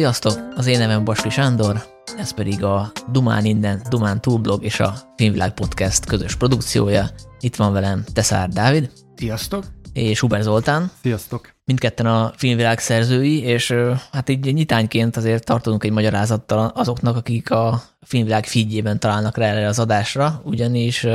[0.00, 0.52] Sziasztok!
[0.56, 1.82] Az én nevem Basli Sándor,
[2.18, 7.10] ez pedig a Dumán Innen, Dumán Túlblog és a Filmvilág Podcast közös produkciója.
[7.40, 8.90] Itt van velem Teszár Dávid.
[9.16, 9.64] Sziasztok!
[9.92, 10.90] És Huber Zoltán.
[11.02, 11.54] Sziasztok!
[11.64, 13.74] Mindketten a filmvilág szerzői, és
[14.12, 19.66] hát így nyitányként azért tartunk egy magyarázattal azoknak, akik a filmvilág feedjében találnak rá erre
[19.66, 21.06] az adásra, ugyanis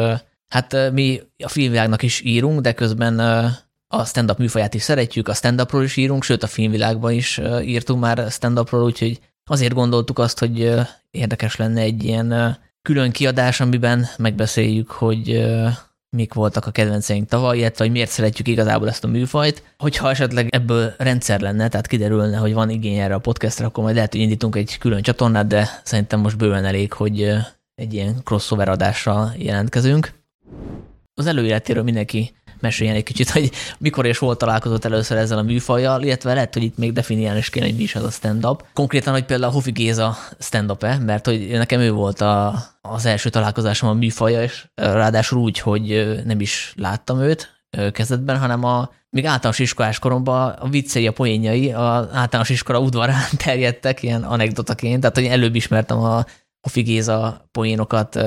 [0.48, 3.22] hát mi a filmvilágnak is írunk, de közben
[3.88, 8.32] a stand-up műfaját is szeretjük, a stand-upról is írunk, sőt a filmvilágban is írtunk már
[8.32, 9.20] stand-upról, úgyhogy
[9.50, 10.72] azért gondoltuk azt, hogy
[11.12, 15.46] érdekes lenne egy ilyen külön kiadás, amiben megbeszéljük, hogy
[16.10, 19.64] mik voltak a kedvenceink tavaly, illetve hogy miért szeretjük igazából ezt a műfajt.
[19.78, 23.96] Hogyha esetleg ebből rendszer lenne, tehát kiderülne, hogy van igény erre a podcastra, akkor majd
[23.96, 27.22] lehet, hogy indítunk egy külön csatornát, de szerintem most bőven elég, hogy
[27.76, 30.14] egy ilyen crossover adással jelentkezünk.
[31.14, 36.04] Az előéletéről mindenki meséljen egy kicsit, hogy mikor és hol találkozott először ezzel a műfajjal,
[36.04, 38.66] illetve lehet, hogy itt még definiálni is kéne, hogy mi is az a stand-up.
[38.74, 43.90] Konkrétan, hogy például Hofi Géza stand-up-e, mert hogy nekem ő volt a, az első találkozásom
[43.90, 47.54] a műfaja, és ráadásul úgy, hogy nem is láttam őt
[47.92, 53.24] kezdetben, hanem a még általános iskolás koromban a viccei, a poénjai az általános iskola udvarán
[53.46, 56.26] terjedtek ilyen anekdotaként, tehát hogy előbb ismertem a
[57.08, 58.20] a poénokat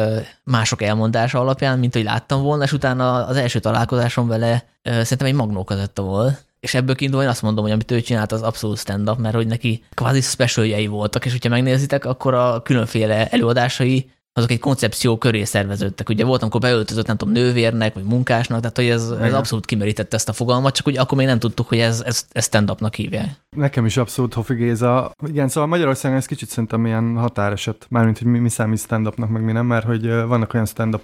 [0.45, 5.35] mások elmondása alapján, mint hogy láttam volna, és utána az első találkozásom vele szerintem egy
[5.35, 6.47] magnó kazetta volt.
[6.61, 9.47] És ebből kiindulva én azt mondom, hogy amit ő csinált, az abszolút stand-up, mert hogy
[9.47, 15.45] neki kvázi specialjei voltak, és hogyha megnézitek, akkor a különféle előadásai azok egy koncepció köré
[15.45, 16.09] szerveződtek.
[16.09, 20.17] Ugye volt, amikor beöltözött, nem tudom, nővérnek, vagy munkásnak, tehát hogy ez, ez abszolút kimerítette
[20.17, 23.29] ezt a fogalmat, csak ugye akkor még nem tudtuk, hogy ez, ez, ez stand-upnak hívják.
[23.57, 25.13] Nekem is abszolút Hofi Géza.
[25.27, 29.43] Igen, szóval Magyarországon ez kicsit szerintem ilyen határeset, mármint, hogy mi, mi számít stand-upnak, meg
[29.43, 31.01] mi nem, mert hogy vannak olyan stand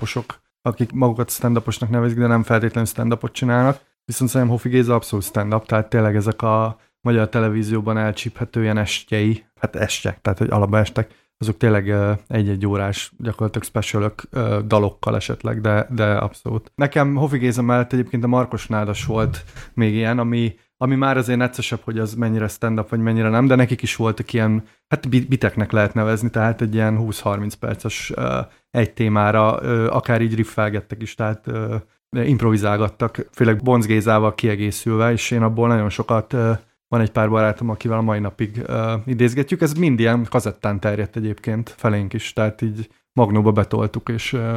[0.63, 3.81] akik magukat stand nevezik, de nem feltétlenül stand csinálnak.
[4.05, 9.45] Viszont szerintem Hofi Géza abszolút stand-up, tehát tényleg ezek a magyar televízióban elcsíphető ilyen estjei,
[9.61, 11.95] hát estek, tehát hogy alapba estek, azok tényleg
[12.29, 14.23] egy-egy órás, gyakorlatilag specialok
[14.67, 16.73] dalokkal esetleg, de, de abszolút.
[16.75, 21.39] Nekem Hofi Géza mellett egyébként a Markos Nádas volt még ilyen, ami, ami már azért
[21.39, 25.73] neccesebb, hogy az mennyire stand-up, vagy mennyire nem, de nekik is voltak ilyen, hát biteknek
[25.73, 28.13] lehet nevezni, tehát egy ilyen 20-30 perces
[28.71, 29.53] egy témára,
[29.89, 31.51] akár így riffelgettek is, tehát
[32.11, 36.37] improvizálgattak, főleg Bonc Gézával kiegészülve, és én abból nagyon sokat
[36.89, 39.61] van egy pár barátom, akivel a mai napig uh, idézgetjük.
[39.61, 44.57] Ez mind ilyen kazettán terjedt egyébként felénk is, tehát így magnóba betoltuk, és uh,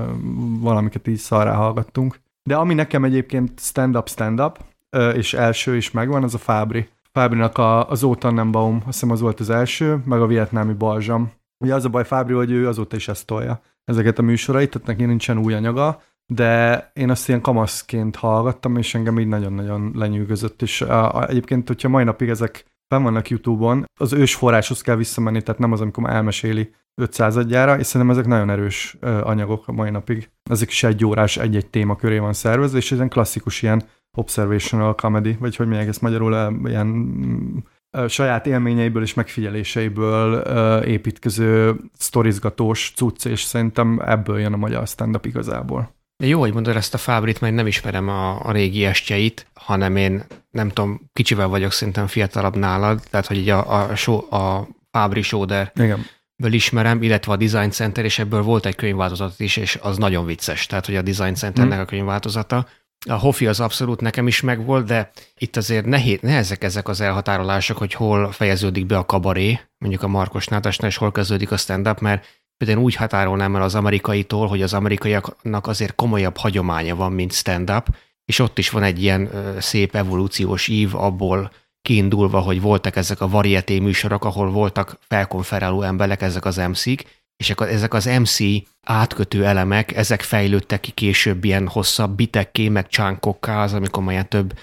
[0.59, 2.19] valamiket így szarrá hallgattunk.
[2.43, 4.59] De ami nekem egyébként stand-up, stand-up,
[4.97, 6.89] uh, és első is megvan, az a Fábri.
[7.11, 11.31] Fábrinak a, az Ótannenbaum, azt hiszem az volt az első, meg a vietnámi balzsam.
[11.63, 14.87] Ugye az a baj Fábri, hogy ő azóta is ezt tolja ezeket a műsorait, tehát
[14.87, 16.01] neki nincsen új anyaga,
[16.33, 21.67] de én azt ilyen kamaszként hallgattam, és engem így nagyon-nagyon lenyűgözött, és a, a, egyébként,
[21.67, 25.81] hogyha mai napig ezek fenn vannak YouTube-on, az ős forráshoz kell visszamenni, tehát nem az,
[25.81, 30.29] amikor elmeséli 500 adjára, és szerintem ezek nagyon erős anyagok a mai napig.
[30.49, 33.83] Ezek is egy órás, egy-egy téma köré van szervezve, és ez egy klasszikus ilyen
[34.17, 37.65] observational comedy, vagy hogy mondják ezt magyarul, ilyen
[38.07, 40.33] saját élményeiből és megfigyeléseiből
[40.81, 45.95] építkező sztorizgatós cucc, és szerintem ebből jön a magyar stand-up igazából.
[46.17, 49.95] De jó, hogy mondod ezt a Fábrit, mert nem ismerem a, a régi estjeit, hanem
[49.95, 54.67] én nem tudom, kicsivel vagyok szerintem fiatalabb nálad, tehát hogy így a, a, show, a
[54.91, 56.05] Fábri Soder Igen.
[56.35, 60.25] Ből ismerem, illetve a Design Center, és ebből volt egy könyvváltozat is, és az nagyon
[60.25, 61.81] vicces, tehát hogy a Design Centernek hmm.
[61.81, 62.67] a könyvváltozata.
[63.09, 67.77] A Hofi az abszolút nekem is megvolt, de itt azért nehéz, nehezek ezek az elhatárolások,
[67.77, 71.99] hogy hol fejeződik be a kabaré, mondjuk a Markos Nátásnál, és hol kezdődik a stand-up,
[71.99, 72.25] mert
[72.57, 77.95] Például úgy határolnám el az amerikaitól, hogy az amerikaiaknak azért komolyabb hagyománya van, mint stand-up,
[78.25, 79.29] és ott is van egy ilyen
[79.59, 81.51] szép evolúciós ív abból
[81.81, 87.03] kiindulva, hogy voltak ezek a varieté műsorok, ahol voltak felkonferáló emberek, ezek az MC-k,
[87.37, 88.37] és ezek az MC
[88.81, 94.59] átkötő elemek, ezek fejlődtek ki később ilyen hosszabb bitekké, meg csánkokká, az, amikor majd több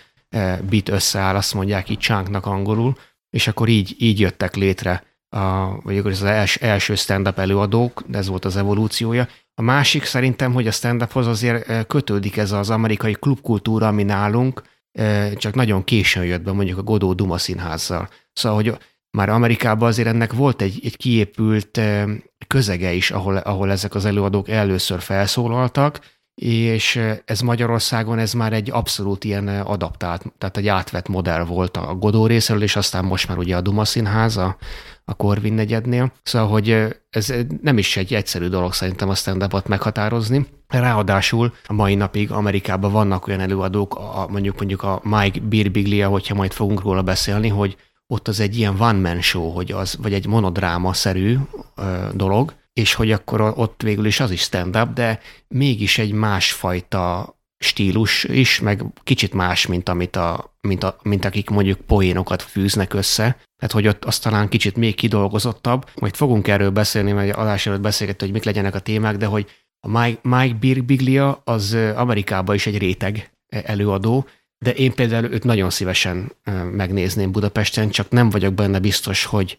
[0.69, 2.95] bit összeáll, azt mondják így csánknak angolul,
[3.31, 5.03] és akkor így, így jöttek létre
[5.35, 9.29] a, vagy az els, első stand-up előadók, de ez volt az evolúciója.
[9.55, 14.63] A másik szerintem, hogy a stand-uphoz azért eh, kötődik ez az amerikai klubkultúra, ami nálunk,
[14.93, 18.09] eh, csak nagyon későn jött be mondjuk a Godó Duma színházzal.
[18.33, 18.79] Szóval, hogy
[19.11, 22.05] már Amerikában azért ennek volt egy, egy kiépült eh,
[22.47, 26.01] közege is, ahol, ahol ezek az előadók először felszólaltak,
[26.35, 31.95] és ez Magyarországon ez már egy abszolút ilyen adaptált, tehát egy átvett modell volt a
[31.95, 34.57] Godó részéről, és aztán most már ugye a Duma Színház a,
[35.05, 36.13] a Corvin negyednél.
[36.23, 40.47] Szóval, hogy ez nem is egy egyszerű dolog szerintem a stand meghatározni.
[40.69, 46.35] Ráadásul a mai napig Amerikában vannak olyan előadók, a, mondjuk mondjuk a Mike Birbiglia, hogyha
[46.35, 50.27] majd fogunk róla beszélni, hogy ott az egy ilyen one-man show, hogy az, vagy egy
[50.27, 51.37] monodráma-szerű
[51.75, 57.35] ö, dolog, és hogy akkor ott végül is az is stand-up, de mégis egy másfajta
[57.59, 62.95] stílus is, meg kicsit más, mint, amit a, mint, a, mint akik mondjuk poénokat fűznek
[62.95, 63.23] össze.
[63.57, 65.91] Tehát, hogy ott az talán kicsit még kidolgozottabb.
[65.95, 69.51] Majd fogunk erről beszélni, mert adás előtt beszélgetni, hogy mik legyenek a témák, de hogy
[69.87, 74.27] a Mike, Mike Birbiglia az Amerikában is egy réteg előadó,
[74.65, 76.33] de én például őt nagyon szívesen
[76.71, 79.59] megnézném Budapesten, csak nem vagyok benne biztos, hogy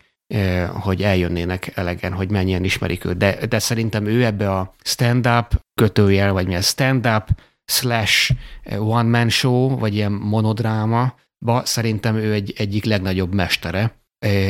[0.79, 3.17] hogy eljönnének elegen, hogy mennyien ismerik őt.
[3.17, 7.27] De, de szerintem ő ebbe a stand-up kötőjel, vagy mi a stand-up
[7.65, 8.31] slash
[8.77, 11.13] one-man show, vagy ilyen monodráma,
[11.45, 13.99] ba szerintem ő egy egyik legnagyobb mestere,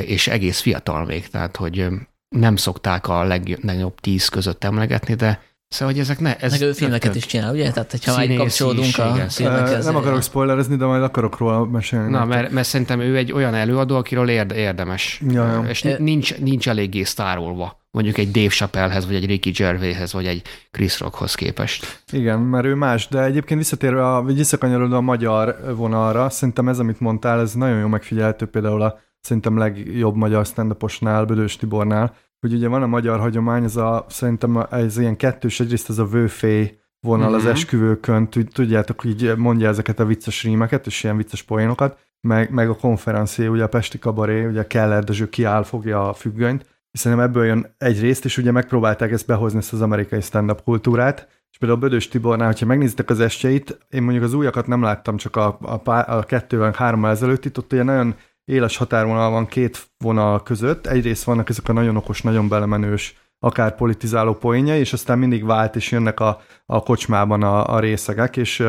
[0.06, 1.88] és egész fiatal még, tehát hogy
[2.30, 6.38] nem szokták a legnagyobb tíz között emlegetni, de Szóval, hogy ezek ne...
[6.38, 7.72] Ez Meg ő filmeket is csinál, ugye?
[7.72, 9.86] Tehát, hogyha már kapcsolódunk a filmekhez.
[9.86, 12.10] Nem akarok spoilerezni, de majd akarok róla mesélni.
[12.10, 15.22] Na, mert, mert szerintem ő egy olyan előadó, akiről érdemes.
[15.30, 15.64] Ja, ja.
[15.68, 20.42] És nincs, nincs eléggé sztárolva mondjuk egy Dave Chappellehez, vagy egy Ricky Gervaishez, vagy egy
[20.72, 22.04] Chris Rockhoz képest.
[22.12, 26.80] Igen, mert ő más, de egyébként visszatérve, a, vagy visszakanyarodva a magyar vonalra, szerintem ez,
[26.80, 32.54] amit mondtál, ez nagyon jó megfigyelhető például a szerintem legjobb magyar stand Bödős Tibornál, hogy
[32.54, 36.80] ugye van a magyar hagyomány, ez a, szerintem ez ilyen kettős, egyrészt ez a vőfé
[37.00, 37.36] vonal mm-hmm.
[37.36, 37.52] az mhm.
[37.52, 42.76] esküvőkön, tudjátok, így mondja ezeket a vicces rímeket, és ilyen vicces poénokat, meg, meg a
[42.76, 47.46] konferencié, ugye a Pesti Kabaré, ugye Keller Dezső kiáll, fogja a függönyt, és szerintem ebből
[47.46, 51.80] jön egy részt, és ugye megpróbálták ezt behozni, ezt az amerikai stand-up kultúrát, és például
[51.80, 55.58] a Bödös Tibornál, hogyha megnézitek az estjeit, én mondjuk az újakat nem láttam, csak a,
[55.62, 58.16] a, a kettővel, hárommal ezelőtt, itt ott ugye nagyon
[58.46, 60.88] éles határvonal van két vonal között.
[60.88, 65.76] Egyrészt vannak ezek a nagyon okos, nagyon belemenős, akár politizáló poénja, és aztán mindig vált,
[65.76, 68.64] és jönnek a, a kocsmában a, a részegek, és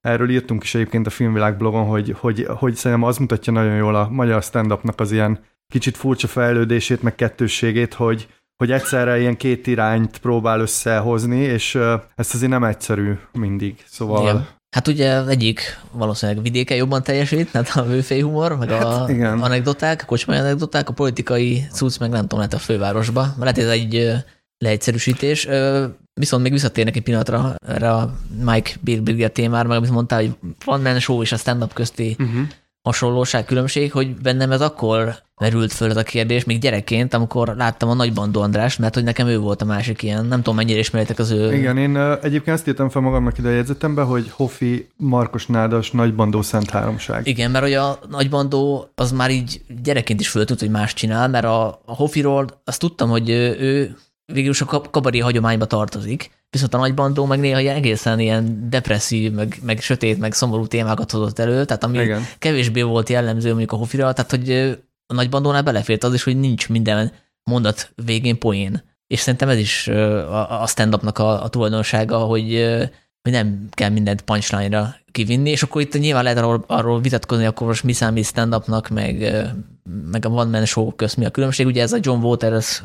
[0.00, 3.94] erről írtunk is egyébként a Filmvilág blogon, hogy, hogy, hogy szerintem az mutatja nagyon jól
[3.94, 5.38] a magyar stand-upnak az ilyen
[5.72, 11.74] kicsit furcsa fejlődését, meg kettősségét, hogy, hogy egyszerre ilyen két irányt próbál összehozni, és
[12.14, 13.84] ezt azért nem egyszerű mindig.
[13.86, 14.46] Szóval Igen.
[14.76, 19.40] Hát ugye egyik valószínűleg vidéke jobban teljesít, tehát a műfej humor, meg a hát, igen.
[19.40, 23.34] anekdoták, a kocsmai anekdoták, a politikai cucc meg nem tudom, lehet a fővárosba.
[23.38, 24.12] Lehet ez egy
[24.58, 25.48] leegyszerűsítés.
[26.12, 28.14] Viszont még visszatérnek egy pillanatra erre a
[28.44, 32.46] Mike Birbigia témára, meg amit mondtál, hogy van man show és a stand-up közti uh-huh
[32.88, 37.88] hasonlóság, különbség, hogy bennem ez akkor merült föl ez a kérdés, még gyerekként, amikor láttam
[37.88, 40.78] a Nagy Bandó András, mert hogy nekem ő volt a másik ilyen, nem tudom mennyire
[40.78, 41.54] ismeritek az ő...
[41.54, 46.14] Igen, én egyébként ezt írtam fel magamnak ide a jegyzetembe, hogy Hofi, Markos Nádas, Nagy
[46.14, 47.26] Bandó Szent Háromság.
[47.26, 51.28] Igen, mert hogy a Nagy Bandó az már így gyerekként is föltűnt, hogy más csinál,
[51.28, 53.96] mert a, a Hofiról azt tudtam, hogy ő, ő
[54.32, 59.58] végül is a kabari hagyományba tartozik, viszont a nagybandó meg néha egészen ilyen depresszív, meg,
[59.62, 62.22] meg sötét, meg szomorú témákat hozott elő, tehát ami Igen.
[62.38, 64.78] kevésbé volt jellemző mondjuk a Hofira, tehát hogy
[65.10, 67.12] a nagybandónál belefért az is, hogy nincs minden
[67.42, 68.82] mondat végén poén.
[69.06, 69.88] És szerintem ez is
[70.48, 72.66] a stand-upnak a, a tulajdonsága, hogy,
[73.22, 77.66] hogy nem kell mindent punchline-ra kivinni, és akkor itt nyilván lehet arról, arról vitatkozni, akkor
[77.66, 79.16] most mi számít stand-upnak, meg,
[80.10, 81.66] meg a one man show közt mi a különbség.
[81.66, 82.82] Ugye ez a John Waters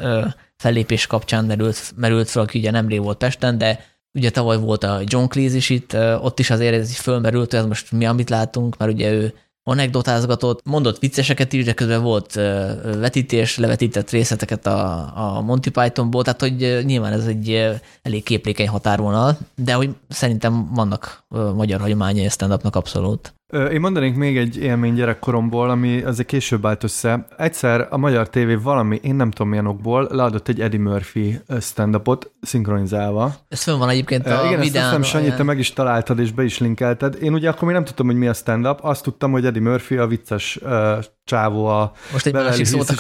[0.58, 5.02] fellépés kapcsán merült, merült fel, aki ugye nemrég volt Pesten, de ugye tavaly volt a
[5.04, 8.78] John Cleese is itt, ott is azért ez fölmerült, hogy ez most mi, amit látunk,
[8.78, 9.34] mert ugye ő
[9.64, 12.34] anekdotázgatott, mondott vicceseket is, de közben volt
[12.84, 17.70] vetítés, levetített részleteket a, a Monty Pythonból, tehát hogy nyilván ez egy
[18.02, 21.24] elég képlékeny határvonal, de hogy szerintem vannak
[21.56, 23.34] magyar hagyományai stand abszolút.
[23.54, 27.26] Én mondanék még egy élmény gyerekkoromból, ami azért később állt össze.
[27.38, 32.32] Egyszer a Magyar TV valami, én nem tudom milyen okból, leadott egy Eddie Murphy stand-upot
[32.42, 33.36] szinkronizálva.
[33.50, 34.84] Ez fönn van egyébként a Igen, videón.
[34.84, 37.18] ezt nem Sanyi, te meg is találtad és be is linkelted.
[37.22, 39.98] Én ugye akkor még nem tudtam, hogy mi a stand-up, azt tudtam, hogy Eddie Murphy
[39.98, 40.72] a vicces uh,
[41.26, 42.94] csávó a Most egy másik szót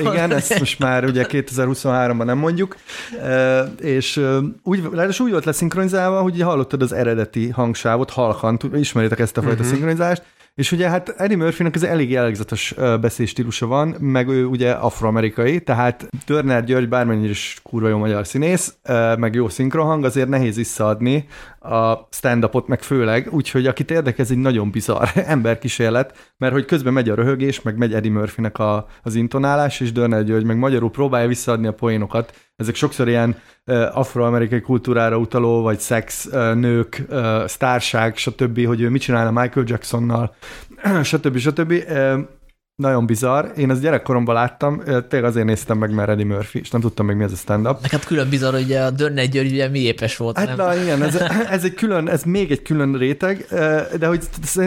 [0.00, 2.76] Igen, ezt most már ugye 2023-ban nem mondjuk.
[3.22, 4.82] Uh, és uh, úgy,
[5.18, 9.78] úgy volt leszinkronizálva, hogy hallottad az eredeti hangsávot, halkan, ismeritek ezt a fajta uh-huh.
[10.00, 10.22] Szinkronizást,
[10.54, 16.08] és ugye hát Eddie Murphynek ez elég jellegzetes beszélstílusa van, meg ő ugye afroamerikai, tehát
[16.24, 18.74] Turner György bármennyire is kurva jó magyar színész,
[19.18, 21.28] meg jó szinkrohang, azért nehéz visszaadni
[21.60, 26.92] a stand-upot, meg főleg, úgyhogy akit érdekel, ez egy nagyon bizarr emberkísérlet, mert hogy közben
[26.92, 30.90] megy a röhögés, meg megy Eddie Murphynek a, az intonálás, és Turner György meg magyarul
[30.90, 33.36] próbálja visszaadni a poénokat, ezek sokszor ilyen
[33.66, 39.40] uh, afroamerikai kultúrára utaló, vagy szex, uh, nők, uh, sztárság, stb., hogy ő mit csinálna
[39.40, 40.34] Michael Jacksonnal,
[41.02, 41.38] stb.
[41.38, 41.72] stb.
[41.88, 42.20] Uh,
[42.80, 43.46] nagyon bizarr.
[43.56, 47.16] Én ezt gyerekkoromban láttam, tényleg azért néztem meg, mert Eddie Murphy, és nem tudtam még
[47.16, 47.80] mi ez a stand-up.
[47.82, 50.38] Neked külön bizarr, hogy a Dörne György ugye mi épes volt.
[50.38, 50.56] Hát nem?
[50.56, 51.14] na igen, ez,
[51.50, 53.46] ez, egy külön, ez még egy külön réteg,
[53.98, 54.20] de hogy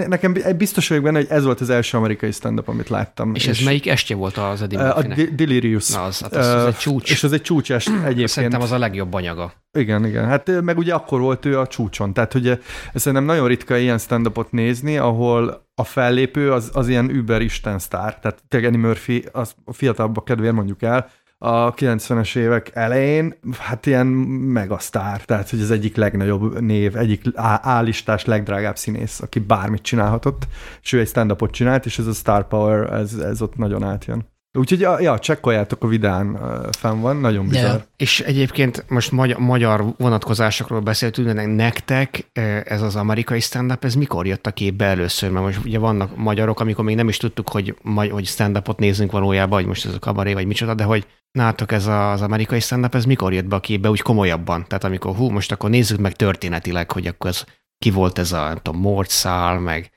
[0.07, 3.35] nekem biztos vagyok benne, hogy ez volt az első amerikai stand-up, amit láttam.
[3.35, 5.17] És, és ez melyik estje volt az Eddie Murphy-nek?
[5.17, 5.89] A Delirious.
[5.89, 7.11] Na, az, hát az, az egy csúcs.
[7.11, 8.29] És az egy csúcs est egyébként.
[8.29, 9.62] Szerintem az a legjobb anyaga.
[9.77, 10.25] Igen, igen.
[10.25, 12.13] Hát meg ugye akkor volt ő a csúcson.
[12.13, 12.59] Tehát ugye
[12.93, 18.19] szerintem nagyon ritka ilyen stand-upot nézni, ahol a fellépő az, az ilyen über isten sztár.
[18.19, 23.85] Tehát tényleg Eddie Murphy, az a fiatalabbak kedvéért mondjuk el, a 90-es évek elején, hát
[23.85, 27.21] ilyen megasztár, tehát hogy az egyik legnagyobb név, egyik
[27.61, 30.47] állistás legdrágább színész, aki bármit csinálhatott,
[30.81, 34.32] és ő egy stand-upot csinált, és ez a Star Power, ez, ez ott nagyon átjön.
[34.57, 36.39] Úgyhogy ja, csekkoljátok a vidán
[36.77, 37.65] fenn van, nagyon bizarr.
[37.65, 37.81] Yeah.
[37.97, 42.29] És egyébként most magyar, magyar vonatkozásokról beszéltünk, de nektek
[42.63, 45.31] ez az amerikai stand-up, ez mikor jött a képbe először?
[45.31, 47.75] Mert most ugye vannak magyarok, amikor még nem is tudtuk, hogy,
[48.11, 51.87] hogy stand-upot nézzünk valójában, vagy most ez a kabaré, vagy micsoda, de hogy nátok ez
[51.87, 54.65] az amerikai stand-up, ez mikor jött be a képbe úgy komolyabban?
[54.67, 57.43] Tehát amikor hú, most akkor nézzük meg történetileg, hogy akkor ez,
[57.77, 59.27] ki volt ez a, nem tudom, Mort
[59.59, 59.91] meg,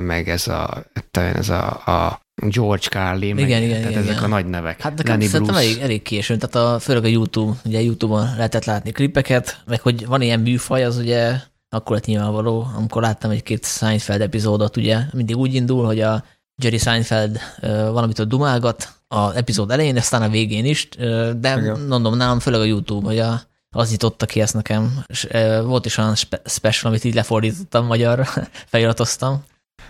[0.00, 4.24] meg ez a, ez a, a George Carlin, igen, meg, igen, tehát igen, ezek igen.
[4.24, 4.80] a nagy nevek.
[4.80, 8.64] Hát nekem Lenny szerintem elég, elég későn, tehát a, főleg a YouTube, ugye YouTube-on lehetett
[8.64, 11.36] látni klipeket, meg hogy van ilyen műfaj, az ugye
[11.68, 16.24] akkor lett nyilvánvaló, amikor láttam egy-két Seinfeld epizódot, ugye mindig úgy indul, hogy a
[16.62, 21.80] Jerry Seinfeld uh, valamitől dumálgat a epizód elején, aztán a végén is, uh, de Igen.
[21.80, 23.40] mondom, nálam főleg a YouTube, hogy a,
[23.70, 27.86] az nyitotta ki ezt nekem, és uh, volt is olyan spe- special, amit így lefordítottam,
[27.86, 28.26] magyar
[28.70, 29.44] feliratoztam,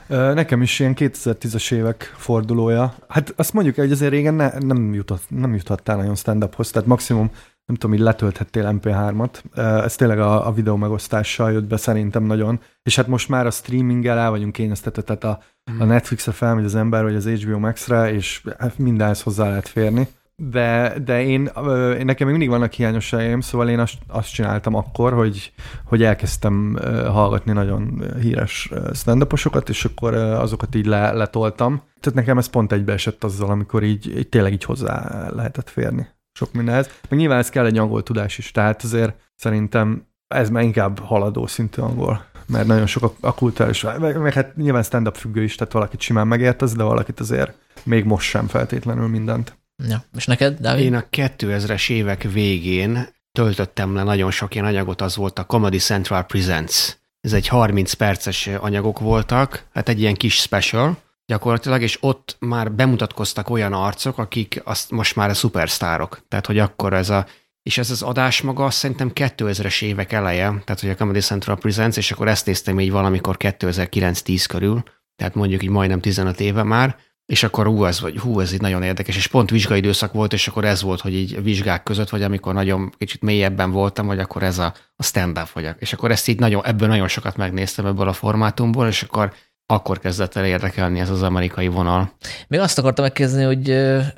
[0.08, 2.94] Nekem is ilyen 2010-es évek fordulója.
[3.08, 7.30] Hát azt mondjuk, hogy azért régen ne, nem, jutott, nem juthattál nagyon stand-uphoz, tehát maximum
[7.66, 9.56] nem tudom, hogy letölthettél MP3-at.
[9.84, 12.60] Ez tényleg a, a videó megosztással jött be szerintem nagyon.
[12.82, 15.86] És hát most már a streaminggel el vagyunk kényeztetve, tehát a, a mhm.
[15.86, 20.08] Netflixre felmegy az ember, vagy az HBO Max-re, és hát mindenhez hozzá lehet férni
[20.42, 21.50] de, de én,
[21.98, 25.52] én, nekem még mindig vannak hiányosságaim, szóval én azt, azt csináltam akkor, hogy,
[25.84, 29.26] hogy elkezdtem hallgatni nagyon híres stand
[29.66, 31.82] és akkor azokat így le, letoltam.
[32.00, 36.52] Tehát nekem ez pont egybeesett azzal, amikor így, így tényleg így hozzá lehetett férni sok
[36.52, 36.90] mindenhez.
[37.08, 41.46] Meg nyilván ez kell egy angol tudás is, tehát azért szerintem ez már inkább haladó
[41.46, 45.54] szintű angol mert nagyon sok a, a kulturális, meg, meg hát nyilván stand-up függő is,
[45.54, 47.52] tehát valakit simán megért az, de valakit azért
[47.84, 49.57] még most sem feltétlenül mindent.
[49.86, 50.04] Ja.
[50.16, 50.84] És neked, Dávid?
[50.84, 55.78] Én a 2000-es évek végén töltöttem le nagyon sok ilyen anyagot, az volt a Comedy
[55.78, 56.96] Central Presents.
[57.20, 62.72] Ez egy 30 perces anyagok voltak, hát egy ilyen kis special gyakorlatilag, és ott már
[62.72, 66.24] bemutatkoztak olyan arcok, akik azt most már a szupersztárok.
[66.28, 67.26] Tehát, hogy akkor ez a
[67.62, 71.56] és ez az adás maga azt szerintem 2000-es évek eleje, tehát hogy a Comedy Central
[71.56, 74.82] Presents, és akkor ezt néztem így valamikor 2009-10 körül,
[75.16, 76.96] tehát mondjuk így majdnem 15 éve már,
[77.28, 80.32] és akkor hú, ez, vagy, hú, ez így nagyon érdekes, és pont vizsgai időszak volt,
[80.32, 84.18] és akkor ez volt, hogy így vizsgák között, vagy amikor nagyon kicsit mélyebben voltam, vagy
[84.18, 87.86] akkor ez a, a stand-up, vagy, és akkor ezt így nagyon, ebből nagyon sokat megnéztem
[87.86, 89.32] ebből a formátumból, és akkor
[89.66, 92.12] akkor kezdett el érdekelni ez az amerikai vonal.
[92.48, 93.68] Még azt akartam megkérdezni, hogy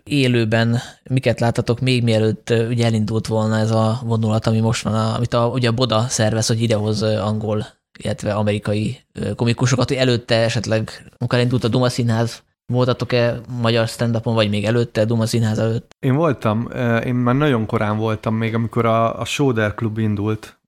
[0.04, 5.34] élőben miket láttatok még mielőtt ugye elindult volna ez a vonulat, ami most van, amit
[5.34, 7.66] a, ugye a Boda szervez, hogy idehoz angol,
[7.98, 9.00] illetve amerikai
[9.36, 15.04] komikusokat, hogy előtte esetleg, amikor elindult a Duma Színház, Voltatok-e magyar stand vagy még előtte,
[15.04, 15.90] Duma Színház előtt?
[16.00, 16.68] Én voltam,
[17.04, 20.58] én már nagyon korán voltam, még amikor a, a Soder Klub indult,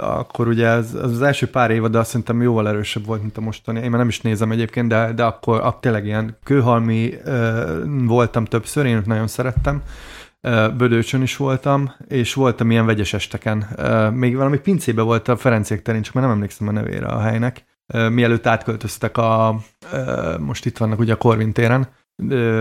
[0.00, 3.40] akkor ugye az, az első pár évad, de azt szerintem jóval erősebb volt, mint a
[3.40, 3.80] mostani.
[3.80, 7.14] Én már nem is nézem egyébként, de, de akkor, akkor tényleg ilyen kőhalmi
[8.06, 9.82] voltam többször, én nagyon szerettem.
[10.76, 13.58] Bödőcsön is voltam, és voltam ilyen vegyes esteken.
[14.14, 17.64] Még valami pincébe volt a Ferenciek terén, csak már nem emlékszem a nevére a helynek
[17.92, 19.60] mielőtt átköltöztek a,
[20.38, 21.88] most itt vannak ugye a Corvin téren,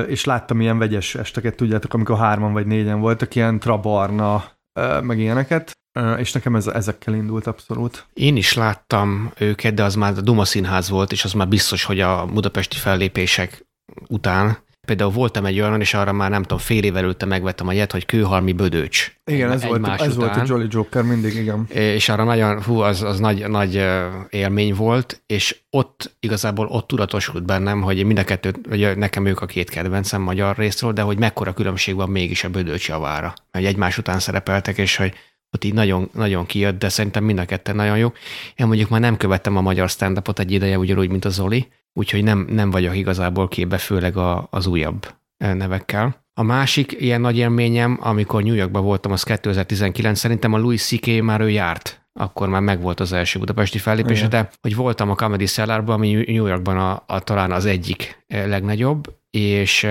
[0.08, 4.44] és láttam ilyen vegyes esteket, tudjátok, amikor hárman vagy négyen voltak, ilyen trabarna,
[5.02, 5.72] meg ilyeneket,
[6.18, 8.06] és nekem ez, ezekkel indult abszolút.
[8.14, 11.84] Én is láttam őket, de az már a Duma Színház volt, és az már biztos,
[11.84, 13.66] hogy a budapesti fellépések
[14.08, 14.58] után
[14.88, 17.92] Például voltam egy olyan, és arra már nem tudom, fél évvel előtte megvettem a jet,
[17.92, 19.14] hogy kőhalmi bödöcs.
[19.26, 21.66] Igen, ez, volt, ez volt a Jolly Joker mindig, igen.
[21.70, 23.84] És arra nagyon, hú, az, az nagy, nagy
[24.30, 29.42] élmény volt, és ott igazából ott tudatosult bennem, hogy mind a kettőt, vagy nekem ők
[29.42, 33.34] a két kedvencem magyar részről, de hogy mekkora különbség van mégis a bödöcs javára.
[33.52, 35.14] Mert egymás után szerepeltek, és hogy
[35.52, 38.14] ott így nagyon, nagyon kijött, de szerintem mind a ketten nagyon jó.
[38.56, 42.24] Én mondjuk már nem követtem a magyar stand egy ideje, ugyanúgy, mint a Zoli, úgyhogy
[42.24, 46.26] nem, nem vagyok igazából képbe, főleg a, az újabb e, nevekkel.
[46.34, 51.22] A másik ilyen nagy élményem, amikor New Yorkban voltam, az 2019, szerintem a Louis C.K.
[51.22, 55.46] már ő járt akkor már megvolt az első budapesti fellépése, de hogy voltam a Comedy
[55.46, 59.88] Cellarban, ami New Yorkban a, a, talán az egyik e, legnagyobb, és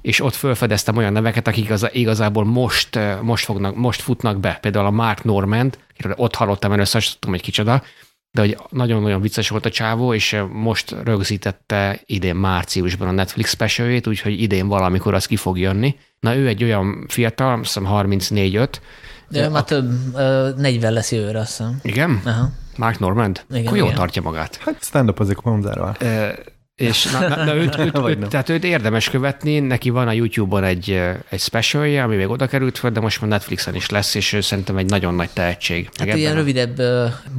[0.00, 4.58] és ott felfedeztem olyan neveket, akik az, igazából most, most, fognak, most futnak be.
[4.60, 7.82] Például a Mark Normand, akiről ott hallottam először, és tudtam, hogy kicsoda,
[8.30, 14.06] de hogy nagyon-nagyon vicces volt a csávó, és most rögzítette idén márciusban a Netflix specialjét,
[14.06, 15.96] úgyhogy idén valamikor az ki fog jönni.
[16.20, 18.68] Na ő egy olyan fiatal, azt hiszem 34-5.
[19.28, 19.90] De már több,
[20.56, 21.78] 40 lesz jövőre, azt hiszem.
[21.82, 22.20] Igen?
[22.24, 22.50] Aha.
[22.76, 23.44] Mark Normand?
[23.50, 24.56] Igen, Akkor jól tartja magát.
[24.56, 25.96] Hát stand-up azért konzervál.
[26.78, 30.64] És na, na, na őt, őt, őt, tehát őt érdemes követni, neki van a YouTube-on
[30.64, 34.32] egy, egy specialja, ami még oda került fel, de most már Netflixen is lesz, és
[34.32, 35.88] ő szerintem egy nagyon nagy tehetség.
[35.94, 36.34] Hát ilyen a...
[36.34, 36.80] rövidebb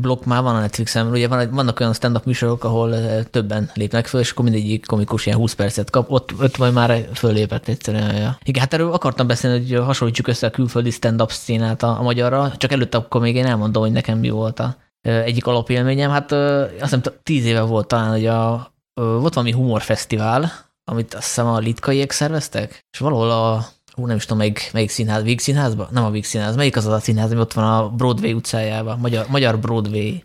[0.01, 2.95] blokk már van a Netflixen, ugye van, vannak olyan stand-up műsorok, ahol
[3.29, 7.07] többen lépnek föl, és akkor mindegyik komikus ilyen 20 percet kap, ott, ott majd már
[7.13, 8.15] föllépett egyszerűen.
[8.15, 8.37] Ja.
[8.43, 12.51] Igen, hát erről akartam beszélni, hogy hasonlítsuk össze a külföldi stand-up színát a, a magyarra,
[12.57, 16.11] csak előtte akkor még én elmondom, hogy nekem mi volt a egyik alapélményem.
[16.11, 20.51] Hát azt hiszem tíz éve volt talán, hogy a volt valami humorfesztivál,
[20.83, 24.89] amit azt hiszem a litkaiek szerveztek, és valahol a, hú, nem is tudom, melyik, melyik
[24.89, 25.87] színház, Víg színházban?
[25.91, 28.99] Nem a Víg színház, melyik az az a színház, ami ott van a Broadway utcájában,
[28.99, 30.23] magyar, magyar Broadway.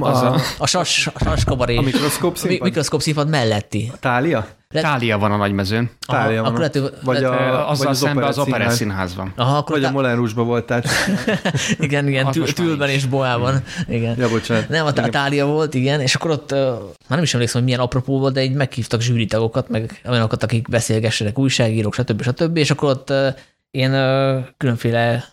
[0.00, 1.76] Az a, a sas, sas kabaré.
[1.76, 2.60] A mikroszkóp színpad?
[2.60, 3.90] A mikroszkóp színpad melletti.
[3.94, 4.46] A tália?
[4.74, 4.80] Le...
[4.80, 5.90] Tália van a nagymezőn.
[6.06, 6.54] Tália van.
[6.54, 9.32] Lehet, vagy a, azzal vagy az szemben az operett színház van.
[9.36, 9.88] Aha, akkor vagy tá...
[9.88, 10.82] a Moulin Rouge-ba voltál.
[11.78, 13.62] igen, igen, tül, tülben és boában.
[13.88, 14.18] Igen.
[14.18, 14.68] Ja, bocsánat.
[14.68, 18.18] Nem, a Tália volt, igen, és akkor ott, már nem is emlékszem, hogy milyen apropó
[18.18, 22.22] volt, de egy meghívtak zsűritagokat, meg olyanokat, akik beszélgessenek, újságírók, stb.
[22.22, 22.56] stb.
[22.56, 23.12] És akkor ott
[23.70, 23.90] én
[24.56, 25.24] különféle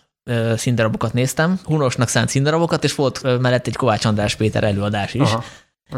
[0.56, 5.20] színdarabokat néztem, hunosnak szánt színdarabokat, és volt mellett egy Kovács András Péter előadás is.
[5.20, 5.44] Aha.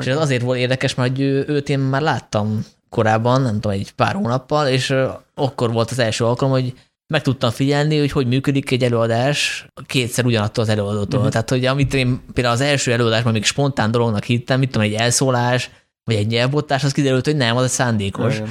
[0.00, 4.14] És ez azért volt érdekes, mert őt én már láttam korábban, nem tudom, egy pár
[4.14, 4.94] hónappal, és
[5.34, 6.74] akkor volt az első alkalom, hogy
[7.06, 11.18] meg tudtam figyelni, hogy hogy működik egy előadás kétszer ugyanattól az előadótól.
[11.18, 11.32] Uh-huh.
[11.32, 14.94] Tehát, hogy amit én például az első előadásban még spontán dolognak hittem, mit tudom, egy
[14.94, 15.70] elszólás,
[16.04, 18.34] vagy egy nyelvbottás, az kiderült, hogy nem, az egy szándékos.
[18.34, 18.48] Uh-huh.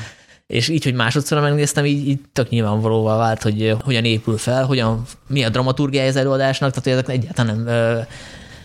[0.50, 5.04] És így, hogy másodszor megnéztem, így, így tök nyilvánvalóvá vált, hogy hogyan épül fel, hogyan,
[5.28, 8.06] mi a dramaturgiája az előadásnak, tehát hogy ezek egyáltalán nem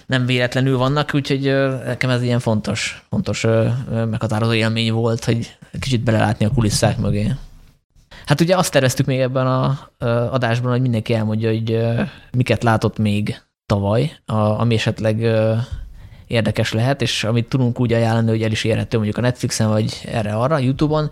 [0.06, 1.42] nem véletlenül vannak, úgyhogy
[1.84, 3.46] nekem ez ilyen fontos, fontos
[4.10, 7.32] meghatározó élmény volt, hogy kicsit belelátni a kulisszák mögé.
[8.26, 9.90] Hát ugye azt terveztük még ebben a
[10.30, 11.78] adásban, hogy mindenki elmondja, hogy
[12.36, 15.26] miket látott még tavaly, ami esetleg
[16.26, 20.00] érdekes lehet, és amit tudunk úgy ajánlani, hogy el is érhető mondjuk a Netflixen, vagy
[20.12, 21.10] erre-arra, YouTube-on,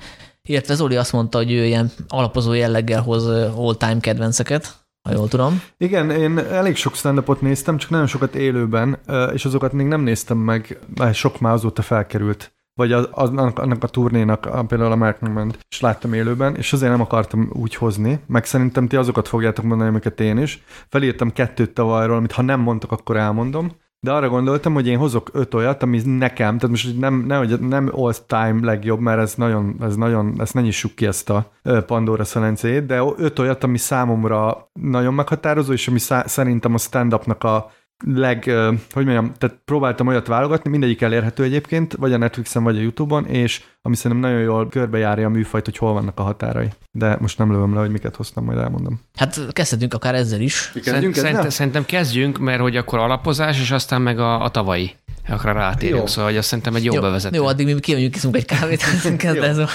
[0.48, 3.26] illetve Zoli azt mondta, hogy ő ilyen alapozó jelleggel hoz
[3.56, 4.74] all-time kedvenceket,
[5.08, 5.62] ha jól tudom.
[5.76, 8.98] Igen, én elég sok stand néztem, csak nagyon sokat élőben,
[9.32, 13.82] és azokat még nem néztem meg, mert sok már azóta felkerült vagy az, az, annak
[13.82, 18.20] a turnénak, például a Mark Norman, és láttam élőben, és azért nem akartam úgy hozni,
[18.26, 20.62] meg szerintem ti azokat fogjátok mondani, amiket én is.
[20.88, 23.72] Felírtam kettőt tavalyról, amit ha nem mondtak, akkor elmondom.
[24.04, 27.90] De arra gondoltam, hogy én hozok öt olyat, ami nekem, tehát most nem, nem, nem
[27.92, 31.52] all-time legjobb, mert ez nagyon, ez nagyon, ezt ne nyissuk ki ezt a
[31.86, 37.44] Pandora szelencét, de öt olyat, ami számomra nagyon meghatározó, és ami szá- szerintem a stand-upnak
[37.44, 37.70] a
[38.04, 38.44] leg,
[38.90, 43.26] hogy mondjam, tehát próbáltam olyat válogatni, mindegyik elérhető egyébként, vagy a Netflixen, vagy a Youtube-on,
[43.26, 46.68] és ami szerintem nagyon jól körbejárja a műfajt, hogy hol vannak a határai.
[46.90, 49.00] De most nem lövöm le, hogy miket hoztam, majd elmondom.
[49.14, 50.72] Hát kezdhetünk akár ezzel is.
[50.84, 54.94] Kezdjünk Szerint, szerintem kezdjünk, mert hogy akkor alapozás, és aztán meg a, a tavalyi
[55.28, 56.06] akkor rátérünk, jó.
[56.06, 57.36] szóval hogy azt szerintem egy jó, jó bevezető.
[57.36, 58.82] Jó, addig mi kimegyünk, iszunk egy kávét,
[59.16, 59.68] kezdve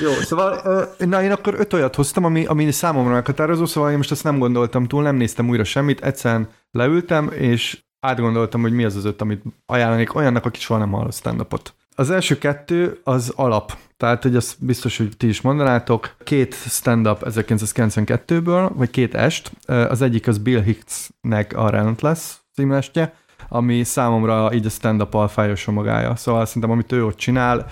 [0.00, 4.10] Jó, szóval na, én akkor öt olyat hoztam, ami, ami számomra meghatározó, szóval én most
[4.10, 8.96] ezt nem gondoltam túl, nem néztem újra semmit, egyszerűen leültem, és átgondoltam, hogy mi az
[8.96, 11.74] az öt, amit ajánlanék olyannak, aki soha nem hallott stand -upot.
[11.94, 16.14] Az első kettő az alap, tehát hogy azt biztos, hogy ti is mondanátok.
[16.24, 19.52] Két stand-up 1992-ből, vagy két est.
[19.66, 23.14] Az egyik az Bill Hicksnek a Relentless címestje,
[23.54, 26.16] ami számomra így a stand-up alfája magája.
[26.16, 27.66] Szóval szerintem, amit ő ott csinál.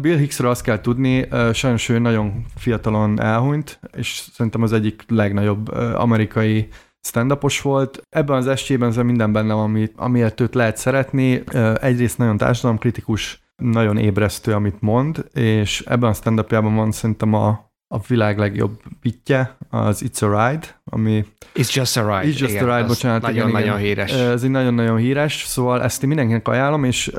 [0.00, 5.68] Bill Hicksről azt kell tudni, sajnos ő nagyon fiatalon elhunyt, és szerintem az egyik legnagyobb
[5.94, 6.68] amerikai
[7.06, 8.02] stand volt.
[8.08, 11.42] Ebben az estében ez minden benne van, ami, amiért őt lehet szeretni.
[11.80, 17.98] Egyrészt nagyon társadalomkritikus, nagyon ébresztő, amit mond, és ebben a stand van szerintem a, a
[18.08, 21.24] világ legjobb bitje, az It's a Ride, ami...
[21.54, 22.32] It's Just a Ride.
[22.32, 23.22] It's Just igen, a Ride, bocsánat.
[23.22, 24.12] Nagyon-nagyon híres.
[24.12, 27.12] Ez egy nagyon-nagyon híres, szóval ezt én mindenkinek ajánlom, és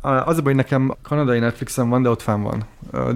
[0.00, 2.64] az a baj, hogy nekem kanadai Netflixen van, de ott fenn van.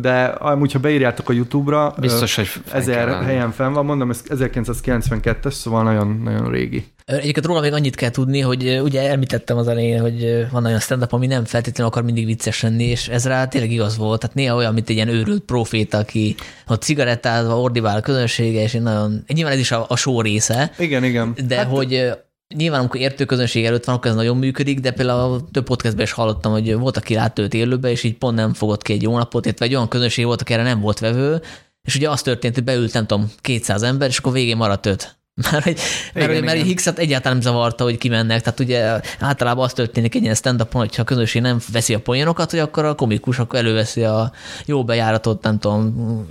[0.00, 5.52] De amúgy, ha beírjátok a YouTube-ra, biztos, hogy ezer helyen fenn van, mondom, ez 1992-es,
[5.52, 6.91] szóval nagyon-nagyon régi.
[7.04, 11.06] Egyébként róla még annyit kell tudni, hogy ugye említettem az elején, hogy van olyan stand
[11.08, 14.20] ami nem feltétlenül akar mindig vicces lenni, és ez rá tényleg igaz volt.
[14.20, 16.34] Tehát néha olyan, mint egy ilyen őrült profét, aki
[16.68, 20.72] ott cigarettázva ordibál a közönsége, és én nagyon, nyilván ez is a, a show része.
[20.78, 21.36] Igen, igen.
[21.46, 22.12] De hát, hogy
[22.54, 26.12] nyilván amikor értő közönség előtt van, akkor ez nagyon működik, de például több podcastben is
[26.12, 29.16] hallottam, hogy volt, aki látta őt élőbe, és így pont nem fogott ki egy jó
[29.16, 31.40] napot, illetve egy olyan közönség volt, aki erre nem volt vevő,
[31.82, 35.16] és ugye az történt, hogy beült, nem tudom, 200 ember, és akkor végén maradt öt.
[35.50, 35.78] Mert, hogy,
[36.14, 36.66] mert, igen, mert igen.
[36.66, 38.42] Higgset egyáltalán nem zavarta, hogy kimennek.
[38.42, 42.50] Tehát ugye általában az történik egy ilyen stand hogyha a közönség nem veszi a poénokat,
[42.50, 44.32] hogy akkor a komikus akkor előveszi a
[44.66, 46.26] jó bejáratott, nem tudom,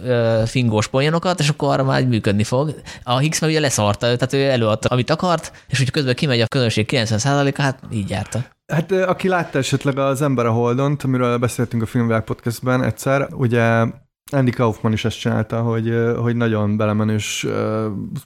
[0.45, 2.81] fingós poénokat, és akkor arra már működni fog.
[3.03, 6.47] A Higgs meg ugye leszarta, tehát ő előadta, amit akart, és hogy közben kimegy a
[6.47, 8.45] közönség 90%-a, hát így járta.
[8.73, 13.85] Hát aki látta esetleg az Ember a Holdont, amiről beszéltünk a Filmvilág podcastben egyszer, ugye
[14.33, 17.47] Andy Kaufman is ezt csinálta, hogy, hogy nagyon belemenős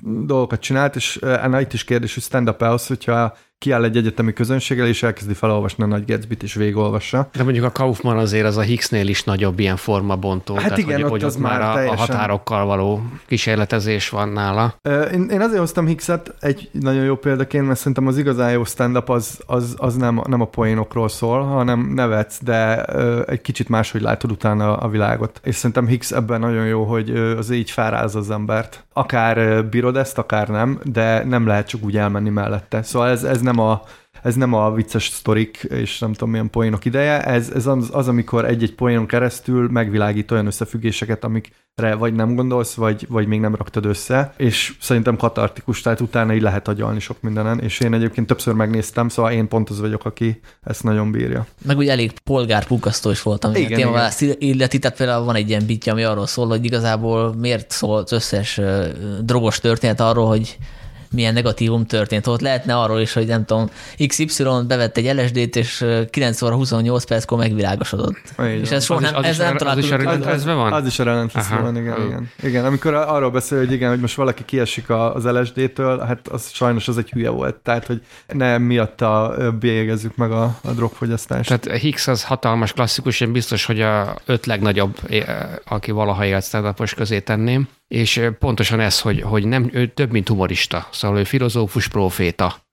[0.01, 4.87] dolgokat csinált, és ennek itt is kérdés, hogy stand-up az, hogyha kiáll egy egyetemi közönséggel,
[4.87, 7.29] és elkezdi felolvasni a nagy Gatsby-t, és végolvassa.
[7.37, 10.53] De mondjuk a Kaufman azért az a Hicksnél is nagyobb ilyen formabontó.
[10.53, 11.97] Hát tehát, igen, hogy, ott, hogy az ott már a, teljesen...
[11.97, 14.75] a határokkal való kísérletezés van nála.
[15.13, 19.09] Én, én azért hoztam Hickset egy nagyon jó példaként, mert szerintem az igazán jó stand-up
[19.09, 22.83] az, az, az nem, nem a poénokról szól, hanem nevetsz, de
[23.25, 25.39] egy kicsit máshogy látod utána a világot.
[25.43, 28.83] És szerintem Hicks ebben nagyon jó, hogy az így felráz az embert.
[28.93, 32.83] Akár bírod ezt, akár nem, de nem lehet csak úgy elmenni mellette.
[32.83, 33.83] Szóval ez, ez nem a
[34.25, 38.07] ez nem a vicces sztorik és nem tudom milyen poénok ideje, ez, ez az, az,
[38.07, 43.55] amikor egy-egy poénon keresztül megvilágít olyan összefüggéseket, amikre vagy nem gondolsz, vagy, vagy még nem
[43.55, 48.27] raktad össze, és szerintem katartikus, tehát utána így lehet agyalni sok mindenen, és én egyébként
[48.27, 51.45] többször megnéztem, szóval én pont az vagyok, aki ezt nagyon bírja.
[51.65, 53.55] Meg ugye elég polgárpukasztó is voltam.
[53.55, 54.11] Igen, igen.
[54.37, 58.11] illeti, tehát például van egy ilyen bitja, ami arról szól, hogy igazából miért szól az
[58.11, 58.61] összes
[59.21, 60.57] drogos történet arról, hogy
[61.15, 62.27] milyen negatívum történt.
[62.27, 63.69] Ott lehetne arról is, hogy nem tudom,
[64.07, 68.21] XY bevett egy LSD-t, és 9 óra 28 perckor megvilágosodott.
[68.37, 68.49] Igen.
[68.59, 70.05] És ez soha nem, ez nem találkozott.
[70.05, 70.73] Az, az, van?
[70.73, 72.29] Az is a rendezve van, igen, igen.
[72.43, 76.87] Igen, amikor arról beszél, hogy igen, hogy most valaki kiesik az LSD-től, hát az sajnos
[76.87, 77.55] az egy hülye volt.
[77.55, 81.47] Tehát, hogy ne miatta bélyegezzük meg a, a drogfogyasztást.
[81.47, 84.99] Tehát Higgs az hatalmas klasszikus, én biztos, hogy a öt legnagyobb,
[85.65, 90.27] aki valaha élt stand közé tenném és pontosan ez, hogy, hogy nem, ő több, mint
[90.27, 92.63] humorista, szóval ő filozófus proféta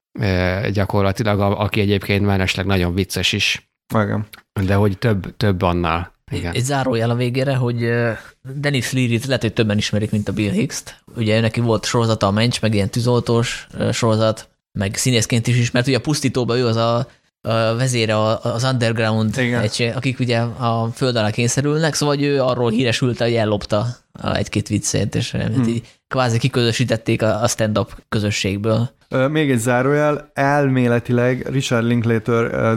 [0.72, 3.70] gyakorlatilag, aki egyébként mellesleg nagyon vicces is.
[3.94, 4.26] Igen.
[4.66, 6.12] De hogy több, több annál.
[6.30, 6.54] Igen.
[6.54, 7.90] Egy zárójel a végére, hogy
[8.54, 11.02] Dennis Leary-t lehet, hogy többen ismerik, mint a Bill Hicks-t.
[11.16, 15.86] Ugye neki volt sorozata a Mencs, meg ilyen tűzoltós sorozat, meg színészként is ismert.
[15.86, 17.08] Ugye a Pusztítóban ő az a
[17.48, 23.18] a vezére az underground egység, akik ugye a föld alá kényszerülnek, szóval ő arról híresült,
[23.18, 23.86] hogy ellopta
[24.34, 25.62] egy-két viccét, és hmm.
[25.68, 28.90] így kvázi kiközösítették a stand-up közösségből.
[29.30, 32.76] Még egy zárójel, elméletileg Richard Linklater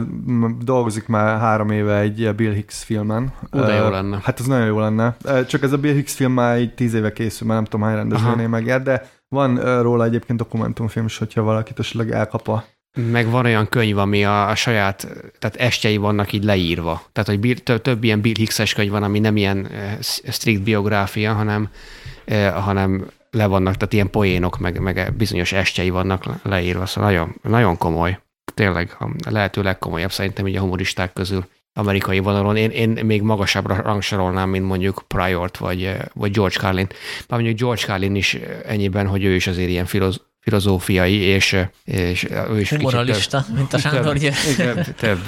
[0.64, 3.32] dolgozik már három éve egy Bill Hicks filmen.
[3.52, 4.20] Oda jó lenne.
[4.22, 5.16] Hát ez nagyon jó lenne.
[5.46, 7.96] Csak ez a Bill Hicks film már egy tíz éve készül, már nem tudom hány
[7.96, 12.64] rendezőnél megért, de van róla egyébként dokumentumfilm is, hogyha valakit esetleg elkap a
[12.96, 17.02] meg van olyan könyv, ami a, a saját, tehát estjei vannak így leírva.
[17.12, 20.00] Tehát, hogy Bill, több, több ilyen Bill Hicks-es könyv van, ami nem ilyen uh,
[20.32, 21.68] strict biográfia, hanem,
[22.26, 26.86] uh, hanem le vannak, tehát ilyen poénok, meg, meg bizonyos estjei vannak leírva.
[26.86, 28.18] Szóval nagyon, nagyon komoly.
[28.54, 32.56] Tényleg a lehető legkomolyabb szerintem így a humoristák közül amerikai vonalon.
[32.56, 36.86] Én, én még magasabbra rangsorolnám, mint mondjuk Pryor-t vagy, vagy George Carlin.
[37.28, 42.26] Bár mondjuk George Carlin is ennyiben, hogy ő is azért ilyen filoz, filozófiai, és, és
[42.50, 45.20] ő is Humoralista, több, mint a Sándor több, több,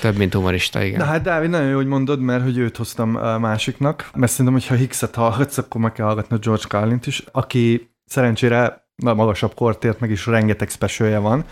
[0.00, 0.98] több, mint humorista, igen.
[0.98, 4.74] De hát Dávid, nagyon jó, hogy mondod, mert hogy őt hoztam másiknak, mert szerintem, hogyha
[4.74, 10.00] Hickset hallgatsz, akkor meg kell hallgatni a George Carlin-t is, aki szerencsére na, magasabb kortért,
[10.00, 11.44] meg is rengeteg specialje van.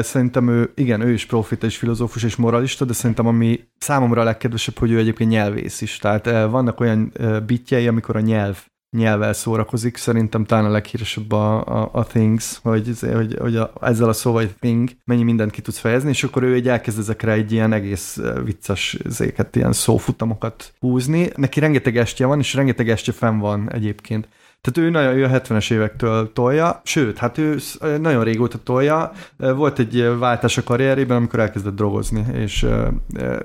[0.00, 4.24] Szerintem ő, igen, ő is profita és filozófus és moralista, de szerintem ami számomra a
[4.24, 5.98] legkedvesebb, hogy ő egyébként nyelvész is.
[5.98, 7.12] Tehát vannak olyan
[7.46, 8.58] bitjei, amikor a nyelv
[8.90, 9.96] nyelvvel szórakozik.
[9.96, 14.42] Szerintem talán a leghíresebb a, a, a Things, hogy, hogy, hogy a, ezzel a szóval,
[14.42, 17.72] hogy Thing, mennyi mindent ki tudsz fejezni, és akkor ő egy elkezd ezekre egy ilyen
[17.72, 21.30] egész vicces zéket, ilyen szófutamokat húzni.
[21.36, 24.28] Neki rengeteg estje van, és rengeteg estje fenn van egyébként.
[24.60, 27.58] Tehát ő nagyon ő a 70-es évektől tolja, sőt, hát ő
[28.00, 29.12] nagyon régóta tolja.
[29.36, 32.66] Volt egy váltás a karrierében, amikor elkezdett drogozni, és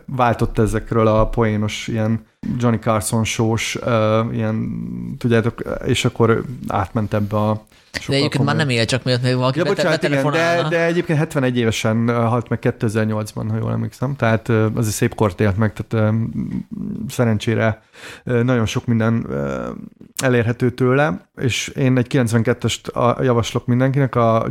[0.05, 2.25] váltott ezekről a poénos ilyen
[2.57, 3.77] Johnny Carson sós,
[4.31, 4.75] ilyen,
[5.17, 7.65] tudjátok, és akkor átment ebbe a
[8.07, 11.17] de egyébként már nem él csak miatt még valaki ja, bocsánat, igen, de, de egyébként
[11.17, 15.73] 71 évesen halt meg 2008-ban, ha jól emlékszem, tehát az egy szép kort élt meg,
[15.73, 16.15] tehát
[17.07, 17.81] szerencsére
[18.23, 19.27] nagyon sok minden
[20.23, 24.45] elérhető tőle, és én egy 92-est javaslok mindenkinek, a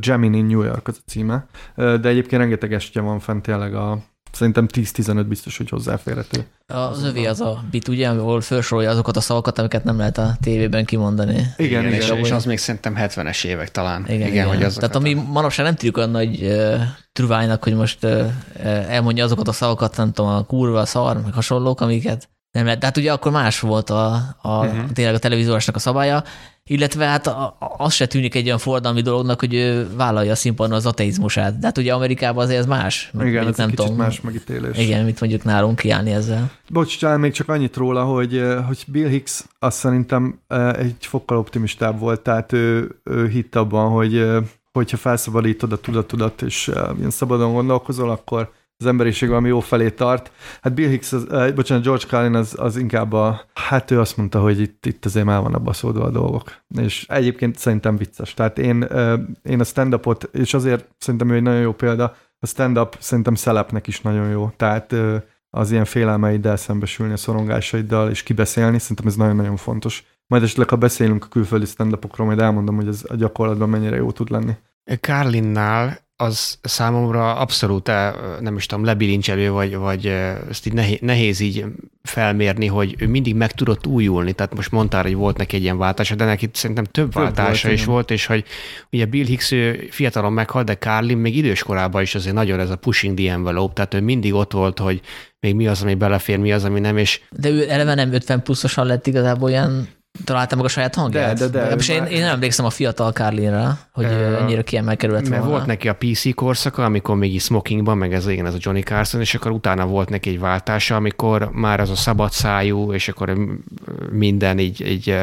[0.00, 3.98] Gemini New York az a címe, de egyébként rengeteg estje van fent tényleg a
[4.36, 6.46] szerintem 10-15 biztos, hogy hozzáférhető.
[6.66, 10.36] Az övé az a bit, ugye, ahol felsorolja azokat a szavakat, amiket nem lehet a
[10.40, 11.32] tévében kimondani.
[11.32, 14.04] Igen, igen, igen és, és az még szerintem 70-es évek talán.
[14.06, 14.48] Igen, igen, igen.
[14.48, 16.80] Hogy Tehát ami manapság nem tudjuk olyan nagy uh,
[17.12, 18.26] truványnak, hogy most uh,
[18.88, 22.80] elmondja azokat a szavakat, nem tudom, a kurva, a szar, meg hasonlók, amiket nem lehet.
[22.80, 24.92] De hát ugye akkor más volt a, a uh-huh.
[24.92, 26.24] tényleg a televizorosnak a szabálya,
[26.66, 30.86] illetve hát az se tűnik egy olyan forradalmi dolognak, hogy ő vállalja a színpadon az
[30.86, 31.58] ateizmusát.
[31.58, 33.10] De hát ugye Amerikában azért ez más.
[33.20, 34.78] Igen, ez nem kicsit tudom, más megítélés.
[34.78, 36.50] Igen, mit mondjuk nálunk kiállni ezzel.
[36.68, 40.40] Bocs, talán még csak annyit róla, hogy, hogy Bill Hicks azt szerintem
[40.78, 44.26] egy fokkal optimistább volt, tehát ő, ő hitt abban, hogy
[44.72, 50.32] hogyha felszabadítod a tudatodat, és ilyen szabadon gondolkozol, akkor az emberiség valami jó felé tart.
[50.60, 54.16] Hát Bill Hicks, az, uh, bocsánat, George Carlin az, az inkább a, hát ő azt
[54.16, 56.52] mondta, hogy itt, itt azért már vannak baszódva a dolgok.
[56.80, 58.34] És egyébként szerintem vicces.
[58.34, 62.46] Tehát én, uh, én a stand-upot, és azért szerintem ő egy nagyon jó példa, a
[62.46, 64.52] stand-up szerintem szelepnek is nagyon jó.
[64.56, 65.16] Tehát uh,
[65.50, 70.04] az ilyen félelmeiddel szembesülni, a szorongásaiddal, és kibeszélni, szerintem ez nagyon-nagyon fontos.
[70.26, 74.12] Majd esetleg, ha beszélünk a külföldi stand majd elmondom, hogy ez a gyakorlatban mennyire jó
[74.12, 74.52] tud lenni.
[75.00, 80.98] Carlinnál az számomra abszolút, eh, nem is tudom, lebilincselő, vagy, vagy eh, ezt így nehéz,
[81.00, 81.64] nehéz így
[82.02, 84.32] felmérni, hogy ő mindig meg tudott újulni.
[84.32, 87.66] Tehát most mondtál, hogy volt neki egy ilyen váltása, de neki szerintem több, több váltása
[87.66, 87.92] volt, is igen.
[87.92, 88.44] volt, és hogy
[88.90, 92.70] ugye Bill Hicks ő fiatalon meghalt, de Carlin még idős korában is azért nagyon ez
[92.70, 95.00] a pushing the envelope, tehát ő mindig ott volt, hogy
[95.40, 97.20] még mi az, ami belefér, mi az, ami nem, és...
[97.30, 99.88] De ő eleve nem 50 pluszosan lett igazából olyan
[100.24, 101.38] találta meg a saját hangját?
[101.38, 101.74] De, de, de.
[101.74, 105.44] És én, én nem emlékszem a fiatal Carlinra, hogy uh, ennyire kiemelkedett volna.
[105.44, 108.82] volt neki a PC korszaka, amikor még így smokingban, meg ez igen, ez a Johnny
[108.82, 113.08] Carson, és akkor utána volt neki egy váltása, amikor már az a szabad szájú, és
[113.08, 113.32] akkor
[114.10, 115.14] minden így, így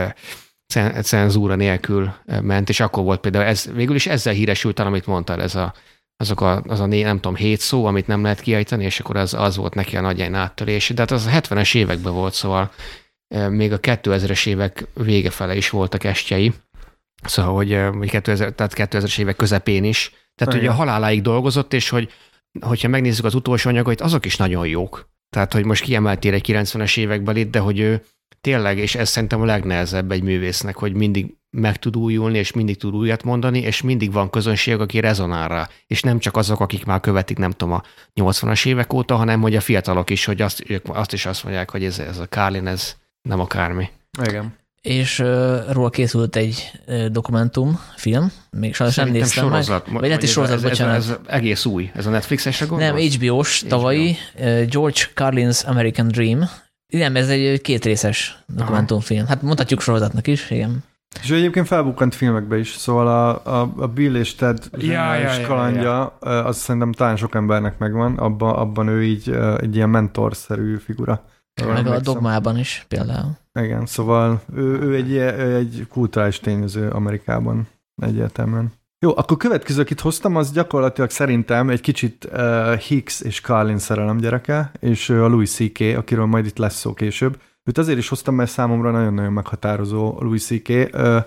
[1.02, 5.56] cenzúra nélkül ment, és akkor volt például ez, végül is ezzel híresült, amit mondtál, ez
[5.56, 5.74] a,
[6.18, 9.16] azok a, az a né, nem tudom, hét szó, amit nem lehet kiejteni, és akkor
[9.16, 10.90] az, az volt neki a nagy áttörés.
[10.90, 12.72] De hát az a 70-es években volt, szóval
[13.50, 16.54] még a 2000-es évek vége fele is voltak estjei,
[17.24, 20.12] szóval, hogy, hogy 2000, tehát 2000-es évek közepén is.
[20.36, 22.12] Tehát ugye a haláláig dolgozott, és hogy
[22.62, 25.12] hogyha megnézzük az utolsó anyagait, azok is nagyon jók.
[25.30, 28.04] Tehát, hogy most kiemeltél egy 90-es években de hogy ő
[28.42, 32.78] tényleg, és ez szerintem a legnehezebb egy művésznek, hogy mindig meg tud újulni, és mindig
[32.78, 35.70] tud újat mondani, és mindig van közönség, aki rezonál rá.
[35.88, 37.84] És nem csak azok, akik már követik, nem tudom, a
[38.16, 41.70] 80-as évek óta, hanem hogy a fiatalok is, hogy azt, ők azt is azt mondják,
[41.70, 43.90] hogy ez, ez a Kálin, ez, nem akármi.
[44.24, 44.56] Igen.
[44.82, 50.00] És uh, róla készült egy uh, dokumentum, film, még sajnos nem néztem sorozat, meg.
[50.00, 50.96] Vagy lehet is sorozat, ez, bocsánat.
[50.96, 52.92] Ez, ez, egész új, ez a Netflix-esre gondolsz?
[52.92, 56.50] Nem, HBO-s, tavalyi, uh, George Carlin's American Dream.
[56.88, 59.26] Nem, ez egy kétrészes dokumentumfilm.
[59.26, 60.84] Hát mondhatjuk sorozatnak is, igen.
[61.22, 65.34] És ő egyébként felbukkant filmekbe is, szóval a, a, a Bill és Ted ja, ja,
[65.34, 66.46] ja, kalandja, ja, ja.
[66.46, 71.26] az szerintem talán sok embernek megvan, abban, abban ő így egy ilyen mentorszerű figura.
[71.66, 73.38] Meg a dogmában is például.
[73.60, 78.72] Igen, szóval ő, ő egy, ő egy kulturális tényező Amerikában egyértelműen.
[79.00, 84.18] Jó, akkor következő, akit hoztam, az gyakorlatilag szerintem egy kicsit uh, Hicks és Carlin szerelem
[84.18, 87.42] gyereke, és a Louis C.K., akiről majd itt lesz szó később.
[87.64, 90.70] Őt azért is hoztam, mert számomra nagyon-nagyon meghatározó Louis C.K.
[90.94, 91.24] Uh,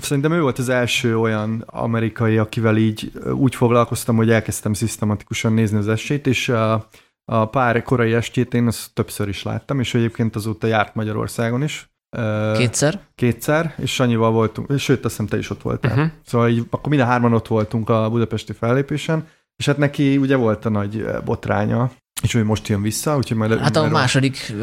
[0.00, 5.78] Szerintem ő volt az első olyan amerikai, akivel így úgy foglalkoztam, hogy elkezdtem szisztematikusan nézni
[5.78, 6.48] az esélyt, és
[7.32, 11.90] a pár korai estét én azt többször is láttam, és egyébként azóta járt Magyarországon is.
[12.56, 13.00] Kétszer?
[13.14, 15.92] Kétszer, és Sanyival voltunk, sőt, azt hiszem te is ott voltál.
[15.92, 16.10] Uh-huh.
[16.24, 20.36] Szóval így, akkor mind a hárman ott voltunk a budapesti fellépésen, és hát neki ugye
[20.36, 21.90] volt a nagy botránya,
[22.22, 23.58] és ő most jön vissza, úgyhogy majd...
[23.58, 24.54] Hát a második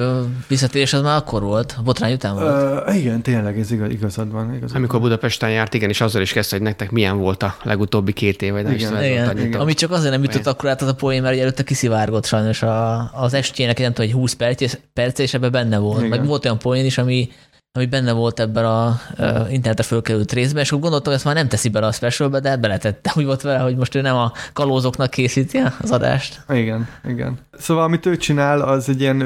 [0.47, 2.87] visszatérés az már akkor volt, a botrány után volt.
[2.87, 4.55] Uh, igen, tényleg, ez igaz, igazad van.
[4.55, 5.09] Igazad Amikor van.
[5.09, 8.51] Budapesten járt, igen, és azzal is kezdte, hogy nektek milyen volt a legutóbbi két év,
[8.51, 9.59] vagy nem igen, is igen, igen.
[9.59, 13.09] Amit csak azért nem jutott akkor át az a poén, mert előtte kiszivárgott sajnos a,
[13.13, 15.97] az estének, nem tudom, hogy 20 perc, perc és ebben benne volt.
[15.97, 16.09] Igen.
[16.09, 17.29] Meg volt olyan poén is, ami
[17.77, 21.35] ami benne volt ebben a uh, internetre fölkerült részben, és akkor gondoltam, hogy ezt már
[21.35, 23.13] nem teszi bele a specialbe, de beletette.
[23.15, 26.41] Úgy volt vele, hogy most ő nem a kalózoknak készíti az adást.
[26.49, 27.37] Igen, igen.
[27.57, 29.17] Szóval amit ő csinál, az egy ilyen,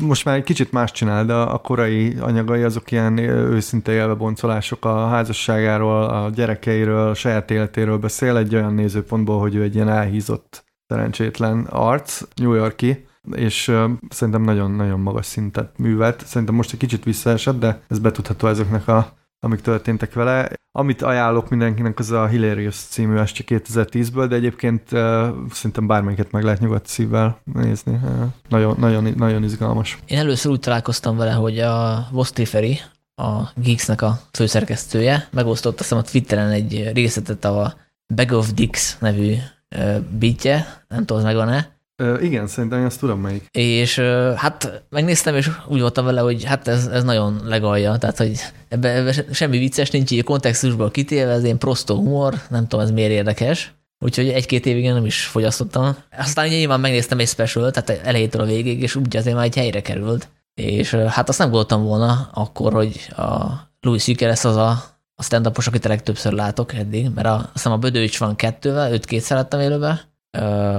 [0.00, 5.08] most már egy kicsit más csinál, de a korai anyagai azok ilyen őszinte élveboncolások a
[5.08, 10.64] házasságáról, a gyerekeiről, a saját életéről beszél egy olyan nézőpontból, hogy ő egy ilyen elhízott
[10.86, 13.72] szerencsétlen arc, New Yorki, és
[14.08, 16.26] szerintem nagyon-nagyon magas szintet művelt.
[16.26, 20.50] Szerintem most egy kicsit visszaesett, de ez betudható ezeknek a amik történtek vele.
[20.72, 26.42] Amit ajánlok mindenkinek, az a Hilarious című este 2010-ből, de egyébként uh, szerintem bármelyiket meg
[26.42, 27.92] lehet nyugodt szívvel nézni.
[27.92, 29.98] Uh, nagyon, nagyon, nagyon izgalmas.
[30.06, 32.80] Én először úgy találkoztam vele, hogy a Vostriferi,
[33.14, 37.74] a Geeks-nek a főszerkesztője, megosztott azt a Twitteren egy részletet a
[38.14, 39.34] Bag of Dicks nevű
[39.76, 41.79] uh, bitje, nem tudom, megvan-e,
[42.20, 43.46] Igen, szerintem azt tudom melyik.
[43.50, 43.98] És
[44.36, 48.32] hát megnéztem, és úgy voltam vele, hogy hát ez, ez nagyon legalja, tehát hogy
[48.68, 52.90] ebbe, ebbe semmi vicces nincs, így kontextusból kitélve, ez ilyen prostó humor, nem tudom, ez
[52.90, 53.74] miért érdekes.
[54.04, 55.96] Úgyhogy egy-két évig nem is fogyasztottam.
[56.18, 59.82] Aztán nyilván megnéztem egy special, tehát elejétől a végig, és úgy azért már egy helyre
[59.82, 60.28] került.
[60.54, 63.46] És hát azt nem gondoltam volna akkor, hogy a
[63.80, 64.20] Louis C.K.
[64.20, 64.70] lesz az a,
[65.14, 69.04] a stand akit a legtöbbször látok eddig, mert a, azt a Bödőcs van kettővel, őt
[69.04, 70.08] kétszer láttam élőbe,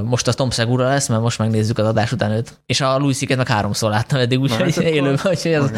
[0.03, 2.59] most a Tom Segura lesz, mert most megnézzük az adás után őt.
[2.65, 5.71] És a Louis meg háromszor láttam eddig, úgyhogy élőben, úgyhogy az,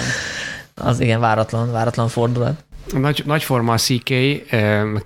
[0.75, 2.63] az igen, váratlan, váratlan fordulat.
[2.91, 4.13] Nagy, nagyforma a CK,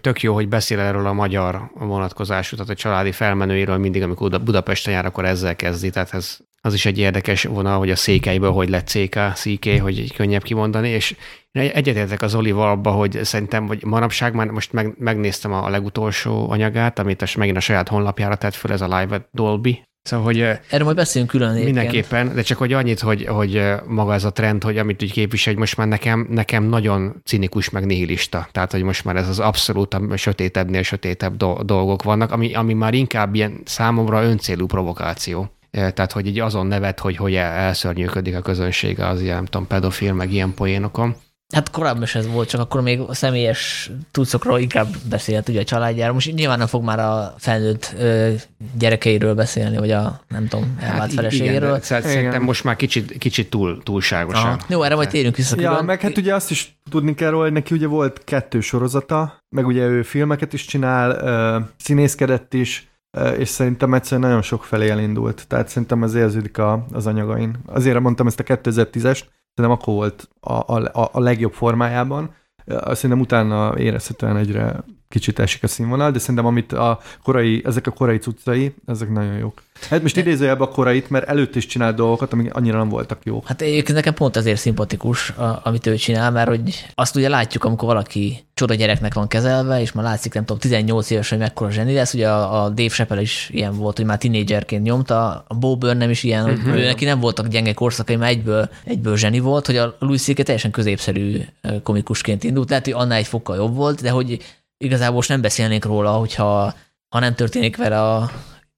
[0.02, 4.94] tök jó, hogy beszél erről a magyar vonatkozású, tehát a családi felmenőiről mindig, amikor Budapesten
[4.94, 8.70] jár, akkor ezzel kezdi, tehát ez az is egy érdekes vonal, hogy a székelyből hogy
[8.70, 11.16] lett CK, CK, hogy egy könnyebb kimondani, és
[11.52, 17.00] egyetértek az Olival abba, hogy szerintem, hogy manapság már most meg, megnéztem a legutolsó anyagát,
[17.00, 20.84] amit a, megint a saját honlapjára tett föl, ez a Live Dolby, Szóval, hogy Erről
[20.84, 24.78] majd beszélünk külön Mindenképpen, de csak hogy annyit, hogy, hogy maga ez a trend, hogy
[24.78, 28.48] amit úgy képvisel, hogy most már nekem, nekem nagyon cinikus, meg nihilista.
[28.52, 32.94] Tehát, hogy most már ez az abszolút a sötétebbnél sötétebb dolgok vannak, ami, ami már
[32.94, 35.52] inkább ilyen számomra öncélú provokáció.
[35.72, 40.14] Tehát, hogy így azon nevet, hogy hogy elszörnyűködik a közönsége az ilyen, nem tudom, pedofil,
[40.14, 41.16] meg ilyen poénokon.
[41.54, 45.64] Hát korábban is ez volt, csak akkor még a személyes tudszokról inkább beszélt ugye a
[45.64, 46.14] családjáról.
[46.14, 48.34] Most nyilván nem fog már a felnőtt ö,
[48.78, 51.70] gyerekeiről beszélni, vagy a nem tudom, elvált hát, feleségéről.
[51.70, 52.42] Igen, szerintem igen.
[52.42, 54.46] most már kicsit, kicsit túl, túlságosan.
[54.46, 54.60] Aha.
[54.68, 55.62] Jó, erre majd térünk vissza.
[55.62, 59.38] Ja, meg hát ugye azt is tudni kell róla, hogy neki ugye volt kettő sorozata,
[59.56, 62.90] meg ugye ő filmeket is csinál, ö, színészkedett is,
[63.38, 67.56] és szerintem egyszerűen nagyon sok felé elindult, tehát szerintem ez érződik a, az anyagain.
[67.66, 69.22] Azért mondtam ezt a 2010-est,
[69.58, 75.68] szerintem akkor volt a, a, a legjobb formájában, szerintem utána érezhetően egyre kicsit esik a
[75.68, 79.62] színvonal, de szerintem amit a korai, ezek a korai cuccai, ezek nagyon jók.
[79.90, 83.48] Hát most idézőjelben a korait, mert előtt is csinált dolgokat, amik annyira nem voltak jók.
[83.48, 87.88] Hát egyébként nekem pont azért szimpatikus, amit ő csinál, mert hogy azt ugye látjuk, amikor
[87.88, 91.94] valaki csoda gyereknek van kezelve, és már látszik, nem tudom, 18 éves, hogy mekkora zseni
[91.94, 92.14] lesz.
[92.14, 96.10] Ugye a, a Dave Chappelle is ilyen volt, hogy már tinédzserként nyomta, a Bo Burnham
[96.10, 96.70] is ilyen, uh-huh.
[96.70, 100.22] hogy ő neki nem voltak gyenge korszakai, mert egyből, egyből zseni volt, hogy a Louis
[100.22, 100.44] C.K.
[100.44, 101.42] teljesen középszerű
[101.84, 102.70] komikusként indult.
[102.70, 104.40] Lehet, hogy annál egy fokkal jobb volt, de hogy
[104.78, 106.74] igazából most nem beszélnénk róla, hogyha
[107.10, 108.32] ha nem történik vele a,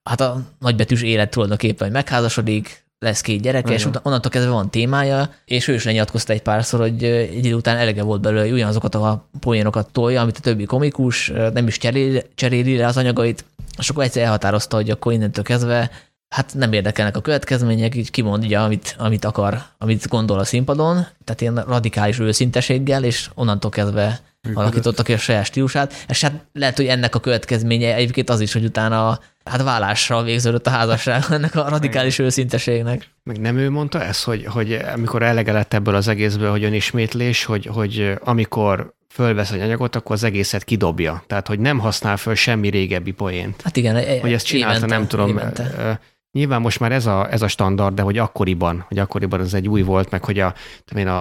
[0.03, 5.33] hát a nagybetűs élet tulajdonképpen, hogy megházasodik, lesz két gyereke, és onnantól kezdve van témája,
[5.45, 8.95] és ő is lenyilatkozta egy párszor, hogy egy idő után elege volt belőle, hogy ugyanazokat
[8.95, 13.45] a poénokat tolja, amit a többi komikus, nem is cseréli, cseréli le az anyagait,
[13.77, 15.91] és akkor egyszer elhatározta, hogy akkor innentől kezdve
[16.29, 21.41] hát nem érdekelnek a következmények, így kimondja, amit, amit akar, amit gondol a színpadon, tehát
[21.41, 24.19] ilyen radikális őszinteséggel, és onnantól kezdve
[24.53, 28.53] alakítottak ki a saját stílusát, és hát lehet, hogy ennek a következménye egyébként az is,
[28.53, 33.09] hogy utána hát vállásra végződött a házasság ennek a radikális őszinteségnek.
[33.23, 37.45] Meg nem ő mondta ezt, hogy, hogy amikor elege lett ebből az egészből, hogy önismétlés,
[37.45, 41.23] hogy, hogy amikor fölvesz egy anyagot, akkor az egészet kidobja.
[41.27, 43.61] Tehát, hogy nem használ föl semmi régebbi poént.
[43.61, 45.29] Hát igen, e- hogy ezt csinálta, évente, nem tudom.
[45.29, 45.99] Évente.
[46.31, 49.67] Nyilván most már ez a, ez a standard, de hogy akkoriban, hogy akkoriban ez egy
[49.67, 50.53] új volt, meg hogy a,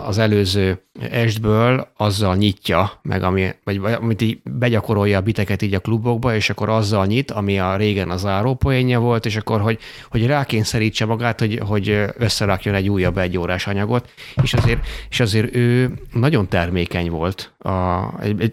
[0.07, 5.81] az előző estből azzal nyitja, meg ami, vagy amit így begyakorolja a biteket így a
[5.81, 9.79] klubokba, és akkor azzal nyit, ami a régen az zárópoénja volt, és akkor, hogy,
[10.11, 14.11] hogy rákényszerítse magát, hogy, hogy összerakjon egy újabb egyórás anyagot,
[14.43, 17.71] és azért, és azért ő nagyon termékeny volt, a,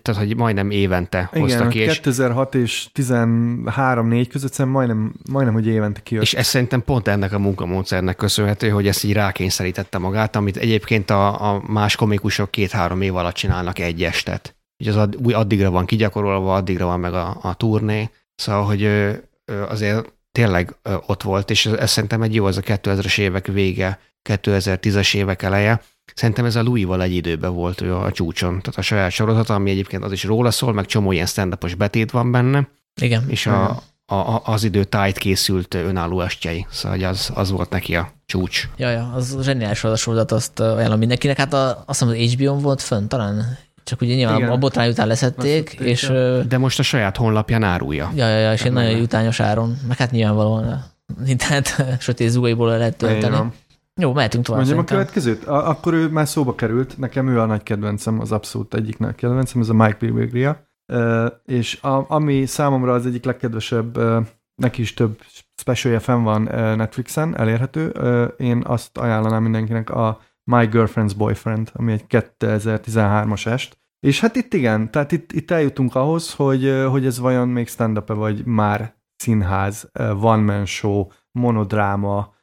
[0.02, 1.80] tehát hogy majdnem évente Igen, hozta ki.
[1.80, 6.24] Igen, 2006 és 13-4 között majdnem, majdnem, hogy évente kijött.
[6.24, 11.10] És ez szerintem pont ennek a munkamódszernek köszönhető, hogy ezt így rákényszerítette magát, amit egyébként
[11.10, 14.56] a, a más komikusok két-három év alatt csinálnak egy estet.
[14.80, 19.24] Ugye az add, addigra van kigyakorolva, addigra van meg a, a turné, szóval, hogy ő,
[19.70, 24.00] azért tényleg ott volt, és ez, ez szerintem egy jó, az a 2000-es évek vége,
[24.30, 25.82] 2010-es évek eleje.
[26.14, 29.70] Szerintem ez a Louis-val egy időben volt ő a csúcson, tehát a saját sorozata, ami
[29.70, 32.68] egyébként az is róla szól, meg csomó ilyen stand betét van benne.
[33.02, 33.30] Igen.
[33.30, 38.12] És a, a, az idő tájt készült önálló estjei, szóval az, az volt neki a
[38.26, 38.70] csúcs.
[38.78, 41.38] Ja, ja, az zseniális az a sorozat, azt ajánlom mindenkinek.
[41.38, 44.50] Hát a, azt hiszem, az HBO-n volt fönn talán, csak ugye nyilván Igen.
[44.50, 46.04] a botrány után leszették, leszették és...
[46.04, 46.44] Ja.
[46.44, 48.12] De most a saját honlapján árulja.
[48.16, 50.84] Ja, ja, ja és egy nagyon jutányos áron, meg hát nyilvánvalóan
[51.26, 53.36] internet sötét zugaiból lehet tölteni.
[53.36, 53.54] Igen.
[54.02, 54.66] Jó, mehetünk tovább.
[54.66, 55.20] Mondjam szerintem.
[55.20, 55.48] a következőt?
[55.48, 59.16] A, akkor ő már szóba került, nekem ő a nagy kedvencem, az abszolút egyik nagy
[59.16, 60.68] kedvencem, ez a Mike Birbiglia
[61.46, 63.98] és a, ami számomra az egyik legkedvesebb,
[64.56, 65.22] neki is több
[65.56, 66.42] specialje fenn van
[66.78, 67.88] Netflixen, elérhető,
[68.38, 74.54] én azt ajánlanám mindenkinek a My Girlfriend's Boyfriend, ami egy 2013-as est, és hát itt
[74.54, 78.46] igen, tehát itt, itt eljutunk ahhoz, hogy, hogy ez vajon még stand up -e, vagy
[78.46, 79.92] már színház,
[80.22, 82.34] one-man show, monodráma,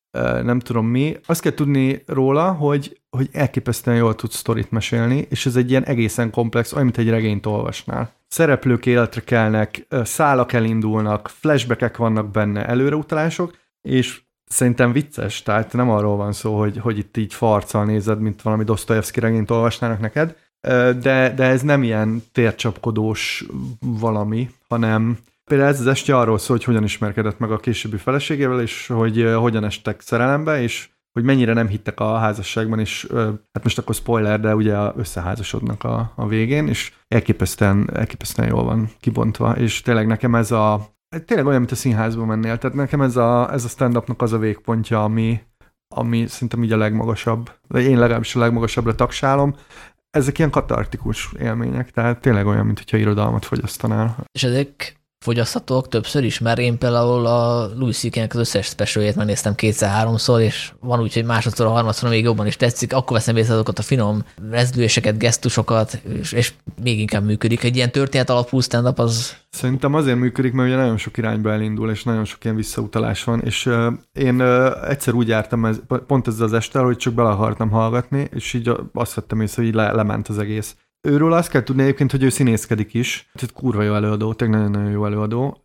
[0.43, 1.17] nem tudom mi.
[1.27, 5.85] Azt kell tudni róla, hogy, hogy elképesztően jól tudsz sztorit mesélni, és ez egy ilyen
[5.85, 8.11] egészen komplex, olyan, mint egy regényt olvasnál.
[8.33, 13.57] Szereplők életre kelnek, szálak elindulnak, flashbackek vannak benne, előreutalások,
[13.89, 18.43] és szerintem vicces, tehát nem arról van szó, hogy, hogy itt így farccal nézed, mint
[18.43, 20.37] valami Dostoyevsky regényt olvasnának neked,
[21.01, 23.45] de, de ez nem ilyen tércsapkodós
[23.81, 28.61] valami, hanem például ez az este arról szól, hogy hogyan ismerkedett meg a későbbi feleségével,
[28.61, 33.07] és hogy hogyan estek szerelembe, és hogy mennyire nem hittek a házasságban, és
[33.53, 38.91] hát most akkor spoiler, de ugye összeházasodnak a, a végén, és elképesztően, elképesztően jól van
[39.01, 40.87] kibontva, és tényleg nekem ez a,
[41.25, 44.39] tényleg olyan, mint a színházba mennél, tehát nekem ez a, ez a stand-upnak az a
[44.39, 45.41] végpontja, ami,
[45.95, 49.55] ami szerintem így a legmagasabb, vagy én legalábbis a legmagasabbra tagsálom,
[50.11, 54.17] ezek ilyen katartikus élmények, tehát tényleg olyan, mint irodalmat fogyasztanál.
[54.33, 59.55] És ezek fogyaszthatók többször is, mert én például a Louis c az összes specialjét megnéztem
[59.55, 63.55] kétszer-háromszor, és van úgy, hogy másodszor, a harmadszor még jobban is tetszik, akkor veszem észre
[63.55, 66.53] azokat a finom rezdüléseket, gesztusokat, és, és
[66.83, 67.63] még inkább működik.
[67.63, 69.37] Egy ilyen történet alapú stand az...
[69.51, 73.41] Szerintem azért működik, mert ugye nagyon sok irányba elindul, és nagyon sok ilyen visszautalás van,
[73.41, 77.29] és uh, én uh, egyszer úgy jártam ez, pont ezzel az este, hogy csak bele
[77.29, 80.77] akartam hallgatni, és így azt vettem észre, hogy így le, lement az egész.
[81.09, 83.31] Őről azt kell tudni egyébként, hogy ő színészkedik is.
[83.35, 85.63] Tehát kurva jó előadó, tényleg nagyon-nagyon jó előadó.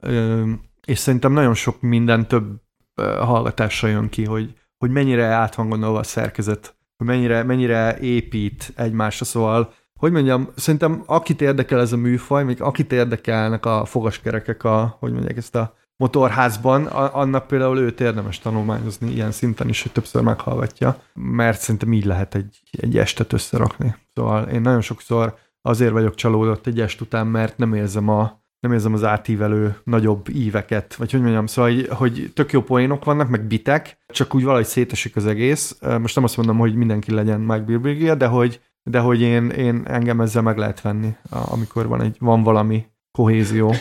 [0.85, 2.61] És szerintem nagyon sok minden több
[3.01, 8.73] hallgatásra jön ki, hogy, hogy mennyire át van gondolva a szerkezet, hogy mennyire, mennyire épít
[8.75, 14.63] egymásra, szóval hogy mondjam, szerintem akit érdekel ez a műfaj, még akit érdekelnek a fogaskerekek,
[14.63, 19.91] a, hogy mondják ezt a motorházban, annak például őt érdemes tanulmányozni ilyen szinten is, hogy
[19.91, 23.95] többször meghallgatja, mert szerintem így lehet egy, egy estet összerakni.
[24.13, 28.71] Szóval én nagyon sokszor azért vagyok csalódott egy est után, mert nem érzem a nem
[28.71, 33.29] érzem az átívelő nagyobb íveket, vagy hogy mondjam, szóval, hogy, hogy tök jó poénok vannak,
[33.29, 35.77] meg bitek, csak úgy valahogy szétesik az egész.
[35.99, 39.83] Most nem azt mondom, hogy mindenki legyen Mike Birbiglia, de hogy, de hogy én, én
[39.87, 43.73] engem ezzel meg lehet venni, amikor van, egy, van valami kohézió.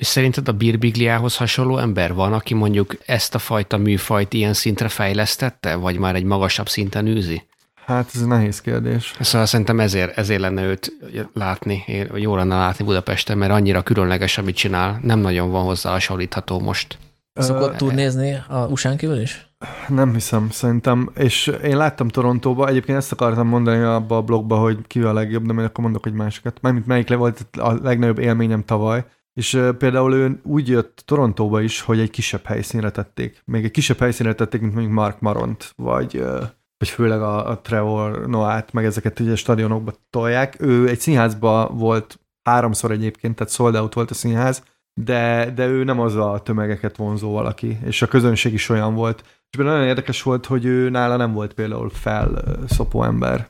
[0.00, 4.88] És szerinted a Birbigliához hasonló ember van, aki mondjuk ezt a fajta műfajt ilyen szintre
[4.88, 7.42] fejlesztette, vagy már egy magasabb szinten űzi?
[7.86, 9.14] Hát ez nehéz kérdés.
[9.20, 10.92] Szóval szerintem ezért, ezért lenne őt
[11.34, 11.84] látni,
[12.14, 16.98] jó lenne látni Budapesten, mert annyira különleges, amit csinál, nem nagyon van hozzá hasonlítható most.
[17.34, 19.48] Szokott tud nézni a usa kívül is?
[19.88, 21.10] Nem hiszem, szerintem.
[21.16, 25.46] És én láttam Torontóba, egyébként ezt akartam mondani abba a blogba, hogy ki a legjobb,
[25.46, 26.58] de majd akkor mondok egy másikat.
[26.60, 29.04] Mármint melyik le volt a legnagyobb élményem tavaly.
[29.34, 33.42] És uh, például ő úgy jött Torontóba is, hogy egy kisebb helyszínre tették.
[33.44, 36.42] Még egy kisebb helyszínre tették, mint mondjuk Mark Maront, vagy, uh,
[36.78, 40.56] vagy főleg a, a Trevor Noah-t, meg ezeket ugye stadionokba tolják.
[40.60, 44.62] Ő egy színházba volt háromszor egyébként, tehát sold out volt a színház,
[44.94, 49.24] de, de ő nem az a tömegeket vonzó valaki, és a közönség is olyan volt.
[49.50, 53.48] És nagyon érdekes volt, hogy ő nála nem volt például felszopó ember.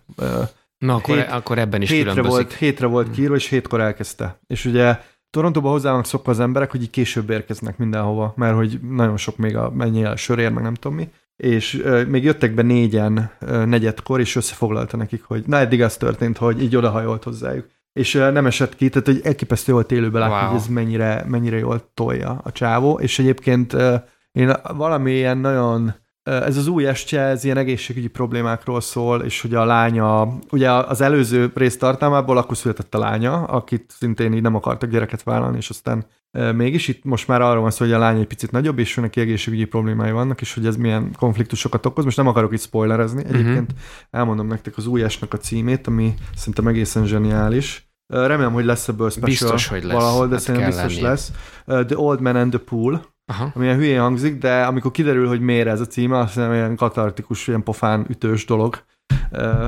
[0.79, 2.47] Na, akkor, Hét, akkor ebben is hétre különbözik.
[2.47, 4.41] Volt, hétre volt kiírva, és hétkor elkezdte.
[4.47, 5.01] És ugye
[5.31, 9.37] Torontóba hozzá vannak szokva az emberek, hogy így később érkeznek mindenhova, mert hogy nagyon sok
[9.37, 11.09] még a mennyi el sörér, meg nem tudom mi.
[11.37, 15.97] És uh, még jöttek be négyen uh, negyedkor, és összefoglalta nekik, hogy na eddig az
[15.97, 17.67] történt, hogy így odahajolt hozzájuk.
[17.93, 20.47] És uh, nem esett ki, tehát hogy elképesztő volt élőbe látni, wow.
[20.47, 22.99] hogy ez mennyire, mennyire jól tolja a csávó.
[22.99, 23.95] És egyébként uh,
[24.33, 29.55] én valami ilyen nagyon ez az új estje, ez ilyen egészségügyi problémákról szól, és hogy
[29.55, 34.55] a lánya, ugye az előző rész tartalmából akkor született a lánya, akit szintén így nem
[34.55, 36.07] akartak gyereket vállalni, és aztán
[36.55, 39.21] mégis itt most már arról van szó, hogy a lány egy picit nagyobb, és neki
[39.21, 42.05] egészségügyi problémái vannak, és hogy ez milyen konfliktusokat okoz.
[42.05, 43.35] Most nem akarok itt spoilerezni, mhm.
[43.35, 43.79] egyébként uh-huh.
[44.11, 47.89] elmondom nektek az új esnek a címét, ami szerintem egészen zseniális.
[48.07, 49.93] Remélem, hogy lesz ebből special biztos, hogy lesz.
[49.93, 51.09] valahol, de hát szerintem biztos lennie.
[51.09, 51.33] lesz.
[51.65, 53.53] The Old Man and the Pool, Aha.
[53.55, 56.77] ami ilyen hülyén hangzik, de amikor kiderül, hogy miért ez a címe, azt hiszem ilyen
[56.77, 58.83] katartikus, ilyen pofán ütős dolog.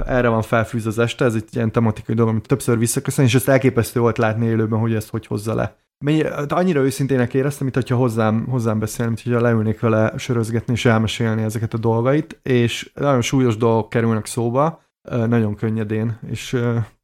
[0.06, 3.48] Erre van felfűz az este, ez egy ilyen tematikai dolog, amit többször visszaköszön, és ezt
[3.48, 5.76] elképesztő volt látni élőben, hogy ezt hogy hozza le.
[6.04, 10.84] Mennyi, annyira őszintének éreztem, mint hogyha hozzám, hozzám beszélni, mint hogyha leülnék vele sörözgetni és
[10.84, 14.82] elmesélni ezeket a dolgait, és nagyon súlyos dolgok kerülnek szóba,
[15.26, 16.56] nagyon könnyedén, és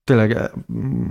[0.05, 0.51] tényleg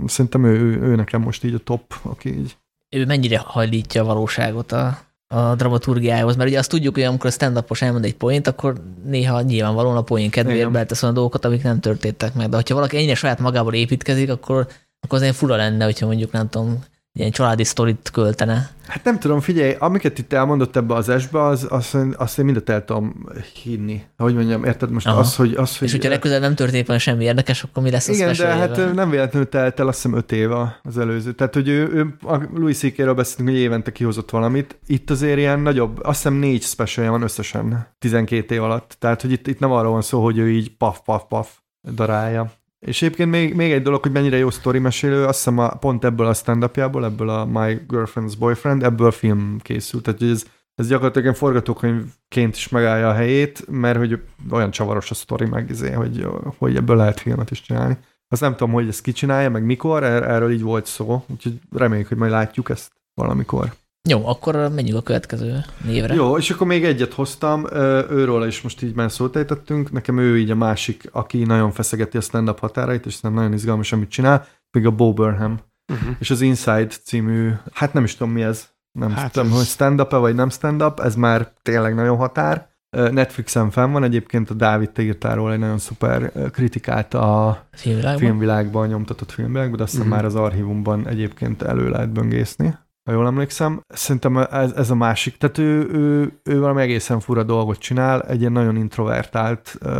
[0.06, 2.56] szerintem ő, ő, ő nekem most így a top, aki így.
[2.88, 4.98] Ő mennyire hajlítja a valóságot a,
[5.28, 9.40] a dramaturgiához, mert ugye azt tudjuk, hogy amikor a stand elmond egy point, akkor néha
[9.40, 12.48] nyilvánvalóan a poén kedvéért beletesz olyan dolgokat, amik nem történtek meg.
[12.48, 14.66] De ha valaki ennyire saját magából építkezik, akkor,
[15.00, 16.84] akkor azért fura lenne, hogyha mondjuk nem tudom,
[17.18, 18.70] ilyen családi sztorit költene.
[18.86, 22.68] Hát nem tudom, figyelj, amiket itt elmondott ebbe az esbe, az, azt, azt én mindet
[22.68, 23.26] el tudom
[23.62, 24.02] hinni.
[24.16, 25.18] Hogy mondjam, érted most Aha.
[25.18, 25.54] az, hogy...
[25.54, 28.94] Az, hogy És hogyha legközelebb nem történik semmi érdekes, akkor mi lesz Igen, de hát
[28.94, 31.32] nem véletlenül telt el azt hiszem öt éve az előző.
[31.32, 34.78] Tehát, hogy ő, ő a Louis C.K.-ről beszéltünk, hogy évente kihozott valamit.
[34.86, 38.96] Itt azért ilyen nagyobb, azt hiszem négy specialja van összesen 12 év alatt.
[38.98, 41.48] Tehát, hogy itt, itt nem arról van szó, hogy ő így paf, paf, paf
[41.94, 42.52] darálja.
[42.86, 46.04] És egyébként még, még egy dolog, hogy mennyire jó sztori mesélő, azt hiszem a, pont
[46.04, 50.02] ebből a stand ebből a My Girlfriend's Boyfriend, ebből film készült.
[50.02, 54.20] Tehát ez, ez gyakorlatilag forgatókönyvként is megállja a helyét, mert hogy
[54.50, 56.26] olyan csavaros a sztori meg, izé, hogy,
[56.58, 57.98] hogy ebből lehet filmet is csinálni.
[58.28, 62.08] Azt nem tudom, hogy ezt kicsinálja, meg mikor, er, erről így volt szó, úgyhogy reméljük,
[62.08, 63.72] hogy majd látjuk ezt valamikor.
[64.10, 66.14] Jó, akkor menjünk a következő névre.
[66.14, 67.66] Jó, és akkor még egyet hoztam,
[68.10, 72.16] őről is most így már szót ejtettünk, nekem ő így a másik, aki nagyon feszegeti
[72.16, 75.58] a stand-up határait, és nem nagyon izgalmas, amit csinál, még a Bo Burnham.
[75.92, 76.16] Uh-huh.
[76.18, 79.56] És az Inside című, hát nem is tudom mi ez, nem hát tudom, ez...
[79.56, 82.68] hogy stand-up-e vagy nem stand-up, ez már tényleg nagyon határ.
[82.90, 88.18] Netflixen fenn van, egyébként a Dávid, te írtál róla egy nagyon szuper kritikát a filmvilágban,
[88.18, 90.22] filmvilágban nyomtatott filmvilágban, de azt hiszem uh-huh.
[90.22, 92.78] már az archívumban egyébként elő lehet böngészni
[93.08, 93.84] ha jól emlékszem.
[93.88, 95.36] Szerintem ez, ez a másik.
[95.36, 99.90] Tehát ő, ő, ő valami egészen fura dolgot csinál, egy ilyen nagyon introvertált uh,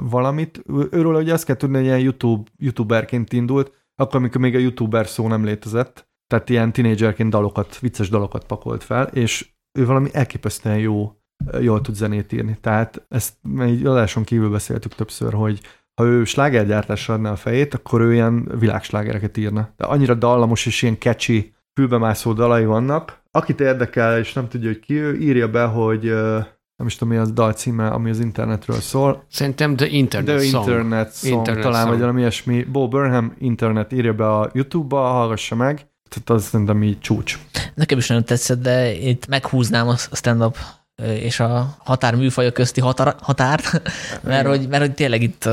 [0.00, 0.62] valamit.
[0.90, 5.06] Őről ugye azt kell tudni, hogy ilyen YouTube, youtuberként indult, akkor, amikor még a youtuber
[5.06, 6.08] szó nem létezett.
[6.26, 11.12] Tehát ilyen tinédzserként dalokat, vicces dalokat pakolt fel, és ő valami elképesztően jó,
[11.60, 12.56] jól tud zenét írni.
[12.60, 15.60] Tehát ezt egy adáson kívül beszéltük többször, hogy
[15.94, 19.72] ha ő slágergyártásra adná a fejét, akkor ő ilyen világslágereket írna.
[19.76, 23.22] De annyira dallamos és ilyen catchy fülbemászó dalai vannak.
[23.30, 26.02] Akit érdekel, és nem tudja, hogy ki ő, írja be, hogy
[26.76, 29.24] nem is tudom, mi az dal címe, ami az internetről szól.
[29.28, 30.66] Szerintem The Internet The Song.
[30.66, 31.90] Internet Song, Internet talán, song.
[31.90, 32.62] vagy valami ilyesmi.
[32.64, 35.74] Bo Burnham Internet írja be a YouTube-ba, hallgassa meg.
[36.08, 37.38] Tehát az szerintem így csúcs.
[37.74, 40.56] Nekem is nagyon tetszett, de itt meghúznám a stand-up
[41.02, 43.82] és a határműfajok közti határ, határt,
[44.22, 45.48] mert hogy, mert hogy tényleg itt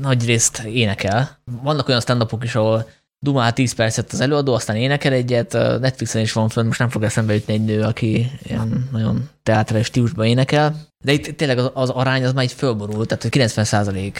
[0.00, 1.38] nagy részt énekel.
[1.62, 6.32] Vannak olyan stand is, ahol dumál 10 percet az előadó, aztán énekel egyet, Netflixen is
[6.32, 10.74] van fönn, most nem fog eszembe jutni egy nő, aki ilyen nagyon teátrális stílusban énekel,
[11.04, 14.12] de itt tényleg az, az arány az már így fölborult, tehát 90%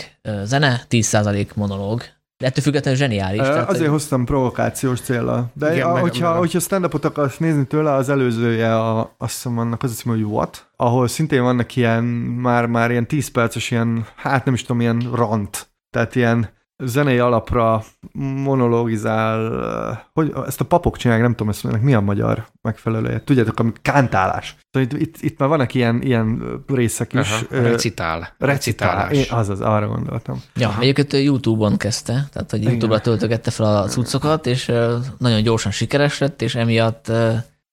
[0.45, 2.03] zene, 10% monológ,
[2.39, 3.41] de ettől függetlenül zseniális.
[3.41, 3.99] tehát, azért hogy...
[3.99, 5.51] hoztam provokációs célra.
[5.55, 6.39] De igen, a, meg, hogyha, meg.
[6.39, 10.71] hogyha stand-upot akarsz nézni tőle, az előzője, a, azt hiszem annak az cím, hogy What,
[10.77, 15.11] ahol szintén vannak ilyen, már, már ilyen 10 perces ilyen, hát nem is tudom, ilyen
[15.15, 15.71] rant.
[15.91, 21.95] Tehát ilyen zenei alapra monologizál, hogy ezt a papok csinálják, nem tudom, ezt ennek mi
[21.95, 23.23] a magyar megfelelője.
[23.25, 24.57] Tudjátok, ami kántálás.
[24.71, 27.31] Szóval itt, itt, itt már vannak ilyen, ilyen részek is.
[27.31, 28.35] Aha, recitál.
[28.39, 29.13] Recitálás.
[29.13, 30.43] Én, azaz, arra gondoltam.
[30.55, 30.81] Ja, Aha.
[30.81, 34.73] egyébként YouTube-on kezdte, tehát hogy YouTube-ra töltögette fel a cuccokat, és
[35.19, 37.07] nagyon gyorsan sikeres lett, és emiatt,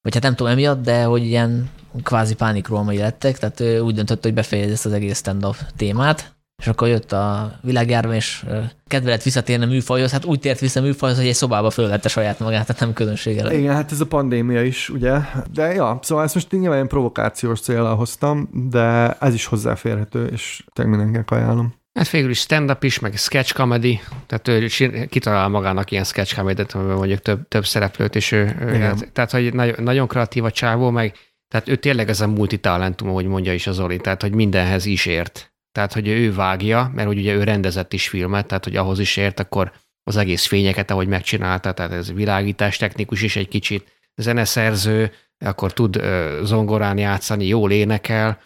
[0.02, 1.70] vagy hát nem tudom emiatt, de hogy ilyen
[2.04, 6.88] kvázi pánikrómai lettek, tehát úgy döntött, hogy befejezi ezt az egész stand-up témát, és akkor
[6.88, 8.46] jött a világjárvány, és
[8.88, 12.10] kedve lett visszatérni a műfajhoz, hát úgy tért vissza a műfajhoz, hogy egy szobába fölvette
[12.10, 13.52] saját magát, tehát nem közönséggel.
[13.52, 15.18] Igen, hát ez a pandémia is, ugye?
[15.54, 20.64] De ja, szóval ezt most nyilván ilyen provokációs célra hoztam, de ez is hozzáférhető, és
[20.74, 21.74] tényleg mindenkinek ajánlom.
[21.94, 24.68] Hát végül is stand-up is, meg sketch comedy, tehát ő
[25.10, 28.46] kitalál magának ilyen sketch comedy mondjuk több, több szereplőt, és ő,
[28.82, 31.14] hát, tehát hogy nagyon, nagyon kreatív a csávó, meg
[31.48, 35.06] tehát ő tényleg ez a multitalentum, ahogy mondja is az Zoli, tehát hogy mindenhez is
[35.06, 39.00] ért tehát hogy ő vágja, mert hogy ugye ő rendezett is filmet, tehát hogy ahhoz
[39.00, 39.72] is ért, akkor
[40.04, 45.12] az egész fényeket, ahogy megcsinálta, tehát ez világítás technikus is egy kicsit, zeneszerző,
[45.46, 46.02] akkor tud
[46.44, 48.42] zongorán játszani, jól énekel,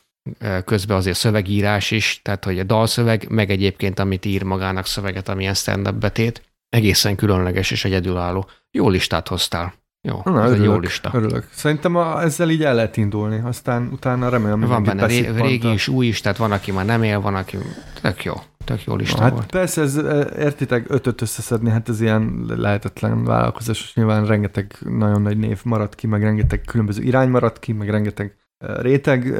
[0.66, 5.54] közben azért szövegírás is, tehát hogy a dalszöveg, meg egyébként amit ír magának szöveget, amilyen
[5.54, 8.50] stand-up betét, egészen különleges és egyedülálló.
[8.72, 9.74] Jó listát hoztál.
[10.02, 11.12] Jó, Na, ez örülök, egy jó lista.
[11.14, 11.48] Örülök.
[11.52, 15.88] Szerintem a, ezzel így el lehet indulni, aztán utána remélem, Van benne ré, régi és
[15.88, 17.58] új is, tehát van, aki már nem él, van, aki
[18.02, 18.34] tök jó.
[18.64, 19.52] Tök jó lista hát volt.
[19.52, 25.22] Persze, ez, e, értitek, ötöt összeszedni, hát ez ilyen lehetetlen vállalkozás, és nyilván rengeteg nagyon
[25.22, 29.34] nagy név maradt ki, meg rengeteg különböző irány maradt ki, meg rengeteg réteg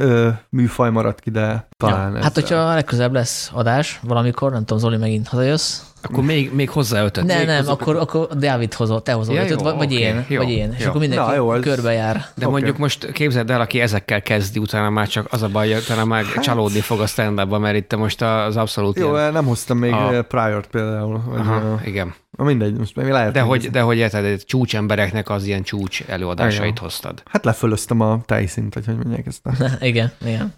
[0.48, 4.96] műfaj maradt ki, de talán ja, Hát, hogyha legközelebb lesz adás valamikor, nem tudom, Zoli,
[4.96, 5.80] megint hazajössz.
[6.02, 7.24] Akkor még, még hozzá ötöt.
[7.24, 10.24] Nem, nem, hozok akkor, akkor Dávid hozol, te hozol ja, ötöt, jó, vagy okay, én,
[10.28, 10.66] jó, vagy én.
[10.66, 10.74] Jó.
[10.78, 11.62] És akkor mindenki Na, jó, ez...
[11.62, 12.14] körbe jár.
[12.14, 12.50] De okay.
[12.50, 16.24] mondjuk most képzeld el, aki ezekkel kezdi, utána már csak az a baj, utána már
[16.24, 16.42] hát...
[16.42, 19.32] csalódni fog a stand mert itt most az abszolút Jó, ilyen...
[19.32, 20.22] nem hoztam még a...
[20.22, 21.22] Prior-t például.
[21.36, 22.14] Aha, igen.
[22.30, 23.32] Na mindegy, most még lehet.
[23.32, 26.82] De hogy, de hogy érted, csúcsembereknek az ilyen csúcs előadásait igen.
[26.82, 27.22] hoztad.
[27.30, 29.46] Hát lefölöztem a tejszint, vagy hogy mondják ezt.
[29.46, 29.52] A...
[29.84, 30.54] igen, igen.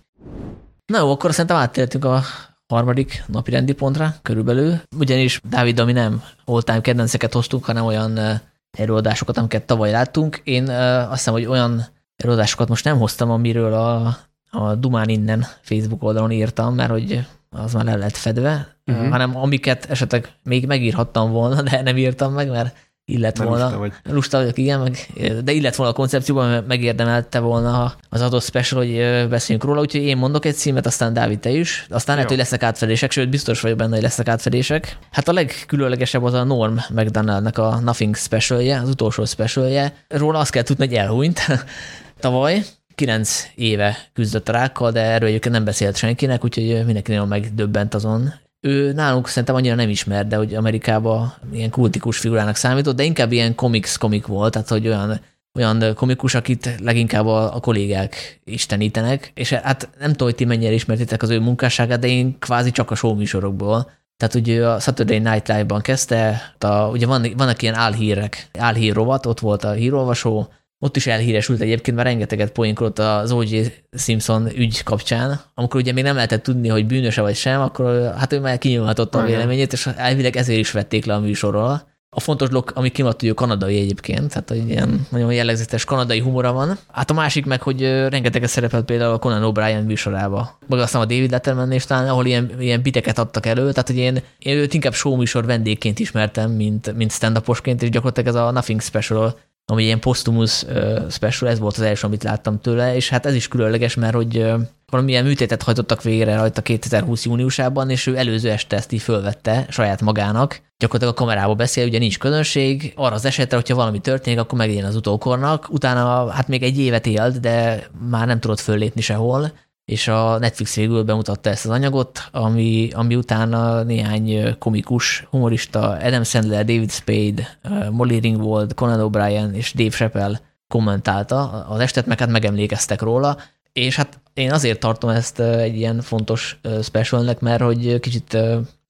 [0.87, 2.23] Na jó, akkor szerintem áttértünk a
[2.67, 8.41] harmadik napi rendi pontra körülbelül, ugyanis Dávid, ami nem all-time kedvenceket hoztunk, hanem olyan
[8.79, 10.41] előadásokat, amiket tavaly láttunk.
[10.45, 14.17] Én azt hiszem, hogy olyan előadásokat most nem hoztam, amiről a,
[14.51, 19.09] a Dumán innen Facebook oldalon írtam, mert hogy az már le lett fedve, uh-huh.
[19.09, 22.77] hanem amiket esetleg még megírhattam volna, de nem írtam meg, mert
[23.13, 23.65] illet volna.
[23.65, 23.93] Lusta, vagy.
[24.05, 25.07] lusta vagyok, igen, meg,
[25.45, 30.03] de illet volna a koncepcióban, mert megérdemelte volna az adott special, hogy beszéljünk róla, úgyhogy
[30.03, 33.61] én mondok egy címet, aztán Dávid te is, aztán lehet, hogy lesznek átfedések, sőt, biztos
[33.61, 34.99] vagyok benne, hogy lesznek átfedések.
[35.11, 39.95] Hát a legkülönlegesebb az a Norm McDonaldnak a Nothing specialje, az utolsó specialje.
[40.09, 41.41] Róla azt kell tudni, hogy elhúnyt
[42.21, 42.63] tavaly,
[42.95, 47.95] kilenc éve küzdött a rákkal, de erről egyébként nem beszélt senkinek, úgyhogy mindenki nagyon megdöbbent
[47.95, 48.33] azon,
[48.65, 53.33] ő nálunk szerintem annyira nem ismer, de hogy Amerikában ilyen kultikus figurának számított, de inkább
[53.33, 55.21] ilyen comics komik volt, tehát hogy olyan,
[55.55, 60.73] olyan komikus, akit leginkább a, a kollégák istenítenek, és hát nem tudom, hogy ti mennyire
[60.73, 63.91] ismertétek az ő munkásságát, de én kvázi csak a show műsorokból.
[64.17, 69.27] Tehát ugye a Saturday Night Live-ban kezdte, a, ugye van, vannak ilyen álhírek, álhír rovat,
[69.27, 70.49] ott volt a hírolvasó,
[70.85, 73.61] ott is elhíresült egyébként, mert rengeteget poénkodott az O.J.
[73.93, 78.33] Simpson ügy kapcsán, amikor ugye még nem lehetett tudni, hogy bűnöse vagy sem, akkor hát
[78.33, 81.91] ő már kinyilvánította a véleményét, és elvileg ezért is vették le a műsorról.
[82.11, 86.53] A fontos dolog, ami kimaradt, hogy kanadai egyébként, tehát hogy ilyen nagyon jellegzetes kanadai humora
[86.53, 86.79] van.
[86.93, 90.59] Hát a másik meg, hogy rengeteget szerepelt például a Conan O'Brien műsorába.
[90.67, 93.97] Maga aztán a David Letterman és talán, ahol ilyen, ilyen biteket adtak elő, tehát hogy
[93.97, 98.51] én, én őt inkább show műsor vendégként ismertem, mint, mint stand és gyakorlatilag ez a
[98.51, 100.65] Nothing Special ami ilyen postumus
[101.11, 104.53] special, ez volt az első, amit láttam tőle, és hát ez is különleges, mert hogy
[104.87, 110.01] valamilyen műtétet hajtottak végre rajta 2020 júniusában, és ő előző este ezt így fölvette saját
[110.01, 110.61] magának.
[110.79, 114.85] Gyakorlatilag a kamerába beszél, ugye nincs közönség, arra az esetre, hogyha valami történik, akkor meglegyen
[114.85, 115.67] az utókornak.
[115.71, 119.53] Utána hát még egy évet élt, de már nem tudott föllépni sehol,
[119.93, 126.23] és a Netflix végül bemutatta ezt az anyagot, ami, ami utána néhány komikus, humorista, Adam
[126.23, 127.59] Sandler, David Spade,
[127.91, 131.65] Molly Ringwald, Conan O'Brien és Dave Chappelle kommentálta.
[131.69, 133.37] Az estet, meg hát megemlékeztek róla,
[133.73, 138.37] és hát én azért tartom ezt egy ilyen fontos specialnek, mert hogy kicsit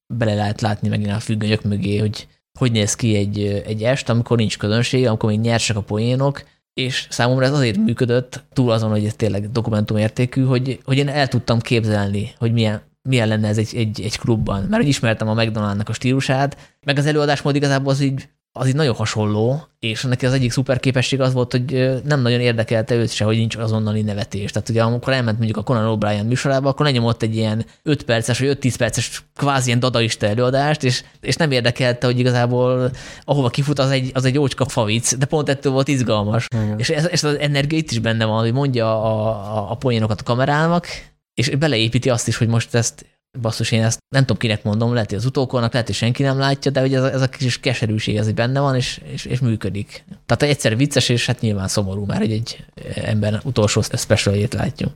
[0.07, 2.27] bele lehet látni megint a függönyök mögé, hogy
[2.59, 6.43] hogy néz ki egy, egy est, amikor nincs közönség, amikor még nyersek a poénok,
[6.75, 11.29] és számomra ez azért működött, túl azon, hogy ez tényleg dokumentumértékű, hogy, hogy én el
[11.29, 14.63] tudtam képzelni, hogy milyen, milyen lenne ez egy, egy, egy klubban.
[14.63, 18.75] Mert hogy ismertem a McDonaldnak a stílusát, meg az előadásmód igazából az így az így
[18.75, 23.13] nagyon hasonló, és neki az egyik szuper képesség az volt, hogy nem nagyon érdekelte őt
[23.13, 24.51] se, hogy nincs azonnali nevetés.
[24.51, 28.39] Tehát ugye amikor elment mondjuk a Conan O'Brien műsorába, akkor lenyomott egy ilyen 5 perces
[28.39, 32.91] vagy 5-10 perces kvázi ilyen dadaista előadást, és, és nem érdekelte, hogy igazából
[33.25, 36.47] ahova kifut, az egy, az egy ócska favic, de pont ettől volt izgalmas.
[36.55, 36.79] Igen.
[36.79, 40.21] És ez, ez az energia itt is benne van, hogy mondja a, a, a poénokat
[40.21, 40.87] a kamerának,
[41.35, 43.07] és beleépíti azt is, hogy most ezt
[43.41, 46.39] basszus, én ezt nem tudom kinek mondom, lehet, hogy az utókornak, lehet, hogy senki nem
[46.39, 49.41] látja, de hogy ez a, ez a kis keserűség ez benne van, és, és, és
[49.41, 50.05] működik.
[50.27, 52.65] Tehát egyszer vicces, és hát nyilván szomorú már, hogy egy
[52.95, 54.91] ember utolsó specialjét látjuk.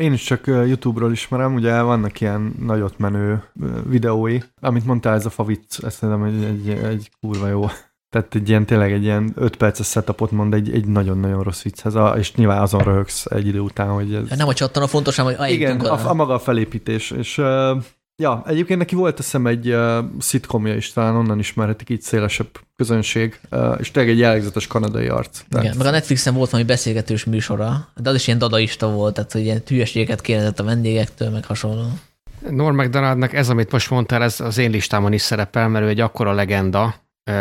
[0.00, 3.42] Én is csak YouTube-ról ismerem, ugye vannak ilyen nagyot menő
[3.86, 7.66] videói, amit mondtál, ez a favic, ezt szerintem egy, egy, egy kurva jó
[8.10, 11.94] tehát egy ilyen, tényleg egy ilyen 5 perces setupot mond egy, egy nagyon-nagyon rossz vicchez,
[12.18, 14.38] és nyilván azon röhögsz egy idő után, hogy ez...
[14.38, 17.82] Nem a csattan a fontos, hanem hogy Igen, a, a, maga a felépítés, és uh,
[18.16, 23.40] ja, egyébként neki volt eszem egy uh, szitkomja is, talán onnan ismerhetik így szélesebb közönség,
[23.50, 25.42] uh, és tényleg egy jellegzetes kanadai arc.
[25.48, 25.64] Tehát...
[25.64, 29.32] Igen, meg a Netflixen volt valami beszélgetős műsora, de az is ilyen dadaista volt, tehát
[29.32, 31.86] hogy ilyen hülyeségeket kérdezett a vendégektől, meg hasonló.
[32.50, 36.00] Norm McDonaldnak ez, amit most mondtál, ez az én listámon is szerepel, mert ő egy
[36.00, 36.94] akkora legenda,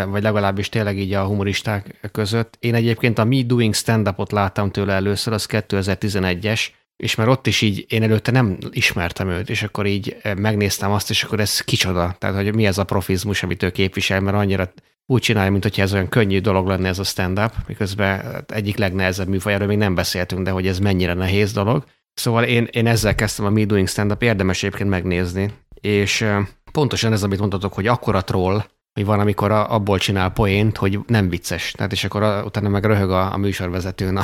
[0.08, 2.58] vagy legalábbis tényleg így a humoristák között.
[2.60, 6.68] Én egyébként a Me Doing Stand-upot láttam tőle először, az 2011-es,
[6.98, 11.10] és már ott is így, én előtte nem ismertem őt, és akkor így megnéztem azt,
[11.10, 14.72] és akkor ez kicsoda, tehát hogy mi ez a profizmus, amit ő képvisel, mert annyira
[15.06, 18.78] úgy csinálja, mint hogyha ez olyan könnyű dolog lenne ez a stand-up, miközben hát egyik
[18.78, 21.84] legnehezebb műfaj, még nem beszéltünk, de hogy ez mennyire nehéz dolog.
[22.14, 26.26] Szóval én, én ezzel kezdtem a Me Doing Stand-up, érdemes egyébként megnézni, és
[26.72, 28.64] pontosan ez, amit mondtatok, hogy akkora troll,
[28.98, 31.72] hogy van, amikor abból csinál poént, hogy nem vicces.
[31.72, 34.24] Tehát és akkor utána meg röhög a, a műsorvezetőn, a,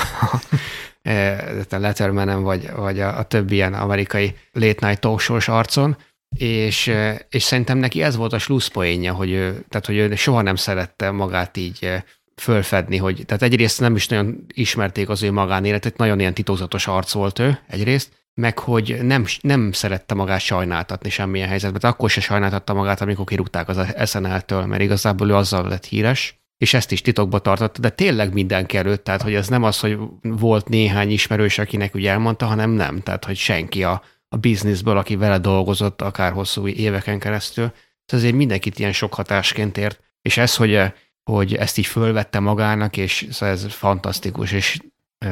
[1.70, 5.98] a Lettermanen, vagy, vagy a, a többi ilyen amerikai late night talk arcon,
[6.38, 6.94] és,
[7.30, 11.12] és szerintem neki ez volt a slusszpoénja, hogy ő, tehát, hogy ő soha nem szerette
[11.12, 12.04] magát így
[12.36, 17.12] fölfedni, hogy tehát egyrészt nem is nagyon ismerték az ő magánéletet, nagyon ilyen titokzatos arc
[17.12, 21.80] volt ő egyrészt, meg hogy nem, nem szerette magát sajnáltatni semmilyen helyzetben.
[21.80, 26.42] Tehát akkor se sajnáltatta magát, amikor kirúgták az SNL-től, mert igazából ő azzal lett híres,
[26.58, 29.98] és ezt is titokba tartotta, de tényleg mindenki előtt, tehát hogy ez nem az, hogy
[30.22, 35.16] volt néhány ismerős, akinek ugye elmondta, hanem nem, tehát hogy senki a, a bizniszből, aki
[35.16, 37.72] vele dolgozott akár hosszú éveken keresztül.
[38.06, 42.98] Ez azért mindenkit ilyen sok hatásként ért, és ez, hogy hogy ezt így fölvette magának,
[42.98, 44.80] és szóval ez fantasztikus, és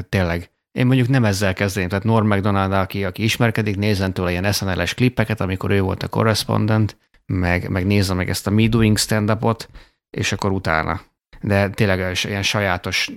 [0.10, 4.52] tényleg én mondjuk nem ezzel kezdeném, tehát Norm McDonald, aki, aki ismerkedik, nézzen tőle ilyen
[4.52, 8.98] SNL-es klippeket, amikor ő volt a correspondent, meg, meg nézze meg ezt a Me Doing
[8.98, 9.38] stand
[10.10, 11.02] és akkor utána.
[11.42, 13.12] De tényleg ilyen sajátos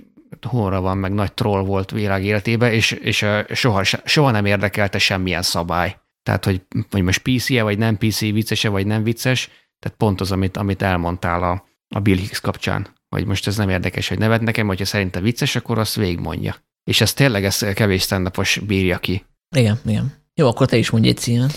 [0.49, 5.41] humorra van, meg nagy troll volt világ életében, és, és soha, soha nem érdekelte semmilyen
[5.41, 5.97] szabály.
[6.23, 9.49] Tehát, hogy, hogy most PC-e, vagy nem PC, vicces-e, vagy nem vicces,
[9.79, 13.69] tehát pont az, amit, amit elmondtál a, a Bill Hicks kapcsán, hogy most ez nem
[13.69, 16.55] érdekes, hogy nevet nekem, hogyha szerinte vicces, akkor azt végigmondja.
[16.89, 18.31] És ez tényleg ez kevés stand
[18.65, 19.25] bírja ki.
[19.55, 20.13] Igen, igen.
[20.33, 21.53] Jó, akkor te is mondj egy címet.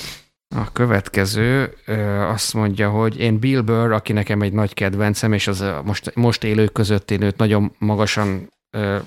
[0.57, 1.77] A következő
[2.29, 6.45] azt mondja, hogy én Bill Burr, aki nekem egy nagy kedvencem, és az most, most
[6.45, 8.53] élők között én őt nagyon magasan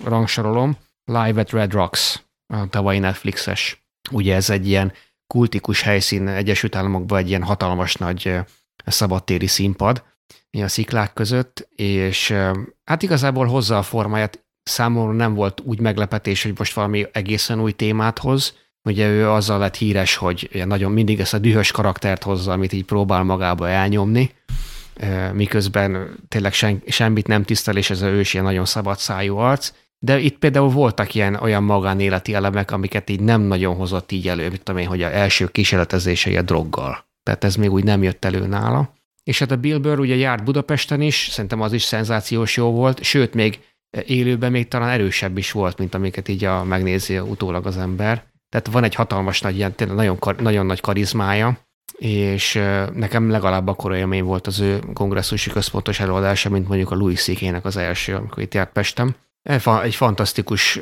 [0.03, 3.84] rangsorolom, Live at Red Rocks, a tavalyi Netflixes.
[4.11, 4.93] Ugye ez egy ilyen
[5.28, 8.39] kultikus helyszín Egyesült Államokban, egy ilyen hatalmas nagy
[8.86, 10.03] szabadtéri színpad
[10.51, 12.34] a sziklák között, és
[12.84, 17.72] hát igazából hozza a formáját, számomra nem volt úgy meglepetés, hogy most valami egészen új
[17.72, 18.53] témát hoz,
[18.84, 22.86] Ugye ő azzal lett híres, hogy nagyon mindig ezt a dühös karaktert hozza, amit így
[22.86, 24.32] próbál magába elnyomni,
[25.34, 29.74] miközben tényleg sen, semmit nem tisztel, és ez ő is ilyen nagyon szabad szájú arc.
[29.99, 34.47] De itt például voltak ilyen olyan magánéleti elemek, amiket így nem nagyon hozott így elő,
[34.47, 37.05] mint tudom én, hogy a első kísérletezései a droggal.
[37.24, 38.93] Tehát ez még úgy nem jött elő nála.
[39.24, 43.03] És hát a Bill Burr ugye járt Budapesten is, szerintem az is szenzációs jó volt,
[43.03, 43.59] sőt, még
[44.06, 48.24] élőben még talán erősebb is volt, mint amiket így a megnézi utólag az ember.
[48.50, 51.60] Tehát van egy hatalmas nagy, ilyen, tényleg nagyon, nagyon nagy karizmája,
[51.98, 52.54] és
[52.94, 57.66] nekem legalább akkor élmény volt az ő kongresszusi központos előadása, mint mondjuk a Louis ck
[57.66, 59.16] az első, amikor itt járt Pestem.
[59.84, 60.80] Egy fantasztikus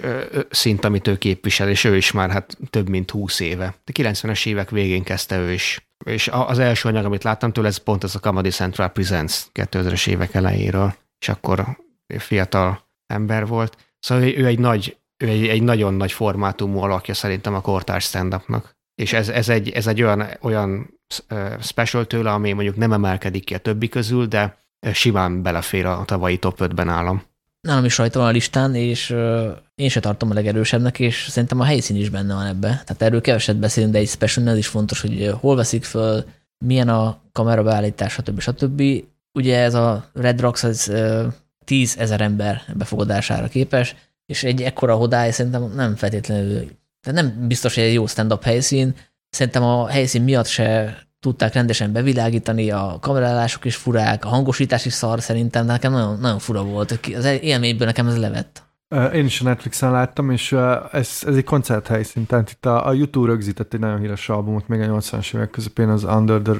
[0.50, 3.76] szint, amit ő képvisel, és ő is már hát több mint 20 éve.
[3.86, 5.88] De 90-es évek végén kezdte ő is.
[6.06, 10.08] És az első anyag, amit láttam tőle, ez pont ez a Comedy Central Presents 2000-es
[10.08, 11.66] évek elejéről, és akkor
[12.18, 13.78] fiatal ember volt.
[14.00, 18.36] Szóval ő egy nagy ő egy, egy nagyon nagy formátumú alakja szerintem a kortárs stand
[18.96, 21.00] És ez, ez, egy, ez egy olyan, olyan
[21.62, 24.58] special tőle, ami mondjuk nem emelkedik ki a többi közül, de
[24.94, 27.24] simán belefér a tavalyi top 5-ben állam.
[27.62, 29.10] Nálam is rajta van a listán, és
[29.76, 32.68] én se tartom a legerősebbnek, és szerintem a helyszín is benne van ebbe.
[32.68, 36.24] Tehát erről keveset beszélünk, de egy special ez is fontos, hogy hol veszik föl,
[36.66, 38.40] milyen a kamerabeállítás, stb.
[38.40, 38.84] stb.
[39.34, 40.94] Ugye ez a Red Rocks, az
[41.70, 43.96] 10 ezer ember befogadására képes,
[44.26, 46.68] és egy ekkora hodály szerintem nem feltétlenül,
[47.02, 48.96] tehát nem biztos, hogy egy jó stand-up helyszín,
[49.30, 54.94] szerintem a helyszín miatt se tudták rendesen bevilágítani, a kamerálások is furák, a hangosítás is
[54.94, 57.00] szar szerintem, de nekem nagyon, nagyon fura volt.
[57.16, 58.64] Az élményből nekem ez levett.
[58.90, 60.52] Én is a Netflixen láttam, és
[60.92, 64.82] ez, ez egy koncerthelyszín, tehát itt a, a YouTube rögzített egy nagyon híres albumot még
[64.82, 66.54] a 80-as évek közepén, az Under the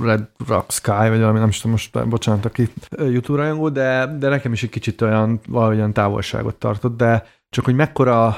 [0.00, 4.28] Red Rock Sky, vagy valami, nem is tudom most, bocsánat, aki YouTube rajongó, de, de
[4.28, 8.36] nekem is egy kicsit olyan, valahogyan távolságot tartott, de csak hogy mekkora,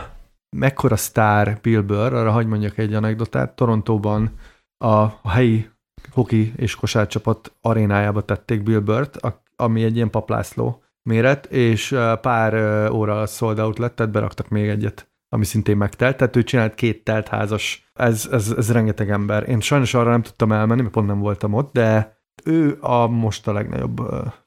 [0.56, 4.30] mekkora sztár Bill Burr, arra hagyd mondjak egy anekdotát, Torontóban
[4.78, 4.86] a,
[5.22, 5.70] a helyi
[6.10, 9.20] hoki és kosárcsapat arénájába tették Bill Burr-t,
[9.56, 12.54] ami egy ilyen paplászló, méret, és pár
[12.90, 17.04] óra sold out lett, tehát beraktak még egyet, ami szintén megtelt, tehát ő csinált két
[17.04, 19.48] teltházas, ez, ez, ez rengeteg ember.
[19.48, 23.48] Én sajnos arra nem tudtam elmenni, mert pont nem voltam ott, de ő a most
[23.48, 24.00] a legnagyobb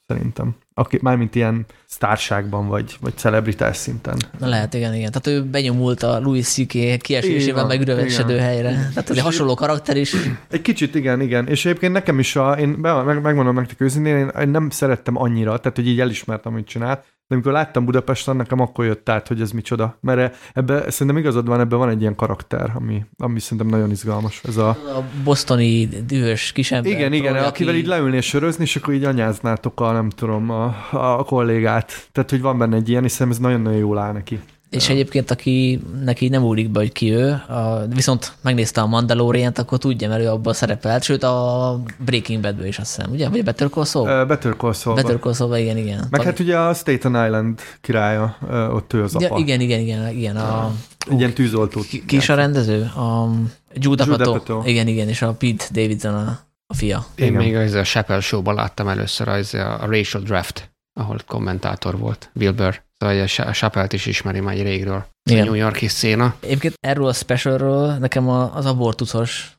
[0.05, 0.55] szerintem.
[0.77, 4.17] Aki, mármint ilyen sztárságban, vagy, vagy celebritás szinten.
[4.39, 5.11] Na lehet, igen, igen.
[5.11, 7.01] Tehát ő benyomult a Louis C.K.
[7.01, 8.69] kiesésével meg ürevesedő helyre.
[8.69, 10.13] Tehát ez egy hasonló karakter is.
[10.49, 11.47] Egy kicsit, igen, igen.
[11.47, 15.17] És egyébként nekem is, a, én be, meg, megmondom nektek őszintén, én, én nem szerettem
[15.17, 19.27] annyira, tehát hogy így elismertem, amit csinált, de amikor láttam Budapesten, nekem akkor jött át,
[19.27, 19.97] hogy ez micsoda.
[20.01, 24.41] Mert ebbe szerintem igazad van, ebben van egy ilyen karakter, ami, ami szerintem nagyon izgalmas.
[24.43, 26.91] Ez a, a bostoni dühös kisember.
[26.91, 27.45] Igen, igen, aki...
[27.45, 32.09] akivel így leülni és sörözni, és akkor így anyáznátok a, nem tudom, a, a kollégát.
[32.11, 34.39] Tehát, hogy van benne egy ilyen, és ez nagyon-nagyon jól áll neki.
[34.69, 39.51] És egyébként, aki neki nem úrik be, hogy ki ő, a, viszont megnézte a mandalorian
[39.55, 43.29] akkor tudja, mert ő abban szerepelt, sőt a Breaking Badből is azt hiszem, ugye?
[43.29, 44.21] Vagy a Better Call Saul?
[44.21, 44.95] Uh, Better Call Saul.
[44.95, 45.97] Better Call Saul, igen, igen.
[45.97, 46.23] Meg Tag...
[46.23, 48.37] hát ugye a Staten Island királya,
[48.73, 49.25] ott ő az apa.
[49.25, 50.35] Ja, igen, igen, igen, igen.
[50.35, 50.71] A,
[51.09, 51.81] Egy ilyen tűzoltó.
[51.81, 52.81] Ki, ki is a rendező?
[52.81, 53.29] A
[53.73, 54.61] Jude Apatow.
[54.65, 57.05] Igen, igen, és a Pete Davidson a, a fia.
[57.15, 57.41] Én igen.
[57.41, 62.51] még az a Chappelle show-ban láttam először az a Racial Draft, ahol kommentátor volt, Bill
[62.51, 62.81] Burr.
[62.97, 65.05] Szóval a Chappelle-t is ismeri már régről.
[65.29, 65.41] Igen.
[65.41, 66.35] A New Yorki széna.
[66.39, 69.57] Egyébként erről a specialről nekem az abortuszos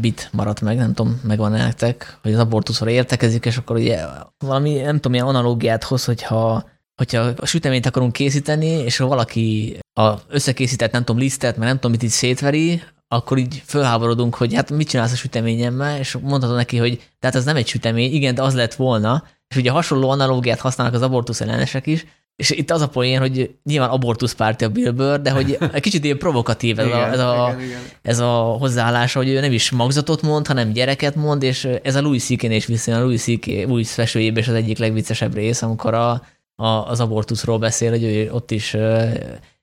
[0.00, 4.04] bit maradt meg, nem tudom, megvan -e nektek, hogy az abortuszra értekezik, és akkor ugye
[4.44, 6.64] valami, nem tudom, milyen analógiát hoz, hogyha
[6.98, 11.74] hogyha a süteményt akarunk készíteni, és ha valaki a összekészített, nem tudom, lisztet, mert nem
[11.74, 16.56] tudom, mit így szétveri, akkor így fölháborodunk, hogy hát mit csinálsz a süteményemmel, és mondhatod
[16.56, 20.10] neki, hogy tehát ez nem egy sütemény, igen, de az lett volna, és ugye hasonló
[20.10, 22.06] analógiát használnak az abortusz ellenesek is,
[22.36, 26.04] és itt az a poén, hogy nyilván abortuszpárti a Bill Burr, de hogy egy kicsit
[26.04, 27.80] ilyen provokatív ez, igen, a, ez, a, igen, igen.
[28.02, 32.00] ez a hozzáállás, hogy ő nem is magzatot mond, hanem gyereket mond, és ez a
[32.00, 33.68] Louis ck is viszont a Louis C.K.
[33.68, 36.22] új festőjében is az egyik legviccesebb rész, amikor a,
[36.54, 38.76] a, az abortuszról beszél, hogy ő ott is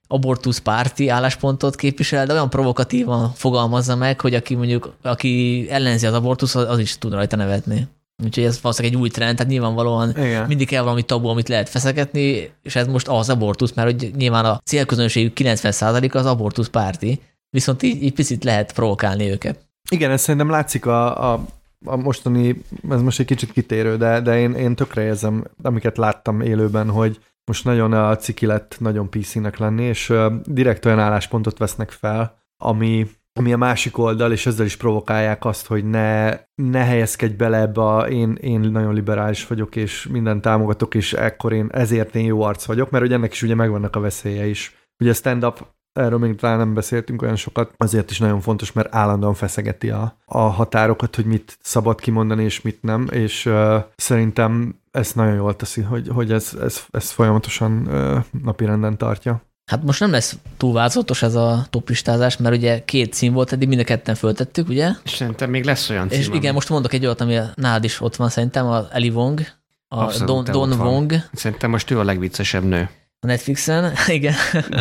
[0.06, 6.14] abortusz párti álláspontot képvisel, de olyan provokatívan fogalmazza meg, hogy aki mondjuk, aki ellenzi az
[6.14, 7.88] abortusz, az is tud rajta nevetni.
[8.24, 10.46] Úgyhogy ez valószínűleg egy új trend, tehát nyilvánvalóan Igen.
[10.46, 14.44] mindig kell valami tabu, amit lehet feszegetni, és ez most az abortusz, mert hogy nyilván
[14.44, 19.58] a célközönségük 90%-a az abortusz párti, viszont így, így picit lehet provokálni őket.
[19.90, 21.44] Igen, ez szerintem látszik a, a,
[21.84, 26.40] a mostani, ez most egy kicsit kitérő, de, de én, én tökre érzem, amiket láttam
[26.40, 30.12] élőben, hogy most nagyon a ciki lett nagyon PC-nek lenni, és
[30.44, 33.06] direkt olyan álláspontot vesznek fel, ami
[33.38, 37.80] ami a másik oldal, és ezzel is provokálják azt, hogy ne, ne helyezkedj bele ebbe
[37.80, 42.42] a én, én nagyon liberális vagyok, és minden támogatok, és ekkor én, ezért én jó
[42.42, 44.74] arc vagyok, mert ugye ennek is ugye megvannak a veszélye is.
[44.98, 49.34] Ugye stand-up, erről még talán nem beszéltünk olyan sokat, azért is nagyon fontos, mert állandóan
[49.34, 55.12] feszegeti a, a határokat, hogy mit szabad kimondani, és mit nem, és uh, szerintem ez
[55.12, 59.42] nagyon jól teszi, hogy, hogy ez, ez, ez folyamatosan uh, napirenden tartja.
[59.70, 63.68] Hát most nem lesz túl változatos ez a toplistázás, mert ugye két cím volt, eddig
[63.68, 64.90] mind a ketten föltettük, ugye?
[65.04, 66.20] És szerintem még lesz olyan cím.
[66.20, 69.40] És igen, most mondok egy olyat, ami nálad is ott van szerintem, a Eli Wong,
[69.88, 71.12] a Abszolút, Don, Don Wong.
[71.32, 72.90] Szerintem most ő a legviccesebb nő.
[73.20, 74.34] A Netflixen, igen.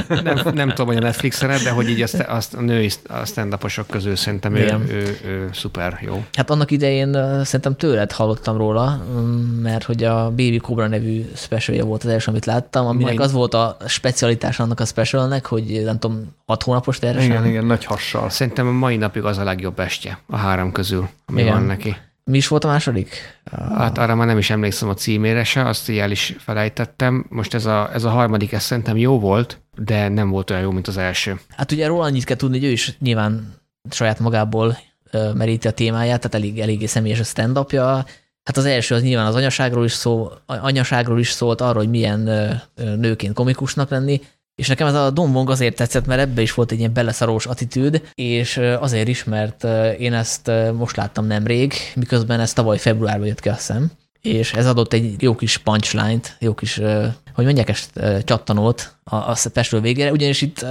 [0.08, 3.58] nem, nem tudom, hogy a Netflixen, de hogy így azt, azt a női a stand
[3.90, 6.26] közül szerintem ő, ő, ő, ő, szuper jó.
[6.34, 7.14] Hát annak idején
[7.44, 12.32] szerintem tőled hallottam róla, mm, mert hogy a Baby Cobra nevű specialja volt az első,
[12.32, 13.26] amit láttam, aminek Mai...
[13.26, 17.30] az volt a specialitás annak a specialnek, hogy nem tudom, hat hónapos teresen.
[17.30, 18.30] Igen, igen, nagy hassal.
[18.30, 21.54] Szerintem a mai napig az a legjobb estje a három közül, ami igen.
[21.54, 21.96] van neki.
[22.32, 23.40] Mi is volt a második?
[23.76, 27.26] Hát arra már nem is emlékszem a címére se, azt így el is felejtettem.
[27.30, 30.72] Most ez a, ez a harmadik, ez szerintem jó volt, de nem volt olyan jó,
[30.72, 31.40] mint az első.
[31.50, 33.54] Hát ugye róla annyit kell tudni, hogy ő is nyilván
[33.90, 34.78] saját magából
[35.34, 38.06] meríti a témáját, tehát elég, eléggé személyes a stand -upja.
[38.44, 42.20] Hát az első az nyilván az anyaságról is, szó, anyaságról is szólt, arról, hogy milyen
[42.76, 44.22] nőként komikusnak lenni,
[44.56, 47.46] és nekem ez a Don Wong azért tetszett, mert ebbe is volt egy ilyen beleszarós
[47.46, 49.64] attitűd, és azért is, mert
[50.00, 53.92] én ezt most láttam nemrég, miközben ez tavaly februárban jött ki, azt hiszem,
[54.22, 56.82] és ez adott egy jó kis punchline-t, jó kis,
[57.34, 60.66] hogy mondják ezt, csattanót a, a special végére, ugyanis itt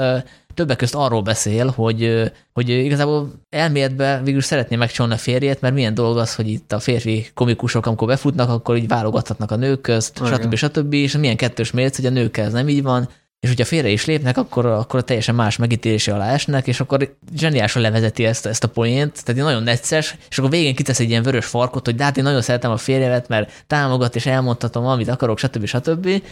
[0.54, 5.94] többek közt arról beszél, hogy, hogy igazából elméletben végül szeretné megcsolni a férjét, mert milyen
[5.94, 10.16] dolog az, hogy itt a férfi komikusok, amikor befutnak, akkor így válogathatnak a nők közt,
[10.16, 10.54] stb.
[10.54, 10.54] stb.
[10.54, 10.92] stb.
[10.92, 13.08] És milyen kettős mérc, hogy a nőkkel ez nem így van,
[13.44, 17.82] és hogyha félre is lépnek, akkor, akkor teljesen más megítélése alá esnek, és akkor zseniálisan
[17.82, 21.46] levezeti ezt, ezt a poént, tehát nagyon necces, és akkor végén kitesz egy ilyen vörös
[21.46, 25.38] farkot, hogy de hát én nagyon szeretem a férjemet, mert támogat, és elmondhatom, amit akarok,
[25.38, 25.64] stb.
[25.66, 26.22] stb.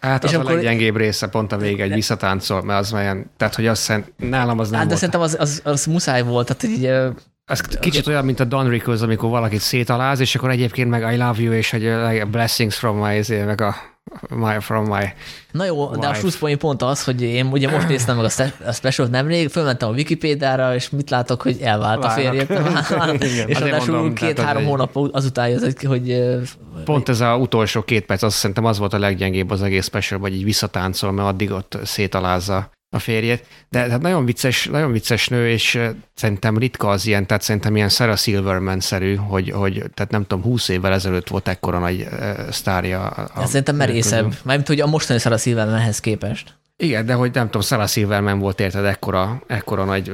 [0.00, 0.50] Hát és az akkor...
[0.50, 4.12] a leggyengébb része pont a vége, egy visszatáncol, mert az olyan, tehát hogy azt szerint,
[4.16, 5.12] nálam az nem hát, de volt.
[5.12, 6.84] szerintem az, az, az, muszáj volt, tehát így
[7.44, 11.16] ez kicsit olyan, mint a Don Rickles, amikor valakit szétaláz, és akkor egyébként meg I
[11.16, 11.92] love you, és hogy
[12.30, 13.74] blessings from my, meg a
[14.28, 15.04] my, from my
[15.50, 16.00] Na jó, wife.
[16.00, 18.24] de a slusszpoint pont az, hogy én ugye most néztem meg
[18.66, 22.50] a, special nemrég, fölmentem a Wikipédiára, és mit látok, hogy elvált a férjét.
[23.46, 26.22] és ráadásul két-három hónap azután jött, hogy...
[26.84, 30.20] Pont ez az utolsó két perc, azt szerintem az volt a leggyengébb az egész special,
[30.20, 35.28] vagy így visszatáncol, mert addig ott szétalázza a férjét, de hát nagyon vicces, nagyon vicces
[35.28, 35.78] nő, és
[36.14, 40.68] szerintem ritka az ilyen, tehát szerintem ilyen Sarah Silverman-szerű, hogy, hogy tehát nem tudom, húsz
[40.68, 42.08] évvel ezelőtt volt ekkora nagy
[42.50, 43.06] sztárja.
[43.06, 46.58] A, a szerintem merészebb, mármint hogy a mostani Sarah Silvermanhez képest.
[46.76, 50.12] Igen, de hogy nem tudom, Sarah Silverman volt érted ekkora, ekkora nagy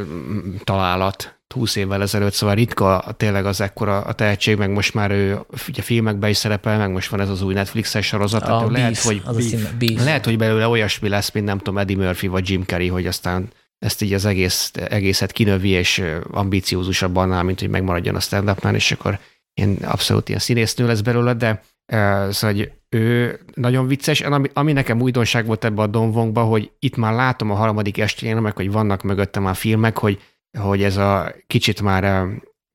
[0.64, 5.38] találat, 20 évvel ezelőtt, szóval ritka tényleg az ekkora a tehetség, meg most már ő
[5.68, 8.99] ugye filmekben is szerepel, meg most van ez az új Netflixes sorozat, a tehát lehet,
[8.99, 12.62] hogy, az a lehet, hogy belőle olyasmi lesz, mint nem tudom, Eddie Murphy vagy Jim
[12.62, 18.14] Carrey, hogy aztán ezt így az egész, egészet kinövi, és ambiciózusabb annál, mint hogy megmaradjon
[18.14, 19.18] a stand és akkor
[19.55, 24.72] én abszolút ilyen színésznő lesz belőle, de uh, szóval, hogy ő nagyon vicces, ami, ami
[24.72, 28.57] nekem újdonság volt ebbe a Don Wongba, hogy itt már látom a harmadik estén, meg
[28.57, 30.20] hogy vannak mögöttem már filmek, hogy
[30.57, 32.24] hogy ez a kicsit már, eh,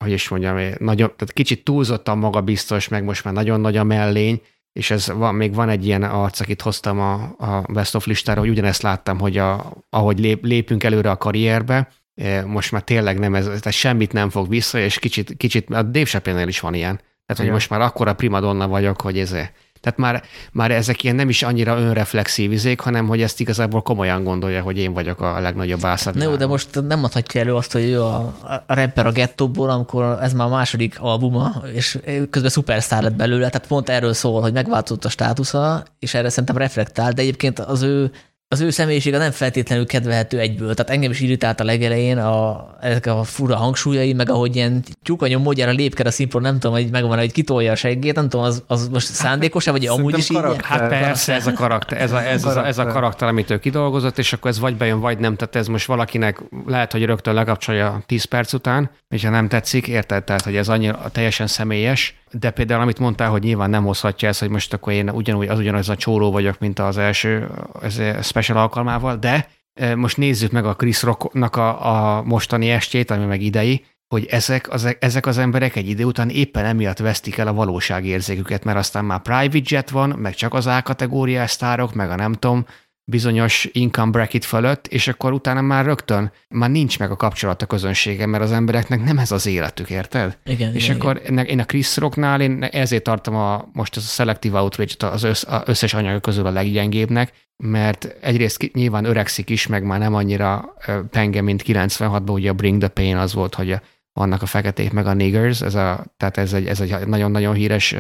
[0.04, 3.84] hogy is mondjam, eh, nagyon, tehát kicsit túlzottan magabiztos, meg most már nagyon nagy a
[3.84, 4.42] mellény,
[4.74, 8.40] és ez van, még van egy ilyen arc, akit hoztam a, a Best of listára,
[8.40, 13.20] hogy ugyanezt láttam, hogy a, ahogy lép, lépünk előre a karrierbe, eh, most már tényleg
[13.20, 16.74] nem ez, tehát semmit nem fog vissza, és kicsit, kicsit a Dave chappelle is van
[16.74, 16.96] ilyen.
[16.96, 17.54] Tehát, hogy Igen.
[17.54, 19.36] most már akkora primadonna vagyok, hogy ez
[19.82, 24.24] Tehát már, már ezek ilyen nem is annyira önreflexív izék, hanem hogy ezt igazából komolyan
[24.24, 26.22] gondolja, hogy én vagyok a legnagyobb ászad.
[26.22, 30.18] Jó, de most nem adhatja elő azt, hogy ő a, a rapper a gettóból, amikor
[30.22, 34.54] ez már a második albuma, és közben szupersztár lett belőle, tehát pont erről szól, hogy
[34.54, 38.12] megváltozott a státusza, és erre szerintem reflektál, de egyébként az ő
[38.52, 40.74] az ő személyisége nem feltétlenül kedvelhető egyből.
[40.74, 45.42] Tehát engem is irritált a legelején a, ezek a fura hangsúlyai, meg ahogy ilyen tyúkanyom
[45.42, 48.64] módjára lépked a színpron, nem tudom, hogy megvan, hogy kitolja a seggét, nem tudom, az,
[48.68, 50.40] az most szándékos-e, vagy amúgy is így?
[50.62, 54.18] Hát persze, ez a karakter, ez a, ez, a, ez a karakter, amit ő kidolgozott,
[54.18, 55.36] és akkor ez vagy bejön, vagy nem.
[55.36, 59.88] Tehát ez most valakinek lehet, hogy rögtön lekapcsolja 10 perc után, és ha nem tetszik,
[59.88, 60.24] érted?
[60.24, 64.40] Tehát, hogy ez annyira teljesen személyes, de például amit mondtál, hogy nyilván nem hozhatja ezt,
[64.40, 67.50] hogy most akkor én ugyanúgy, az ugyanaz a csóró vagyok, mint az első
[67.82, 73.12] ez special alkalmával, de e, most nézzük meg a Chris Rocknak a, a mostani estét,
[73.12, 77.38] ami meg idei, hogy ezek az, ezek az emberek egy idő után éppen emiatt vesztik
[77.38, 81.94] el a valóságérzéküket, mert aztán már private jet van, meg csak az A kategóriás sztárok,
[81.94, 82.66] meg a nem tudom,
[83.06, 87.66] bizonyos income bracket fölött, és akkor utána már rögtön már nincs meg a kapcsolat a
[87.66, 90.38] közönsége, mert az embereknek nem ez az életük, érted?
[90.46, 91.46] Igen, és igen, akkor igen.
[91.46, 95.44] én a Chris Rocknál én ezért tartom a, most az a Selective Outrage-t az össz,
[95.44, 97.34] a összes anyag közül a leggyengébbnek,
[97.64, 100.76] mert egyrészt nyilván öregszik is, meg már nem annyira
[101.10, 103.82] penge, mint 96-ban, ugye a Bring the Pain az volt, hogy a,
[104.14, 107.96] vannak a feketék meg a niggers, ez a, tehát ez egy, ez egy nagyon-nagyon híres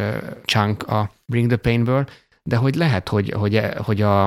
[0.45, 2.05] chunk a Bring the Pain-ből,
[2.43, 4.25] de hogy lehet, hogy, hogy, hogy a,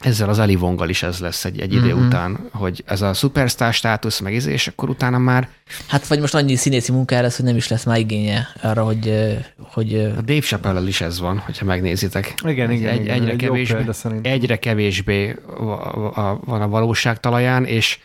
[0.00, 2.06] ezzel az Elivonggal is ez lesz egy, egy idő mm-hmm.
[2.06, 5.48] után, hogy ez a szupersztár státusz meg izé, és akkor utána már...
[5.86, 9.28] Hát vagy most annyi színészi munkára lesz, hogy nem is lesz már igénye arra, hogy...
[9.56, 12.34] hogy a Dave chappelle is ez van, hogyha megnézitek.
[12.44, 13.84] Igen, igen, egy, igen egyre, egy kevésbé,
[14.22, 15.36] egyre kevésbé
[16.44, 17.98] van a valóság talaján, és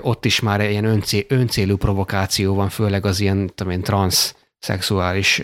[0.00, 5.40] ott is már ilyen öncé, öncélú provokáció van, főleg az ilyen, tudom én, transzszexuális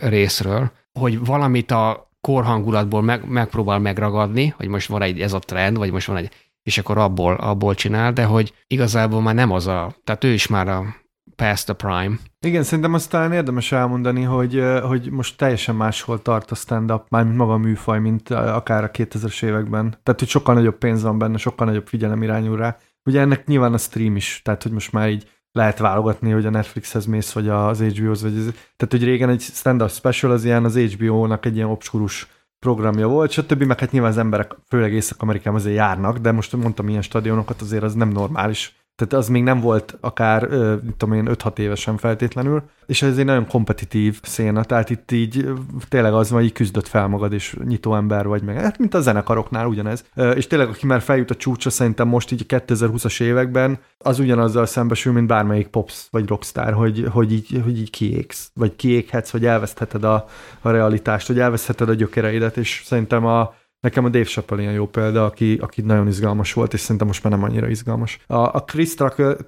[0.00, 5.76] részről, hogy valamit a korhangulatból meg, megpróbál megragadni, hogy most van egy ez a trend,
[5.76, 6.30] vagy most van egy,
[6.62, 10.46] és akkor abból, abból csinál, de hogy igazából már nem az a, tehát ő is
[10.46, 10.84] már a
[11.36, 12.16] past the prime.
[12.46, 17.36] Igen, szerintem azt talán érdemes elmondani, hogy, hogy most teljesen máshol tart a stand-up, mármint
[17.36, 19.98] maga a műfaj, mint akár a 2000-es években.
[20.02, 22.76] Tehát, hogy sokkal nagyobb pénz van benne, sokkal nagyobb figyelem irányul rá.
[23.04, 26.50] Ugye ennek nyilván a stream is, tehát, hogy most már így lehet válogatni, hogy a
[26.50, 28.44] Netflixhez mész, vagy az HBO-hoz, vagy ez.
[28.76, 32.28] Tehát, hogy régen egy stand-up special az ilyen az HBO-nak egy ilyen obskurus
[32.58, 33.62] programja volt, stb.
[33.62, 37.82] Meg hát nyilván az emberek, főleg Észak-Amerikában azért járnak, de most mondtam ilyen stadionokat, azért
[37.82, 40.48] az nem normális tehát az még nem volt akár,
[40.82, 45.48] mit tudom én, 5-6 évesen feltétlenül, és ez egy nagyon kompetitív széna, tehát itt így
[45.88, 49.66] tényleg az hogy küzdött fel magad, és nyitó ember vagy meg, hát mint a zenekaroknál
[49.66, 50.04] ugyanez.
[50.34, 55.12] És tényleg, aki már feljut a csúcsra, szerintem most így 2020-as években, az ugyanazzal szembesül,
[55.12, 60.04] mint bármelyik pops vagy rockstar, hogy, hogy, így, hogy így kiégsz, vagy kiéghetsz, vagy elvesztheted
[60.04, 60.26] a,
[60.60, 63.54] a realitást, vagy elvesztheted a gyökereidet, és szerintem a,
[63.84, 67.22] Nekem a Dave Chappelle ilyen jó példa, aki, aki nagyon izgalmas volt, és szerintem most
[67.22, 68.18] már nem annyira izgalmas.
[68.26, 69.46] A, a Chris Rock,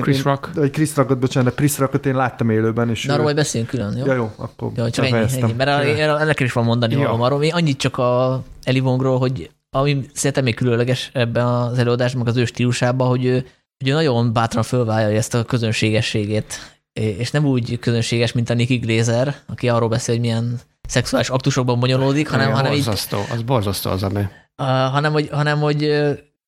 [0.00, 0.54] Chris én, Rock.
[0.54, 2.90] Vagy Chris Rockot, bocsánat, de Chris Rockot én láttam élőben.
[2.90, 4.06] És De arról majd beszéljünk külön, jó?
[4.06, 6.20] Ja, jó, akkor jó, csak ennyi, ennyi, mert ja.
[6.20, 7.10] ennek is van mondani ja.
[7.10, 7.42] arról.
[7.42, 12.36] Én annyit csak a Eli Wongról, hogy ami szerintem még különleges ebben az előadásban, az
[12.36, 13.46] ő stílusában, hogy ő,
[13.78, 16.54] hogy ő nagyon bátran fölvállalja ezt a közönségességét,
[16.92, 21.80] és nem úgy közönséges, mint a Nicky Glazer, aki arról beszél, hogy milyen szexuális aktusokban
[21.80, 24.30] bonyolódik, hanem, ja, hanem borzasztó, így, az borzasztó az a nő.
[24.62, 25.90] Uh, hanem, hogy, hanem, hogy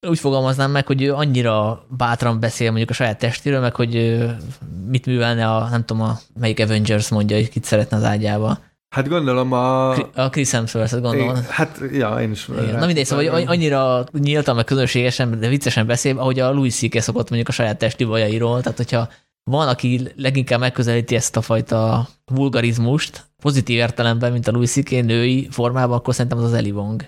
[0.09, 4.25] úgy fogalmaznám meg, hogy ő annyira bátran beszél mondjuk a saját testéről, meg hogy
[4.89, 8.59] mit művelne a, nem tudom, a, melyik Avengers mondja, hogy kit szeretne az ágyába.
[8.95, 9.91] Hát gondolom a...
[10.15, 11.37] A Chris Hemsworth, gondolom.
[11.37, 12.49] Én, hát, ja, én is.
[12.49, 12.79] Igen.
[12.79, 17.01] Na mindegy, szóval hogy annyira nyíltan, meg közönségesen, de viccesen beszél, ahogy a Louis C.K.
[17.01, 19.09] szokott mondjuk a saját testi bajairól, tehát hogyha
[19.51, 24.91] van, aki leginkább megközelíti ezt a fajta vulgarizmust, pozitív értelemben, mint a Louis C.K.
[24.91, 27.05] női formában, akkor szerintem az az Eli Wong.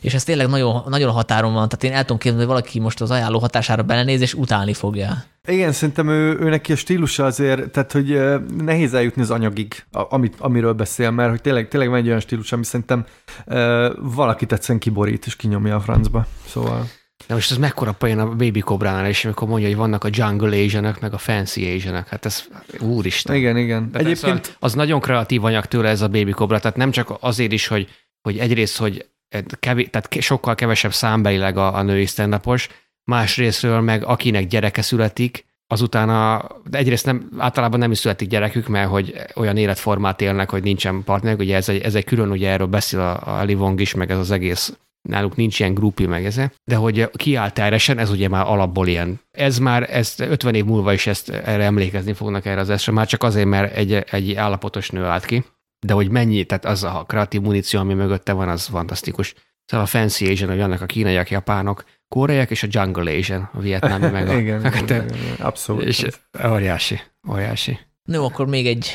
[0.00, 3.00] És ez tényleg nagyon, nagyon határon van, tehát én el tudom képzelni, hogy valaki most
[3.00, 5.24] az ajánló hatására belenéz, és utálni fogja.
[5.48, 8.20] Igen, szerintem ő, ő neki a stílusa azért, tehát hogy
[8.58, 12.52] nehéz eljutni az anyagig, amit, amiről beszél, mert hogy tényleg, tényleg van egy olyan stílus,
[12.52, 13.04] ami szerintem
[13.46, 16.26] uh, valaki tetszen kiborít és kinyomja a francba.
[16.46, 16.86] Szóval...
[17.26, 20.64] De most ez mekkora poén a Baby Cobra-nál, és amikor mondja, hogy vannak a Jungle
[20.64, 22.44] asian meg a Fancy asian hát ez
[22.80, 23.36] úristen.
[23.36, 23.90] Igen, igen.
[23.90, 24.46] De Egyébként...
[24.46, 27.66] Az, az nagyon kreatív anyag tőle ez a Baby Cobra, tehát nem csak azért is,
[27.66, 27.88] hogy,
[28.22, 29.06] hogy egyrészt, hogy
[29.58, 32.40] kevés, tehát sokkal kevesebb számbelileg a, a női stand
[33.04, 38.68] másrésztről meg akinek gyereke születik, azután a, de egyrészt nem, általában nem is születik gyerekük,
[38.68, 42.50] mert hogy olyan életformát élnek, hogy nincsen partnerük, ugye ez egy, ez egy külön, ugye
[42.50, 44.76] erről beszél a, a Livong is, meg ez az egész
[45.08, 49.20] náluk nincs ilyen grupi meg ez, de hogy kiáll teresen, ez ugye már alapból ilyen.
[49.30, 53.06] Ez már, ezt 50 év múlva is ezt erre emlékezni fognak erre az esre, már
[53.06, 55.44] csak azért, mert egy, egy állapotos nő állt ki.
[55.86, 59.34] de hogy mennyi, tehát az a kreatív muníció, ami mögötte van, az fantasztikus.
[59.64, 63.60] Szóval a Fancy Asian, hogy annak a kínaiak, japánok, koreaiak, és a Jungle Asian, a
[63.60, 64.32] vietnámi meg a...
[64.38, 65.82] igen, igen, igen, abszolút.
[65.82, 66.06] És
[66.46, 67.00] óriási,
[67.30, 67.78] óriási.
[68.02, 68.90] No, akkor még egy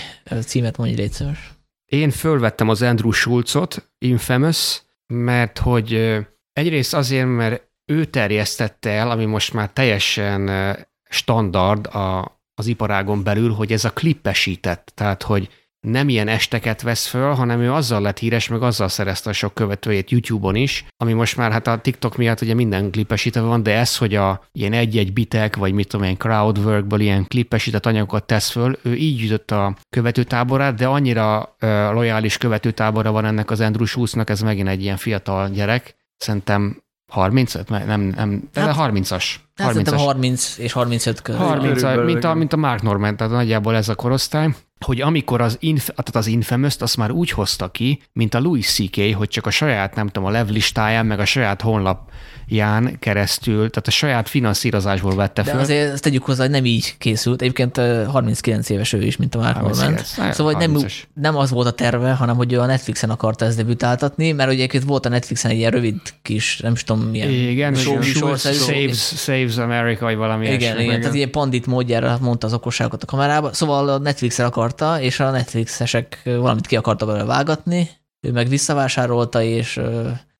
[0.45, 1.51] címet mondj, légy szíves.
[1.85, 4.81] Én fölvettem az Andrew Schulzot, Infamous,
[5.13, 6.17] mert hogy
[6.53, 10.75] egyrészt azért, mert ő terjesztette el, ami most már teljesen
[11.09, 15.49] standard a, az iparágon belül, hogy ez a klippesített, tehát hogy
[15.87, 19.53] nem ilyen esteket vesz föl, hanem ő azzal lett híres, meg azzal szerezte a sok
[19.53, 23.77] követőjét YouTube-on is, ami most már hát a TikTok miatt ugye minden klippesítve van, de
[23.77, 28.49] ez, hogy a ilyen egy-egy bitek, vagy mit tudom én, crowdworkből ilyen klippesített anyagokat tesz
[28.49, 33.85] föl, ő így jutott a követőtáborát, de annyira uh, lojális követőtábora van ennek az Andrew
[33.85, 36.77] Schultznak, ez megint egy ilyen fiatal gyerek, szerintem
[37.11, 37.69] 35?
[37.69, 39.35] Nem, nem, de hát, 30-as.
[39.55, 41.41] Hát 30 30 és 35 között.
[41.41, 44.49] 30, mint a, mint a Mark Norman, tehát nagyjából ez a korosztály
[44.85, 48.73] hogy amikor az, inf, tehát az infamous azt már úgy hozta ki, mint a Louis
[48.73, 52.11] C.K., hogy csak a saját, nem tudom, a lev listáján, meg a saját honlap
[52.49, 55.55] ján keresztül, tehát a saját finanszírozásból vette fel.
[55.55, 57.41] De azért ezt tegyük hozzá, hogy nem így készült.
[57.41, 57.77] Egyébként
[58.07, 59.97] 39 éves ő is, mint a Mark Norman.
[60.31, 60.77] Szóval nem,
[61.13, 64.57] nem az volt a terve, hanem hogy ő a Netflixen akarta ezt debütáltatni, mert ugye
[64.57, 68.35] egyébként volt a Netflixen egy ilyen rövid kis, nem is tudom milyen igen, show, show,
[68.35, 73.03] saves, saves America, vagy valami Igen, igen, igen, tehát ilyen pandit módjára mondta az okosságokat
[73.03, 73.53] a kamerába.
[73.53, 77.89] Szóval a Netflixen akarta, és a Netflixesek valamit ki akarta belőle vágatni,
[78.21, 79.79] ő meg visszavásárolta, és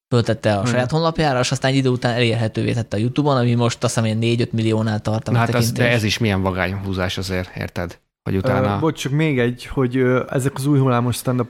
[0.10, 3.84] föltette a saját honlapjára, és aztán egy idő után elérhetővé tette a YouTube-on, ami most
[3.84, 5.32] azt hiszem 4-5 milliónál tart.
[5.32, 8.00] Na hát ez, de ez is milyen vagány húzás azért, érted?
[8.24, 8.74] Hogy utána...
[8.74, 11.46] Uh, bocs, csak még egy, hogy uh, ezek az új hullámos stand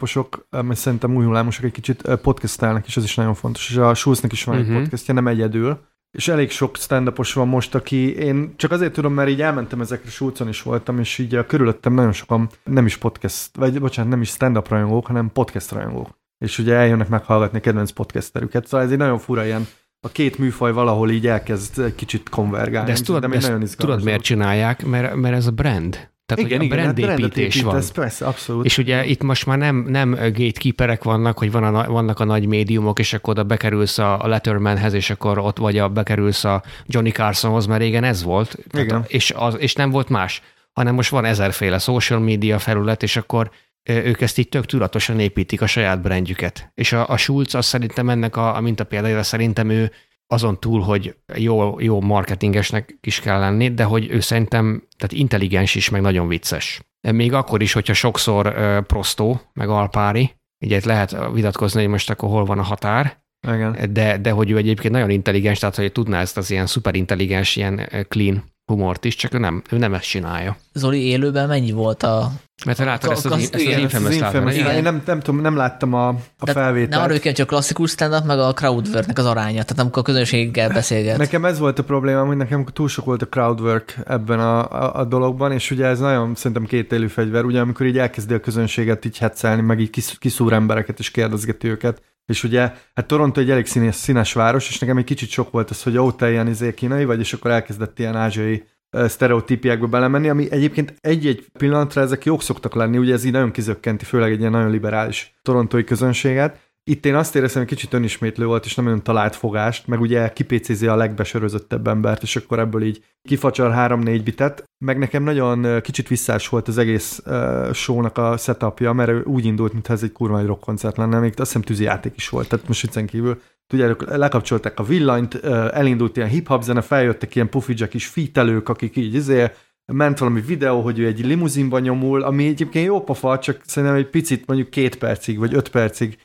[0.49, 3.93] mert szerintem új hullámosok egy kicsit uh, podcastelnek, és ez is nagyon fontos, és a
[3.93, 4.69] Schulznek is van uh-huh.
[4.69, 4.83] egy mhm.
[4.83, 5.79] podcastja, nem egyedül,
[6.11, 10.09] és elég sok stand van most, aki én csak azért tudom, mert így elmentem ezekre,
[10.09, 14.21] Schulzon is voltam, és így a körülöttem nagyon sokan nem is podcast, vagy bocsánat, nem
[14.21, 18.67] is stand-up rajongók, hanem podcast rajongók és ugye eljönnek meghallgatni a kedvenc podcasterüket.
[18.67, 19.67] Szóval ez egy nagyon fura ilyen,
[20.01, 22.87] a két műfaj valahol így elkezd kicsit konvergálni.
[22.87, 24.85] De ezt tudod, de ezt nagyon tudod miért csinálják?
[24.85, 26.09] Mert, mert ez a brand.
[26.25, 27.75] Tehát igen, igen, brand hát építés van.
[27.75, 28.65] Ez persze, abszolút.
[28.65, 32.45] És ugye itt most már nem, nem gatekeeperek vannak, hogy van a, vannak a nagy
[32.45, 37.11] médiumok, és akkor oda bekerülsz a Lettermanhez, és akkor ott vagy a, bekerülsz a Johnny
[37.11, 38.57] Carsonhoz, mert régen ez volt.
[38.71, 38.87] Igen.
[38.87, 43.15] Tehát, és, az, és nem volt más, hanem most van ezerféle social media felület, és
[43.15, 43.51] akkor
[43.83, 46.71] ők ezt így tök tudatosan építik a saját brandjüket.
[46.75, 49.91] És a, a Schulz az szerintem ennek a, a példájára szerintem ő
[50.27, 55.75] azon túl, hogy jó, jó marketingesnek is kell lenni, de hogy ő szerintem tehát intelligens
[55.75, 56.81] is, meg nagyon vicces.
[57.11, 62.29] Még akkor is, hogyha sokszor uh, prostó, meg alpári, ugye lehet vitatkozni, hogy most akkor
[62.29, 63.17] hol van a határ,
[63.47, 63.93] Igen.
[63.93, 68.05] De, de hogy ő egyébként nagyon intelligens, tehát hogy tudná ezt az ilyen szuperintelligens, ilyen
[68.07, 70.57] clean humort is, csak ő nem, ő nem ezt csinálja.
[70.73, 72.31] Zoli élőben mennyi volt a
[72.65, 75.93] mert te láttad ezt az, ezt az infamous infamous Én nem, nem, tudom, nem láttam
[75.93, 76.07] a,
[76.39, 76.89] a felvételt.
[76.89, 80.69] Nem arra hogy csak klasszikus stand meg a crowdworknek az aránya, tehát amikor a közönséggel
[80.69, 81.17] beszélget.
[81.17, 84.99] Nekem ez volt a probléma, hogy nekem túl sok volt a crowdwork ebben a, a,
[84.99, 89.05] a dologban, és ugye ez nagyon szerintem kétélű fegyver, ugye amikor így elkezdi a közönséget
[89.05, 93.65] így hetszelni, meg így kiszúr embereket és kérdezgeti őket, és ugye, hát Toronto egy elég
[93.65, 96.73] színes, színes város, és nekem egy kicsit sok volt az, hogy ó, te ilyen izé
[96.73, 102.41] kínai vagy, és akkor elkezdett ilyen ázsiai sztereotípiákba belemenni, ami egyébként egy-egy pillanatra ezek jók
[102.41, 106.67] szoktak lenni, ugye ez így nagyon kizökkenti, főleg egy ilyen nagyon liberális torontói közönséget.
[106.83, 110.33] Itt én azt éreztem, hogy kicsit önismétlő volt, és nem olyan talált fogást, meg ugye
[110.33, 114.63] kipécézi a legbesörözöttebb embert, és akkor ebből így kifacsar három-négy bitet.
[114.85, 119.73] Meg nekem nagyon kicsit visszás volt az egész uh, show-nak a setupja, mert úgy indult,
[119.73, 122.81] mintha ez egy kurva egy rockkoncert lenne, még azt hiszem tűzijáték is volt, tehát most
[122.81, 125.35] viccen kívül tudjátok, lekapcsolták a villanyt,
[125.73, 129.51] elindult ilyen hip-hop zene, feljöttek ilyen pufidzsek is fítelők, akik így izé,
[129.85, 134.09] ment valami videó, hogy ő egy limuzinban nyomul, ami egyébként jó pofa, csak szerintem egy
[134.09, 136.17] picit mondjuk két percig, vagy öt percig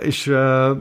[0.00, 0.34] és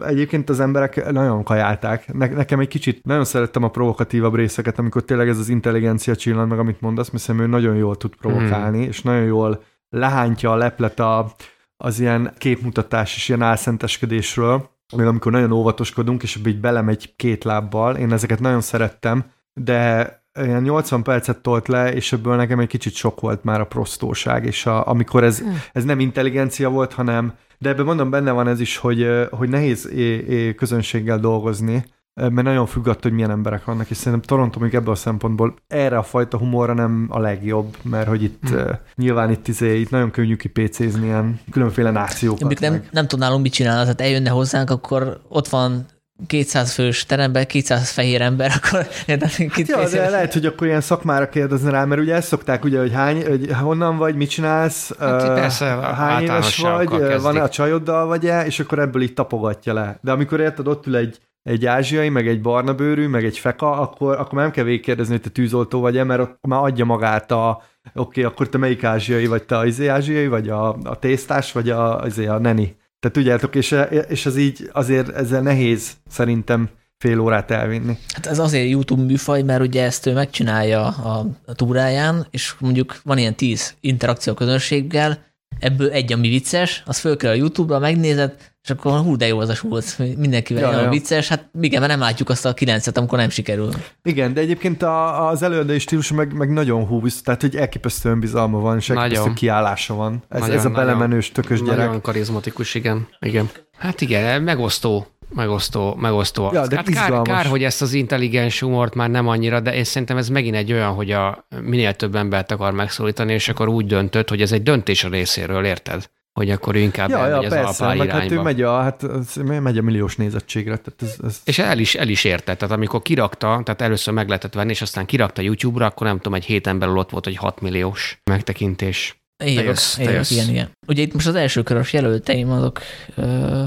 [0.05, 2.13] egyébként az emberek nagyon kajálták.
[2.13, 6.47] Ne, nekem egy kicsit nagyon szerettem a provokatívabb részeket, amikor tényleg ez az intelligencia csillan
[6.47, 8.87] meg, amit mondasz, mert ő nagyon jól tud provokálni, hmm.
[8.87, 11.33] és nagyon jól lehántja a leplet a,
[11.77, 17.95] az ilyen képmutatás és ilyen álszenteskedésről még amikor nagyon óvatoskodunk, és így belemegy két lábbal,
[17.95, 22.93] én ezeket nagyon szerettem, de ilyen 80 percet tolt le, és ebből nekem egy kicsit
[22.93, 25.49] sok volt már a prostóság, és a, amikor ez, hm.
[25.73, 29.89] ez nem intelligencia volt, hanem, de ebben mondom, benne van ez is, hogy, hogy nehéz
[29.89, 34.59] é, é, közönséggel dolgozni, mert nagyon függ attól, hogy milyen emberek vannak, és szerintem Toronto
[34.59, 38.57] még ebből a szempontból erre a fajta humorra nem a legjobb, mert hogy itt hmm.
[38.57, 42.59] uh, nyilván itt, izé, itt nagyon könnyű kipécézni ilyen különféle nációkat.
[42.59, 45.85] nem, nem tudnálunk mit csinálni, tehát eljönne hozzánk, akkor ott van
[46.27, 48.87] 200 fős teremben 200 fehér ember, akkor...
[49.07, 52.79] Hát ja, de lehet, hogy akkor ilyen szakmára kérdezni rá, mert ugye ezt szokták, ugye,
[52.79, 58.05] hogy hány, hogy honnan vagy, mit csinálsz, hát, persze, hány éves vagy, van-e a csajoddal
[58.05, 59.99] vagy-e, és akkor ebből itt tapogatja le.
[60.01, 63.71] De amikor érted, ott ül egy egy ázsiai, meg egy barna bőrű, meg egy feka,
[63.71, 67.61] akkor, akkor nem kell végigkérdezni, hogy te tűzoltó vagy-e, mert ott már adja magát a,
[67.83, 71.69] oké, okay, akkor te melyik ázsiai, vagy te az ázsiai, vagy a, a tésztás, vagy
[71.69, 72.75] a, az a neni.
[72.99, 73.75] Tehát tudjátok, és,
[74.07, 77.97] és az így azért ezzel nehéz szerintem fél órát elvinni.
[78.13, 82.99] Hát ez azért YouTube műfaj, mert ugye ezt ő megcsinálja a, a túráján, és mondjuk
[83.03, 85.23] van ilyen tíz interakció közönséggel,
[85.59, 89.39] ebből egy, ami vicces, az föl kell a YouTube-ra, megnézed, és akkor hú, de jó
[89.39, 90.89] az a sulc, mindenkivel ja, ja.
[90.89, 93.69] vicces, hát igen, mert nem látjuk azt a kilencet, amikor nem sikerül.
[94.03, 98.59] Igen, de egyébként a, az előadói stílus meg, meg nagyon húz, tehát hogy elképesztő bizalma
[98.59, 100.23] van, és elképesztő kiállása van.
[100.29, 101.85] Ez, nagyon, ez a belemenős, tökös nagyon, gyerek.
[101.85, 103.07] Nagyon karizmatikus, igen.
[103.19, 103.49] igen.
[103.77, 106.49] Hát igen, megosztó megosztó, megosztó.
[106.53, 109.83] Ja, de hát kár, kár, hogy ezt az intelligens humort már nem annyira, de én
[109.83, 113.85] szerintem ez megint egy olyan, hogy a minél több embert akar megszólítani, és akkor úgy
[113.85, 116.09] döntött, hogy ez egy döntés a részéről, érted?
[116.33, 118.13] Hogy akkor ő inkább ja, ja, az persze, meg irányba.
[118.13, 119.03] hát ő megy a, hát
[119.43, 120.77] megy a milliós nézettségre.
[120.77, 121.41] Tehát ez, ez...
[121.43, 124.81] És el is, el is érte, tehát amikor kirakta, tehát először meg lehetett venni, és
[124.81, 129.17] aztán kirakta YouTube-ra, akkor nem tudom, egy héten belül ott volt, hogy 6 milliós megtekintés.
[129.43, 130.69] Igen, igen, igen.
[130.87, 132.79] Ugye itt most az első körös jelölteim azok
[133.15, 133.63] ö,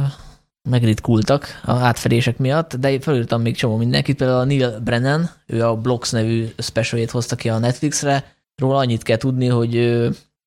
[0.69, 5.77] megritkultak a átfedések miatt, de felírtam még csomó mindenkit, például a Neil Brennan, ő a
[5.77, 9.75] Blocks nevű specialjét hozta ki a Netflixre, róla annyit kell tudni, hogy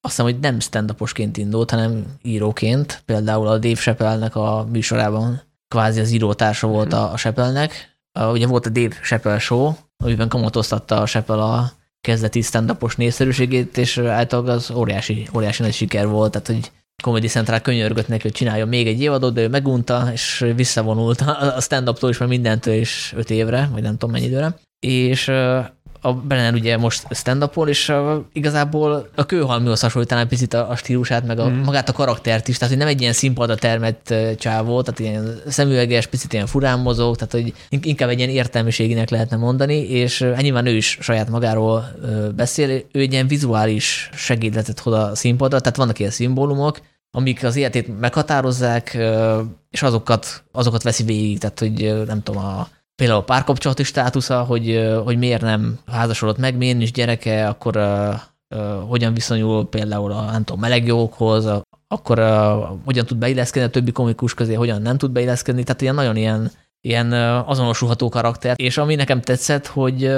[0.01, 0.95] azt hiszem, hogy nem stand
[1.33, 3.01] indult, hanem íróként.
[3.05, 7.97] Például a Dave Chappelle-nek a műsorában kvázi az írótársa volt a, a Chappelle-nek.
[8.31, 9.73] Ugye volt a Dave Chappelle Show,
[10.03, 11.71] amiben kamatoztatta a Chappelle a
[12.01, 16.71] kezdeti stand népszerűségét, és általában az óriási, óriási nagy siker volt, tehát hogy
[17.03, 21.61] Comedy Central könyörgött neki, hogy csináljon még egy évadot, de ő megunta, és visszavonult a
[21.61, 24.55] stand-uptól is, mert mindentől is öt évre, vagy nem tudom mennyi időre.
[24.79, 25.31] És
[26.01, 31.25] a Brennan ugye most stand és a, igazából a kőhalmihoz hasonlítaná picit a, a stílusát,
[31.25, 31.61] meg a, mm.
[31.61, 36.07] magát a karaktert is, tehát hogy nem egy ilyen színpadra termett csávó, tehát ilyen szemüveges,
[36.07, 40.75] picit ilyen furán mozog, tehát hogy inkább egy ilyen értelmiségének lehetne mondani, és nyilván ő
[40.75, 41.85] is saját magáról
[42.35, 46.79] beszél, ő egy ilyen vizuális segédletet hoz a színpadra, tehát vannak ilyen szimbólumok,
[47.11, 48.97] amik az életét meghatározzák,
[49.69, 52.67] és azokat, azokat veszi végig, tehát hogy nem tudom, a
[52.99, 57.79] például a párkapcsolati státusza, hogy, hogy miért nem házasodott meg, miért nincs gyereke, akkor
[58.87, 61.49] hogyan viszonyul például a nem tudom, melegjogokhoz,
[61.87, 62.19] akkor
[62.85, 66.51] hogyan tud beilleszkedni a többi komikus közé, hogyan nem tud beilleszkedni, tehát ilyen nagyon ilyen,
[66.81, 67.11] ilyen
[67.45, 68.55] azonosulható karakter.
[68.57, 70.11] És ami nekem tetszett, hogy,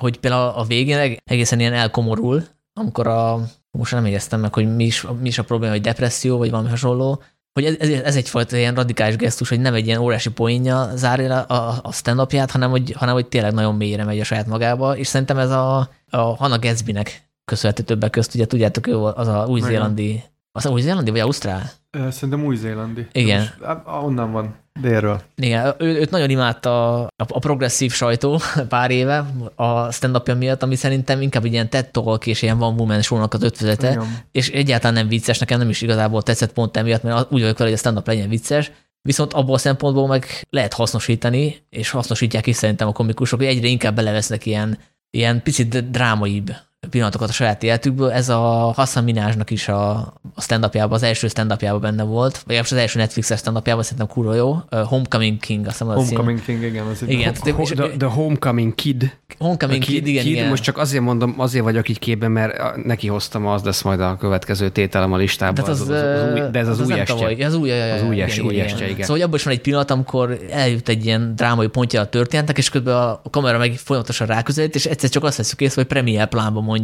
[0.00, 3.40] hogy például a végén egészen ilyen elkomorul, amikor a,
[3.70, 6.68] most nem éreztem meg, hogy mi is, mi is a probléma, hogy depresszió, vagy valami
[6.68, 7.22] hasonló,
[7.52, 11.42] hogy ez, ez, ez egyfajta ilyen radikális gesztus, hogy nem egy ilyen óriási poénja zárja
[11.42, 15.06] a, a stand hanem hogy, hanem hogy tényleg nagyon mélyre megy a saját magába, és
[15.06, 15.78] szerintem ez a,
[16.10, 20.22] a Hannah Gatsby-nek köszönhető többek közt, ugye tudjátok, ő az a új-zélandi,
[20.52, 21.70] az a új-zélandi vagy ausztrál?
[22.10, 23.06] Szerintem új-zélandi.
[23.12, 23.38] Igen.
[23.38, 23.56] Most,
[23.86, 24.54] onnan van.
[24.80, 25.22] Délről.
[25.36, 30.74] Igen, ő, őt nagyon imádta a, a progresszív sajtó pár éve a stand miatt, ami
[30.74, 34.18] szerintem inkább egy ilyen TED Talk és ilyen One Woman show-nak az ötvözete, Igen.
[34.32, 37.70] és egyáltalán nem vicces, nekem nem is igazából tetszett pont emiatt, mert úgy vagyok vele,
[37.70, 42.56] hogy a stand-up legyen vicces, viszont abból a szempontból meg lehet hasznosítani, és hasznosítják is
[42.56, 44.78] szerintem a komikusok, hogy egyre inkább belevesznek ilyen,
[45.10, 46.50] ilyen picit drámaibb
[46.90, 48.10] pillanatokat a saját életükből.
[48.10, 49.90] Ez a Hassan Minásnak is a,
[50.34, 54.62] a stand az első stand benne volt, vagy az első Netflix-es stand szerintem kurva jó.
[54.70, 56.86] Uh, Homecoming King, azt hiszem az Homecoming King, igen.
[56.86, 57.34] Az igen.
[57.44, 59.18] Ho, ho, the, the Homecoming Kid.
[59.38, 60.48] Homecoming Kid, Kid, igen, Kid, igen.
[60.48, 64.16] Most csak azért mondom, azért vagyok így képben, mert neki hoztam az, lesz majd a
[64.16, 65.64] következő tételem a listában.
[65.64, 67.14] De, az, az, az, az, új, de ez az, az új estje.
[67.46, 69.06] Az új, az új, igen, új estje, igen.
[69.06, 72.70] Szóval abban is van egy pillanat, amikor eljut egy ilyen drámai pontja a történetnek, és
[72.70, 76.64] közben a kamera meg folyamatosan ráközelít, és egyszer csak azt veszük észre, hogy premier plánban
[76.64, 76.79] mondja,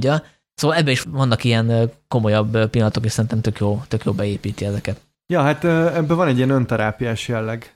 [0.55, 5.01] Szóval ebben is vannak ilyen komolyabb pillanatok, és szerintem tök jó, tök jó beépíti ezeket.
[5.33, 7.75] Ja, hát ebben van egy ilyen önterápiás jelleg,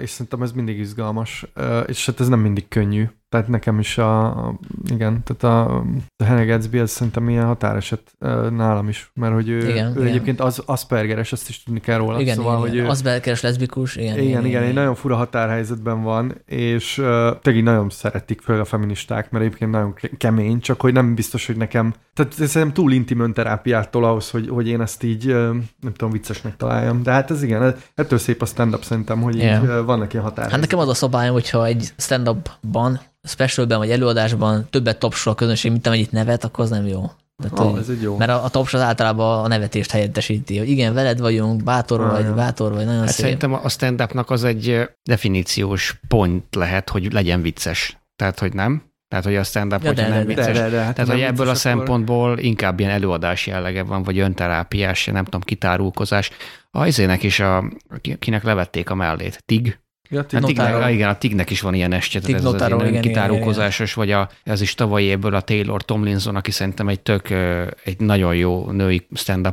[0.00, 1.46] és szerintem ez mindig izgalmas,
[1.86, 3.08] és hát ez nem mindig könnyű.
[3.28, 4.58] Tehát nekem is a, a
[4.90, 5.76] igen, tehát a,
[6.16, 8.02] a Hannah Gatsby ez szerintem ilyen határeset
[8.50, 10.06] nálam is, mert hogy ő, igen, ő igen.
[10.06, 12.20] egyébként az Aspergeres, ezt is tudni kell róla.
[12.20, 12.86] Igen, szóval, igen, hogy igen.
[12.86, 14.12] Ő, Aspergeres, leszbikus, igen.
[14.12, 17.06] Igen, igen, igen, egy nagyon fura határhelyzetben van, és uh,
[17.42, 21.56] tényleg nagyon szeretik föl a feministák, mert egyébként nagyon kemény, csak hogy nem biztos, hogy
[21.56, 25.34] nekem, tehát szerintem túl intim önterápiától ahhoz, hogy, hogy én ezt így, uh,
[25.80, 27.02] nem tudom, viccesnek találjam.
[27.02, 29.62] De hát ez igen, ettől szép a stand-up szerintem, hogy yeah.
[29.62, 30.50] így, uh, vannak ilyen határok.
[30.50, 35.70] Hát nekem az a szabályom, hogyha egy stand-upban specialben vagy előadásban többet tapsol a közönség,
[35.70, 37.10] mint amennyit nevet, akkor az nem jó.
[37.42, 38.16] Tehát, oh, ez egy jó.
[38.16, 42.10] Mert a, a tops az általában a nevetést helyettesíti, hogy igen, veled vagyunk, bátor ah,
[42.10, 42.34] vagy, ja.
[42.34, 43.24] bátor vagy, nagyon hát szép.
[43.24, 47.98] Szerintem a stand az egy definíciós pont lehet, hogy legyen vicces.
[48.16, 48.82] Tehát, hogy nem?
[49.08, 50.46] Tehát, hogy a stand-up, ja, hogyha nem vicces.
[50.46, 52.44] De, de, de, hát Tehát, hogy ebből a szempontból akkor...
[52.44, 56.30] inkább ilyen előadás jellege van, vagy önterápiás, nem tudom, kitárulkozás.
[56.70, 57.64] A izének is, a,
[58.18, 59.42] kinek levették a mellét.
[59.46, 59.78] Tig,
[60.10, 63.94] Ja, hát tignek, igen, a Tignek is van ilyen este, ez az az igen, kitárulkozásos,
[63.94, 67.30] vagy a, ez is tavalyi évből a Taylor Tomlinson, aki szerintem egy tök,
[67.84, 69.46] egy nagyon jó női stand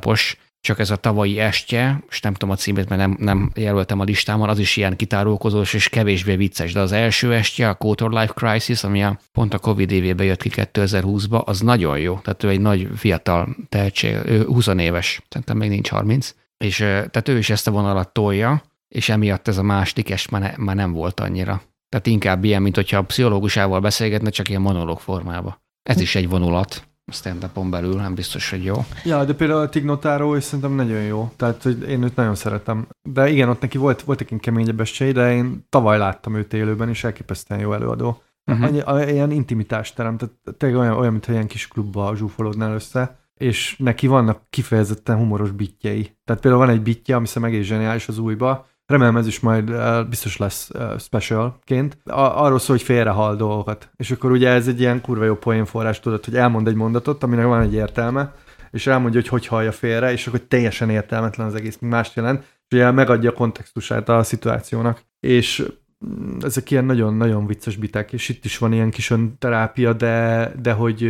[0.65, 4.03] csak ez a tavalyi estje, és nem tudom a címét, mert nem, nem jelöltem a
[4.03, 8.34] listámon, az is ilyen kitárulkozós és kevésbé vicces, de az első estje, a Quarter Life
[8.34, 12.19] Crisis, ami a, pont a Covid évében jött ki 2020-ba, az nagyon jó.
[12.23, 17.27] Tehát ő egy nagy fiatal tehetség, ő 20 éves, szerintem még nincs 30, és tehát
[17.27, 18.64] ő is ezt a vonalat tolja,
[18.96, 21.62] és emiatt ez a második est már, ne, már nem volt annyira.
[21.90, 25.62] Tehát inkább ilyen, mint hogyha a pszichológusával beszélgetne, csak ilyen monológ formába.
[25.84, 28.86] Ez is egy vonulat stand belül, nem biztos, hogy jó.
[29.04, 31.32] Ja, de például a Tignotáró is szerintem nagyon jó.
[31.36, 32.88] Tehát, hogy én őt nagyon szeretem.
[33.10, 36.90] De igen, ott neki volt, voltak egy keményebb esély, de én tavaly láttam őt élőben,
[36.90, 38.22] és elképesztően jó előadó.
[38.46, 38.82] Uh-huh.
[38.86, 43.76] Annyi, ilyen intimitást teremt, tehát tényleg olyan, olyan mintha ilyen kis klubba zsúfolódnál össze, és
[43.78, 46.18] neki vannak kifejezetten humoros bitjei.
[46.26, 49.72] Tehát például van egy bitje, ami szerintem egész zseniális az újba, Remélem ez is majd
[50.10, 51.98] biztos lesz uh, specialként.
[52.03, 53.91] A- arról szól, hogy félrehal dolgokat.
[53.95, 57.45] És akkor ugye ez egy ilyen kurva jó poénforrás, tudod, hogy elmond egy mondatot, aminek
[57.45, 58.34] van egy értelme,
[58.72, 62.76] és elmondja, hogy hogy hallja félre, és akkor teljesen értelmetlen az egész, mást jelent, és
[62.78, 65.02] ugye megadja a kontextusát a szituációnak.
[65.20, 65.66] És
[66.06, 70.72] mm, ezek ilyen nagyon-nagyon vicces bitek, és itt is van ilyen kis önterápia, de, de
[70.72, 71.10] hogy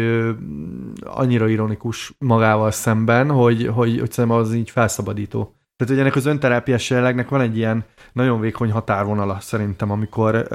[1.00, 5.55] annyira ironikus magával szemben, hogy, hogy, hogy szerintem az így felszabadító.
[5.78, 7.84] Tehát, hogy ennek az önterápiás jellegnek van egy ilyen
[8.14, 10.48] nagyon vékony határvonala szerintem, amikor,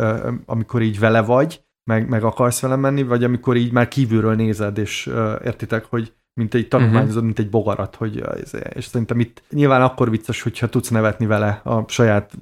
[0.47, 4.78] amikor így vele vagy, meg, meg akarsz vele menni, vagy amikor így már kívülről nézed,
[4.78, 5.10] és
[5.44, 7.24] értitek, hogy mint egy tanulmányozod, uh-huh.
[7.24, 8.24] mint egy bogarat, hogy
[8.74, 12.32] és szerintem itt nyilván akkor vicces, hogyha tudsz nevetni vele a saját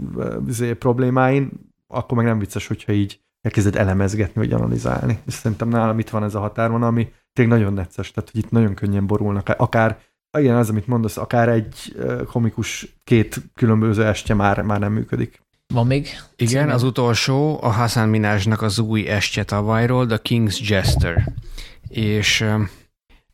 [0.47, 1.51] izé, problémáin,
[1.87, 5.19] akkor meg nem vicces, hogyha így elkezded elemezgetni, vagy analizálni.
[5.27, 8.51] És szerintem nálam itt van ez a határvonal, ami tényleg nagyon necces, tehát hogy itt
[8.51, 9.99] nagyon könnyen borulnak, akár
[10.41, 11.97] igen, az, amit mondasz, akár egy
[12.27, 15.41] komikus két különböző estje már, már nem működik.
[15.75, 16.09] Van még?
[16.37, 16.75] Igen, címe?
[16.75, 21.33] az utolsó a Hassan Minásnak az új estje tavalyról, The King's Jester.
[21.89, 22.45] És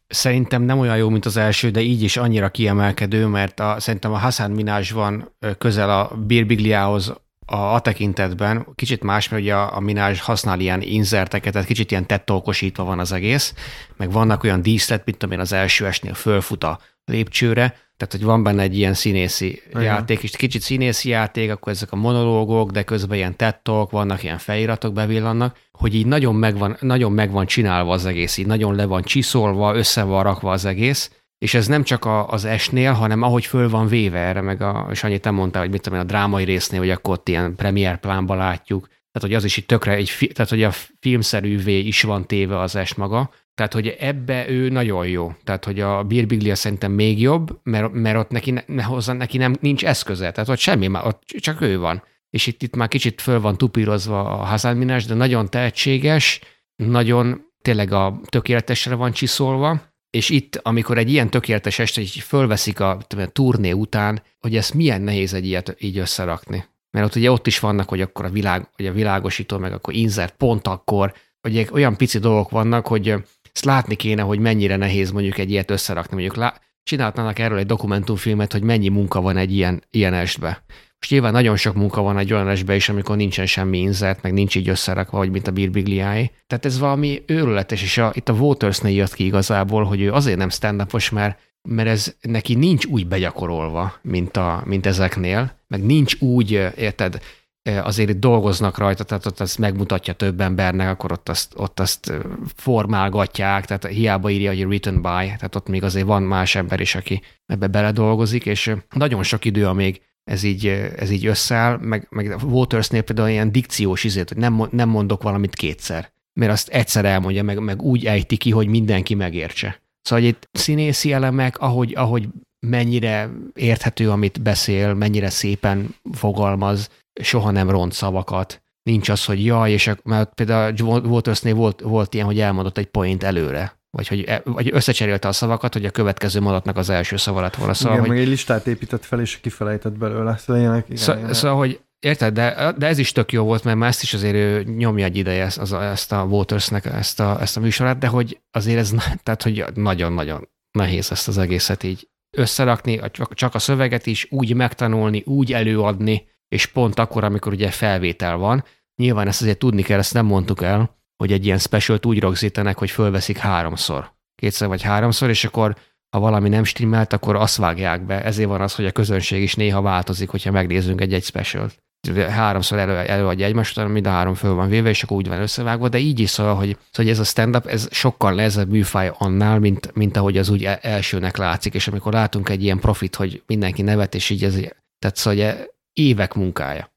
[0.07, 4.13] szerintem nem olyan jó, mint az első, de így is annyira kiemelkedő, mert a, szerintem
[4.13, 7.15] a Hassan Minás van közel a Birbigliához
[7.47, 11.91] a, a tekintetben, kicsit más, mert ugye a, a Minás használ ilyen inzerteket, tehát kicsit
[11.91, 13.55] ilyen tettolkosítva van az egész,
[13.97, 18.43] meg vannak olyan díszlet, mint amilyen az első esnél fölfut a lépcsőre, tehát hogy van
[18.43, 19.83] benne egy ilyen színészi Igen.
[19.83, 24.39] játék, és kicsit színészi játék, akkor ezek a monológok, de közben ilyen tettok, vannak ilyen
[24.39, 29.03] feliratok bevillannak, hogy így nagyon megvan, nagyon megvan csinálva az egész, így nagyon le van
[29.03, 33.47] csiszolva, össze van rakva az egész, és ez nem csak a, az esnél, hanem ahogy
[33.47, 36.09] föl van véve erre, meg a, és annyit te mondtál, hogy mit tudom én, a
[36.09, 39.93] drámai résznél, hogy akkor ott ilyen premier plánba látjuk, tehát hogy az is itt tökre
[39.93, 40.71] egy, tehát hogy a
[41.01, 45.33] filmszerűvé is van téve az es maga, tehát, hogy ebbe ő nagyon jó.
[45.45, 49.55] Tehát, hogy a Birbiglia szerintem még jobb, mert, mert ott neki, ne, hozzá, neki nem,
[49.61, 50.31] nincs eszköze.
[50.31, 52.03] Tehát ott semmi, ott csak ő van.
[52.31, 56.41] És itt, itt már kicsit föl van tupírozva a Hazard de nagyon tehetséges,
[56.77, 59.83] nagyon tényleg a tökéletesre van csiszolva,
[60.15, 64.75] és itt, amikor egy ilyen tökéletes este így fölveszik a, a turné után, hogy ezt
[64.75, 66.65] milyen nehéz egy ilyet így összerakni.
[66.91, 69.95] Mert ott ugye ott is vannak, hogy akkor a, világ, hogy a világosító, meg akkor
[69.95, 73.09] insert pont akkor, hogy olyan pici dolgok vannak, hogy
[73.53, 76.15] ezt látni kéne, hogy mennyire nehéz mondjuk egy ilyet összerakni.
[76.15, 80.65] Mondjuk lá- csinálhatnának erről egy dokumentumfilmet, hogy mennyi munka van egy ilyen, ilyen estbe.
[81.05, 84.33] Most nyilván nagyon sok munka van egy olyan esbe is, amikor nincsen semmi insert, meg
[84.33, 86.31] nincs így összerakva, hogy mint a Birbigliáé.
[86.47, 90.39] Tehát ez valami őrületes, és a, itt a Waters-nél jött ki igazából, hogy ő azért
[90.39, 96.21] nem stand mert mert ez neki nincs úgy begyakorolva, mint, a, mint ezeknél, meg nincs
[96.21, 97.21] úgy, érted,
[97.63, 102.13] azért itt dolgoznak rajta, tehát ott azt megmutatja több embernek, akkor ott azt, ott azt
[102.55, 106.95] formálgatják, tehát hiába írja, hogy written by, tehát ott még azért van más ember is,
[106.95, 112.37] aki ebbe beledolgozik, és nagyon sok idő, amíg ez így, ez így összeáll, meg, meg
[112.43, 117.43] Watersnél például ilyen dikciós izét, hogy nem, nem mondok valamit kétszer, mert azt egyszer elmondja,
[117.43, 119.83] meg, meg úgy ejti ki, hogy mindenki megértse.
[120.03, 122.29] Szóval itt színészi elemek, ahogy, ahogy
[122.67, 126.91] mennyire érthető, amit beszél, mennyire szépen fogalmaz,
[127.23, 128.63] soha nem ront szavakat.
[128.83, 133.23] Nincs az, hogy jaj, és mert például Watersnél volt, volt ilyen, hogy elmondott egy point
[133.23, 137.41] előre, vagy hogy e, vagy összecserélte a szavakat, hogy a következő mondatnak az első szava
[137.41, 137.75] lett volna.
[137.75, 140.37] Szóval, igen, hogy, meg egy listát épített fel, és kifelejtett belőle.
[140.37, 141.35] Szóval, ilyenek, igen, szó, ilyenek.
[141.35, 142.35] szóval hogy Érted?
[142.35, 145.17] De, de ez is tök jó volt, mert már ezt is azért ő nyomja egy
[145.17, 148.95] ideje ezt, az, ezt a Watersnek ezt a, ezt a műsorát, de hogy azért ez,
[149.23, 153.01] tehát hogy nagyon-nagyon nehéz ezt az egészet így összerakni,
[153.31, 158.65] csak a szöveget is úgy megtanulni, úgy előadni, és pont akkor, amikor ugye felvétel van.
[158.97, 162.79] Nyilván ezt azért tudni kell, ezt nem mondtuk el, hogy egy ilyen specialt úgy rögzítenek,
[162.79, 164.13] hogy fölveszik háromszor.
[164.35, 165.77] Kétszer vagy háromszor, és akkor
[166.15, 168.25] ha valami nem stimmelt, akkor azt vágják be.
[168.25, 171.83] Ezért van az, hogy a közönség is néha változik, hogyha megnézzünk egy-egy specialt.
[172.29, 175.41] Háromszor elő, előadja egymást, utána mind a három föl van véve, és akkor úgy van
[175.41, 179.59] összevágva, de így is szól, hogy, hogy ez a stand-up, ez sokkal nehezebb műfaj annál,
[179.59, 183.83] mint, mint ahogy az úgy elsőnek látszik, és amikor látunk egy ilyen profit, hogy mindenki
[183.83, 184.55] nevet, és így ez,
[184.99, 185.55] tehát szóval
[185.93, 186.94] évek munkája.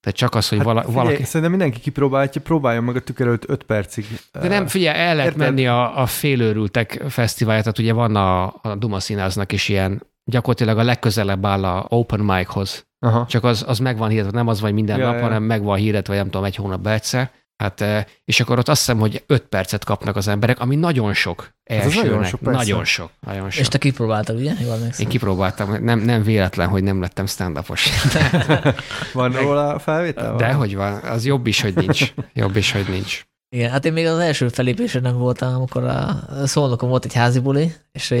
[0.00, 1.24] Tehát csak az, hogy hát vala, figyelj, valaki...
[1.24, 4.06] Szerintem mindenki kipróbálja, próbálja meg a tükör előtt 5 percig.
[4.32, 5.46] De nem, figyelj, el lehet Érted?
[5.46, 10.78] menni a, a félőrültek fesztiválja, tehát ugye van a, a Duma Színháznak is ilyen, gyakorlatilag
[10.78, 12.88] a legközelebb áll a open michoz.
[12.98, 13.26] Aha.
[13.26, 15.22] Csak az, az meg van hirdetve, nem az vagy minden ja, nap, ja.
[15.22, 17.30] hanem meg van hirdetve, vagy nem tudom, egy hónapban egyszer.
[17.60, 17.84] Hát,
[18.24, 21.54] és akkor ott azt hiszem, hogy 5 percet kapnak az emberek, ami nagyon sok.
[21.64, 22.10] Elsőnek.
[22.10, 22.58] nagyon sok, persze.
[22.58, 23.60] nagyon sok, nagyon sok.
[23.60, 24.52] És te kipróbáltad, ugye?
[24.60, 27.58] Jól Én kipróbáltam, nem, nem véletlen, hogy nem lettem stand
[29.12, 30.36] van róla felvétel?
[30.36, 32.12] De hogy van, az jobb is, hogy nincs.
[32.32, 33.22] Jobb is, hogy nincs.
[33.56, 37.72] Igen, hát én még az első felépésének voltam, amikor a szolnokon volt egy házi buli,
[37.92, 38.14] és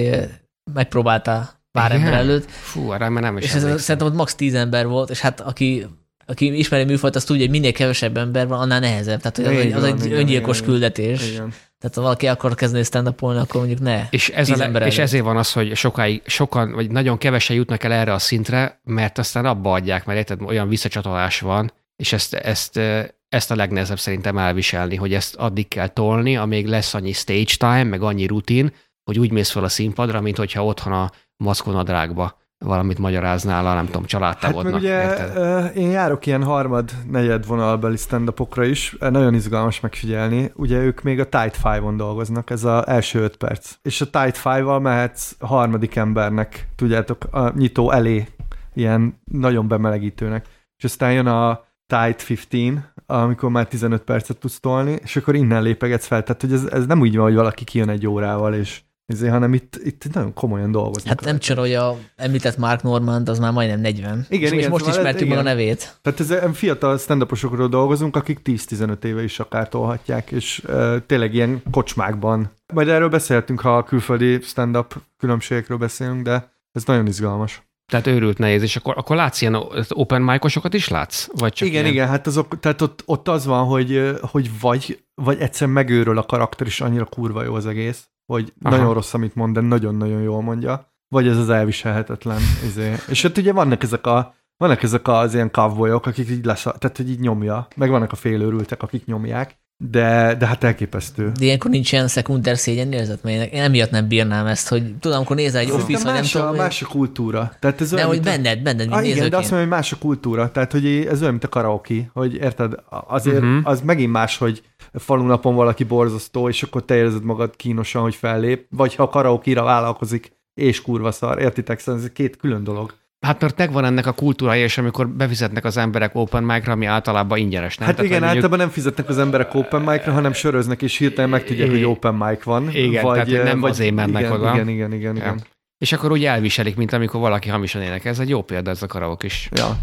[0.72, 2.04] megpróbálta pár Igen?
[2.04, 2.50] ember előtt.
[2.50, 4.34] Fú, arra már nem is És ez, szerintem ott max.
[4.34, 5.86] tíz ember volt, és hát aki
[6.30, 9.20] aki ismeri műfajt, azt tudja, hogy minél kevesebb ember van, annál nehezebb.
[9.20, 11.28] Tehát hogy az, az egy igen, öngyilkos igen, küldetés.
[11.30, 11.52] Igen.
[11.78, 14.06] Tehát ha valaki akar kezdeni stand up akkor mondjuk ne.
[14.10, 17.92] És, ez a és ezért van az, hogy sokáig, sokan, vagy nagyon kevesen jutnak el
[17.92, 22.80] erre a szintre, mert aztán abba adják, mert érted, olyan visszacsatolás van, és ezt, ezt,
[23.28, 27.84] ezt a legnehezebb szerintem elviselni, hogy ezt addig kell tolni, amíg lesz annyi stage time,
[27.84, 28.72] meg annyi rutin,
[29.04, 33.86] hogy úgy mész fel a színpadra, mint hogyha otthon a maszkonadrágba valamit magyaráznál a, nem
[33.86, 34.72] tudom, családtagodnak.
[34.72, 35.76] Hát ugye érted?
[35.76, 40.52] én járok ilyen harmad, negyed vonalbeli stand is, nagyon izgalmas megfigyelni.
[40.54, 43.76] Ugye ők még a Tight Five-on dolgoznak, ez az első öt perc.
[43.82, 48.26] És a Tight Five-val mehetsz harmadik embernek, tudjátok, a nyitó elé,
[48.74, 50.46] ilyen nagyon bemelegítőnek.
[50.76, 55.62] És aztán jön a Tight 15, amikor már 15 percet tudsz tolni, és akkor innen
[55.62, 56.22] lépegetsz fel.
[56.22, 58.80] Tehát, hogy ez, ez nem úgy van, hogy valaki kijön egy órával, és
[59.10, 61.06] ezért, hanem itt, itt nagyon komolyan dolgoznak.
[61.06, 64.26] Hát nem csak, hogy a említett Mark Normand, az már majdnem 40.
[64.28, 65.98] Igen, és igen, most szóval ismertük meg a nevét.
[66.02, 67.26] Tehát ez fiatal stand
[67.68, 72.50] dolgozunk, akik 10-15 éve is akár tolhatják, és uh, tényleg ilyen kocsmákban.
[72.72, 77.62] Majd erről beszéltünk, ha a külföldi stand-up különbségekről beszélünk, de ez nagyon izgalmas.
[77.90, 79.54] Tehát őrült nehéz, és akkor, akkor látsz ilyen
[79.88, 81.28] open mic is látsz?
[81.32, 81.94] Vagy csak igen, ilyen?
[81.94, 86.22] igen, hát azok, tehát ott, ott az van, hogy, hogy vagy, vagy egyszer megőrül a
[86.26, 88.76] karakter, és annyira kurva jó az egész, hogy Aha.
[88.76, 92.40] nagyon rossz, amit mond, de nagyon-nagyon jól mondja, vagy ez az elviselhetetlen.
[92.68, 92.94] Izé.
[93.08, 96.96] És ott ugye vannak ezek a vannak ezek az ilyen cowboyok, akik így lesz, tehát
[96.96, 101.32] hogy így nyomja, meg vannak a félőrültek, akik nyomják, de, de hát elképesztő.
[101.38, 105.16] De ilyenkor nincs ilyen szekunder szégyen érzet, mert én emiatt nem bírnám ezt, hogy tudom,
[105.16, 106.48] amikor nézel egy office, vagy nem tudom.
[106.48, 107.52] A, más a kultúra.
[107.60, 109.92] Tehát ez de olyan, hogy benned, benned, mint ah, Igen, de azt mondom, hogy más
[109.92, 110.50] a kultúra.
[110.50, 113.60] Tehát, hogy ez olyan, mint a karaoke, hogy érted, azért uh-huh.
[113.62, 114.62] az megint más, hogy
[114.92, 120.32] falunapon valaki borzasztó, és akkor te érzed magad kínosan, hogy fellép, vagy ha karaoke-ra vállalkozik,
[120.54, 121.78] és kurva szar, értitek?
[121.78, 122.98] Szóval ez két külön dolog.
[123.26, 127.38] Hát mert megvan ennek a kultúrája, és amikor befizetnek az emberek open mic-ra, ami általában
[127.38, 127.86] ingyenes, nem?
[127.86, 131.70] Hát Tehát, igen, általában nem fizetnek az emberek open mic-ra, hanem söröznek, és hirtelen megtudják,
[131.70, 132.70] hogy open mic van.
[132.70, 134.52] Igen, vagy, tehát nem vagy, azért mennek igen, oda.
[134.54, 135.34] Igen, igen, igen, igen.
[135.36, 135.44] Ja.
[135.78, 138.12] És akkor úgy elviselik, mint amikor valaki hamisan énekel.
[138.12, 139.48] Ez egy jó példa, ez a karaok is.
[139.52, 139.78] Ja.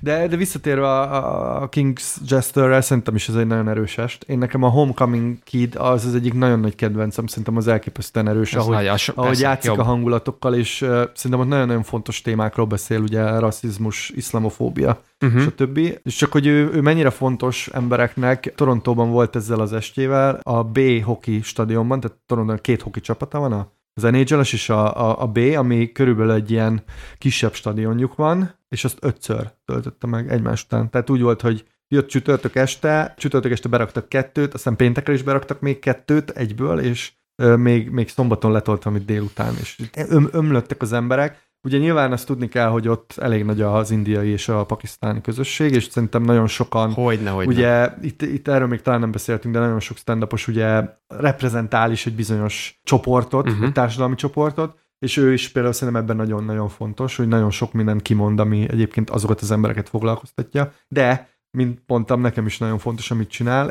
[0.00, 4.24] De, de visszatérve a, a King's Jesterrel, szerintem is ez egy nagyon erős est.
[4.24, 8.54] Én nekem a Homecoming Kid az az egyik nagyon nagy kedvencem, szerintem az elképesztően erős,
[8.54, 9.78] ez ahogy, nagy, az, ahogy persze, játszik jobb.
[9.78, 15.42] a hangulatokkal, és uh, szerintem ott nagyon-nagyon fontos témákról beszél, ugye rasszizmus, iszlamofóbia, uh-huh.
[15.42, 15.78] stb.
[16.02, 20.80] És csak, hogy ő, ő mennyire fontos embereknek, Torontóban volt ezzel az estével, a B
[21.04, 25.26] hoki stadionban, tehát Torontóban két hoki csapata van, a az nhl és a, a, a
[25.26, 26.82] B, ami körülbelül egy ilyen
[27.18, 30.90] kisebb stadionjuk van, és azt ötször töltötte meg egymás után.
[30.90, 35.60] Tehát úgy volt, hogy jött csütörtök este, csütörtök este beraktak kettőt, aztán péntekre is beraktak
[35.60, 37.12] még kettőt egyből, és
[37.56, 41.46] még, még szombaton letoltam itt délután, és öm, ömlöttek az emberek.
[41.62, 45.72] Ugye nyilván azt tudni kell, hogy ott elég nagy az indiai és a pakisztáni közösség,
[45.72, 46.92] és szerintem nagyon sokan...
[46.92, 47.52] Hogyne, hogyne.
[47.52, 52.06] Ugye itt, itt erről még talán nem beszéltünk, de nagyon sok stand ugye reprezentál is
[52.06, 53.66] egy bizonyos csoportot, uh-huh.
[53.66, 58.02] egy társadalmi csoportot, és ő is például szerintem ebben nagyon-nagyon fontos, hogy nagyon sok mindent
[58.02, 63.30] kimond, ami egyébként azokat az embereket foglalkoztatja, de, mint mondtam, nekem is nagyon fontos, amit
[63.30, 63.70] csinál,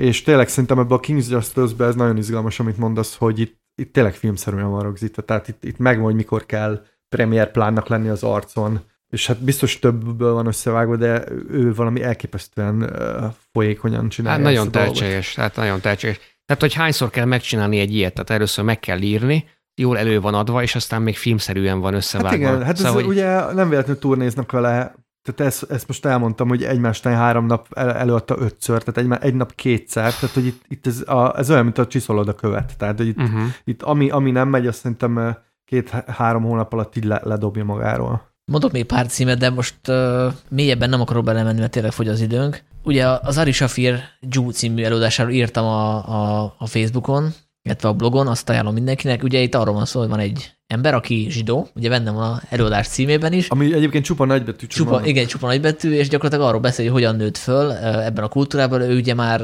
[0.00, 3.92] és tényleg szerintem ebben a King's Justice-ben ez nagyon izgalmas, amit mondasz, hogy itt, itt
[3.92, 8.22] tényleg filmszerűen van rögzítve, tehát itt, itt megvan, hogy mikor kell premier plánnak lenni az
[8.22, 14.44] arcon, és hát biztos többből van összevágva, de ő valami elképesztően uh, folyékonyan csinálja.
[14.44, 16.38] Hát nagyon tehetséges, hát nagyon tehetséges.
[16.46, 20.34] Tehát, hogy hányszor kell megcsinálni egy ilyet, tehát először meg kell írni, jól elő van
[20.34, 22.28] adva, és aztán még filmszerűen van összevágva.
[22.28, 23.14] Hát igen, hát szóval, ez hogy...
[23.14, 27.92] ugye nem véletlenül turnéznak vele, tehát ezt, ezt most elmondtam, hogy egymástán három nap el,
[27.92, 31.64] előadta ötször, tehát egy, egy nap kétszer, tehát hogy itt, itt ez, a, ez olyan,
[31.64, 33.42] mint a csiszolod a követ, tehát hogy itt, uh-huh.
[33.64, 38.32] itt ami, ami nem megy, azt szerintem két-három hónap alatt így le, ledobja magáról.
[38.44, 42.20] Mondok még pár címet, de most uh, mélyebben nem akarok belemenni, mert tényleg fogy az
[42.20, 42.62] időnk.
[42.82, 47.32] Ugye az Ari Shafir Ju című előadásáról írtam a, a, a Facebookon,
[47.64, 49.22] illetve a blogon, azt ajánlom mindenkinek.
[49.22, 52.40] Ugye itt arról van szó, hogy van egy ember, aki zsidó, ugye benne van a
[52.48, 53.48] előadás címében is.
[53.48, 54.66] Ami egyébként csupa nagybetű.
[54.66, 58.80] Csupa, igen, csupa nagybetű, és gyakorlatilag arról beszél, hogy hogyan nőtt föl ebben a kultúrában.
[58.80, 59.40] Ő ugye már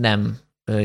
[0.00, 0.36] nem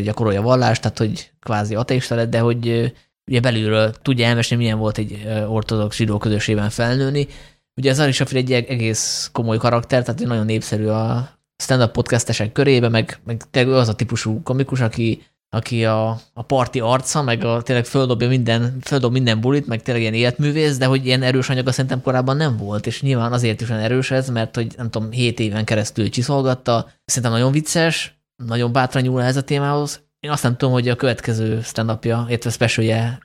[0.04, 2.94] gyakorolja vallást, tehát hogy kvázi ateista lett, de hogy
[3.26, 7.28] ugye belülről tudja elmesélni, milyen volt egy ortodox zsidó közösségben felnőni.
[7.76, 11.30] Ugye az Ari Shafir egy egész komoly karakter, tehát nagyon népszerű a
[11.64, 15.24] stand-up podcastesek körébe, meg, meg az a típusú komikus, aki
[15.54, 20.02] aki a, a parti arca, meg a, tényleg földobja minden, földob minden bulit, meg tényleg
[20.04, 23.70] ilyen életművész, de hogy ilyen erős anyaga szerintem korábban nem volt, és nyilván azért is
[23.70, 28.72] olyan erős ez, mert hogy nem tudom, 7 éven keresztül csiszolgatta, szerintem nagyon vicces, nagyon
[28.72, 30.02] bátran nyúl ez a témához.
[30.20, 33.20] Én azt nem tudom, hogy a következő stand-upja, illetve specialje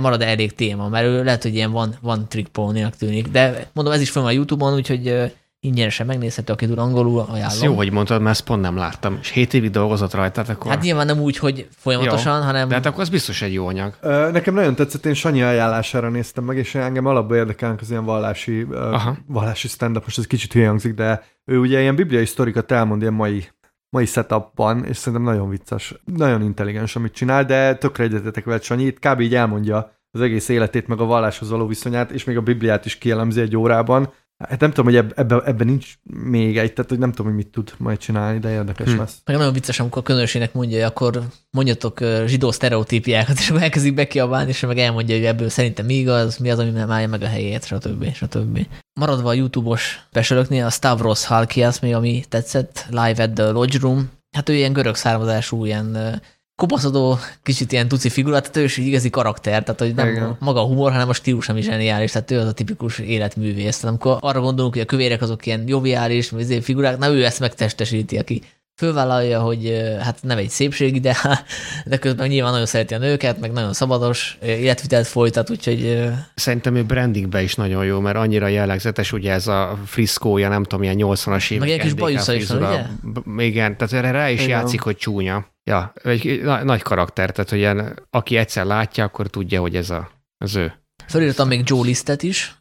[0.00, 2.50] marad elég téma, mert ő lehet, hogy ilyen van, van trick
[2.98, 7.44] tűnik, de mondom, ez is van a Youtube-on, úgyhogy ingyenesen megnézhető, aki tud angolul, ajánlom.
[7.44, 9.18] Ez jó, hogy mondtad, mert ezt pont nem láttam.
[9.20, 10.70] És 7 évig dolgozott rajta, akkor...
[10.70, 12.68] Hát nyilván nem úgy, hogy folyamatosan, jó, hanem...
[12.68, 13.94] De hát akkor az biztos egy jó anyag.
[14.32, 18.66] Nekem nagyon tetszett, én Sanyi ajánlására néztem meg, és engem alapban érdekelnek az ilyen vallási,
[18.72, 19.16] Aha.
[19.26, 23.14] vallási stand-up, most ez kicsit hülye hangzik, de ő ugye ilyen bibliai sztorikat elmond ilyen
[23.14, 23.48] mai
[23.96, 28.84] mai setupban, és szerintem nagyon vicces, nagyon intelligens, amit csinál, de tökre egyetetek vele Sanyi,
[28.84, 29.20] itt kb.
[29.20, 32.98] így elmondja az egész életét, meg a valláshoz való viszonyát, és még a Bibliát is
[32.98, 34.12] kielemzi egy órában,
[34.48, 37.36] Hát nem tudom, hogy ebben ebbe, ebbe nincs még egy, tehát hogy nem tudom, hogy
[37.36, 38.98] mit tud majd csinálni, de érdekes hm.
[38.98, 39.20] lesz.
[39.24, 43.94] Meg nagyon vicces, amikor a közönségnek mondja, hogy akkor mondjatok zsidó sztereotípiákat, és akkor elkezdik
[43.94, 47.22] bekiabálni, és meg elmondja, hogy ebből szerintem mi igaz, mi az, ami nem állja meg
[47.22, 48.14] a helyét, stb.
[48.14, 48.66] stb.
[49.00, 54.10] Maradva a YouTube-os pesölöknél, a Stavros Halkias még, ami tetszett, Live at the Lodge Room,
[54.36, 56.20] hát ő ilyen görög származású, ilyen
[56.60, 60.36] kopaszodó, kicsit ilyen tuci figura, tehát ő is egy igazi karakter, tehát hogy nem Igen.
[60.38, 63.76] maga a humor, hanem a stílus ami zseniális, tehát ő az a tipikus életművész.
[63.76, 68.18] Tehát amikor arra gondolunk, hogy a kövérek azok ilyen joviális figurák, na ő ezt megtestesíti,
[68.18, 68.42] aki
[68.76, 71.16] fölvállalja, hogy hát nem egy szépség, de,
[71.90, 76.08] de közben nyilván nagyon szereti a nőket, meg nagyon szabados életvitelt folytat, úgyhogy...
[76.34, 80.82] Szerintem ő brandingbe is nagyon jó, mert annyira jellegzetes, ugye ez a friszkója, nem tudom,
[80.82, 81.68] ilyen 80-as évek.
[81.68, 83.44] Meg egy kis bajusza is van, ugye?
[83.44, 84.48] Igen, tehát erre rá is Igen.
[84.48, 85.46] játszik, hogy csúnya.
[85.70, 90.10] Ja, egy nagy karakter, tehát hogy ilyen, aki egyszer látja, akkor tudja, hogy ez a,
[90.38, 90.72] az ő.
[91.06, 92.54] Felírtam még Joe Listet is,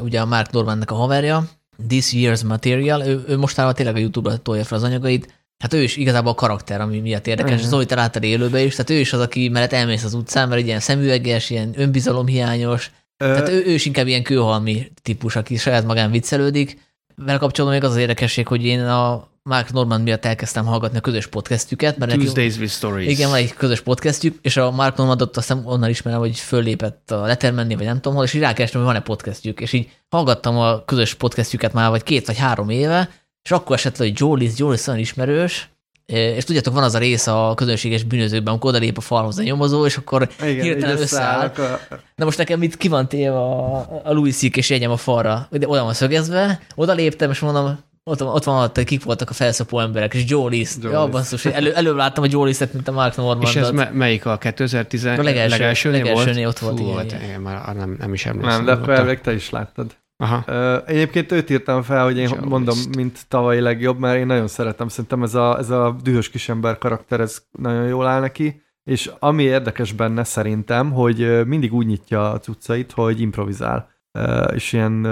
[0.00, 1.44] ugye a Mark Normannek a haverja,
[1.88, 5.82] This Year's Material, ő, ő mostanában tényleg a YouTube-ra tolja fel az anyagait, Hát ő
[5.82, 7.58] is igazából a karakter, ami miatt érdekes.
[7.58, 7.68] Igen.
[7.68, 10.60] Zoli, te láttad élőbe is, tehát ő is az, aki mellett elmész az utcán, mert
[10.60, 13.24] egy ilyen szemüveges, ilyen önbizalomhiányos, Ö...
[13.24, 16.78] tehát ő, ő is inkább ilyen kőhalmi típus, aki saját magán viccelődik.
[17.16, 21.00] Vele kapcsolatban még az az érdekesség, hogy én a Mark Norman miatt elkezdtem hallgatni a
[21.00, 21.98] közös podcastjüket.
[21.98, 23.08] Mert Tuesdays with Stories.
[23.08, 27.10] Igen, van egy közös podcastjük, és a Mark Normanot azt hiszem onnan ismerem, hogy föllépett
[27.10, 30.58] a Lettermanni, vagy nem tudom hol, és így rákerestem, hogy van-e podcastjük, és így hallgattam
[30.58, 33.10] a közös podcastjüket már vagy két vagy három éve,
[33.42, 35.68] és akkor esett le, hogy Jolis, Jolis olyan ismerős,
[36.06, 39.86] és tudjátok, van az a rész a közönséges bűnözőkben, amikor odalép a falhoz a nyomozó,
[39.86, 41.46] és akkor Igen, hirtelen összeáll.
[41.46, 41.78] A...
[42.14, 44.56] Na most nekem itt ki van téve a, a Louis C.K.
[44.56, 48.62] és jegyem a falra, de oda van szögezve, oda léptem, és mondom, ott, ott van
[48.62, 50.82] ott, kik voltak a felszopó emberek, és Joe List.
[50.82, 53.42] Ja, basszus, elő, előbb láttam a Joe Listet, mint a Mark Norman.
[53.42, 56.78] És ez me- melyik a 2010 a legelső, legelső, legelső ott volt.
[56.78, 58.64] Fú, hát én már nem, nem is emlékszem.
[58.64, 59.96] Nem, de akkor te is láttad.
[60.16, 60.44] Aha.
[60.46, 62.96] Uh, egyébként őt írtam fel, hogy én Joe mondom, List.
[62.96, 64.88] mint tavalyi legjobb, mert én nagyon szeretem.
[64.88, 68.62] Szerintem ez a, ez a dühös kisember karakter, ez nagyon jól áll neki.
[68.84, 73.88] És ami érdekes benne szerintem, hogy mindig úgy nyitja a cuccait, hogy improvizál.
[74.18, 75.06] Uh, és ilyen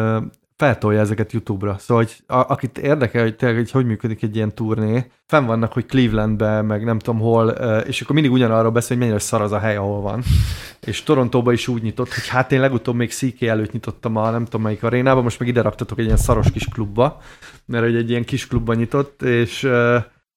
[0.59, 1.77] feltolja ezeket YouTube-ra.
[1.79, 5.73] Szóval, hogy a, akit érdekel, hogy tényleg, hogy hogy működik egy ilyen turné, fenn vannak,
[5.73, 7.49] hogy Clevelandbe, meg nem tudom hol,
[7.87, 10.23] és akkor mindig ugyanarról beszél, hogy mennyire szar az a hely, ahol van.
[10.81, 14.45] És Torontóba is úgy nyitott, hogy hát én legutóbb még CK előtt nyitottam a nem
[14.45, 17.21] tudom melyik arénába, most meg ide raktatok egy ilyen szaros kis klubba,
[17.65, 19.69] mert egy ilyen kis klubba nyitott, és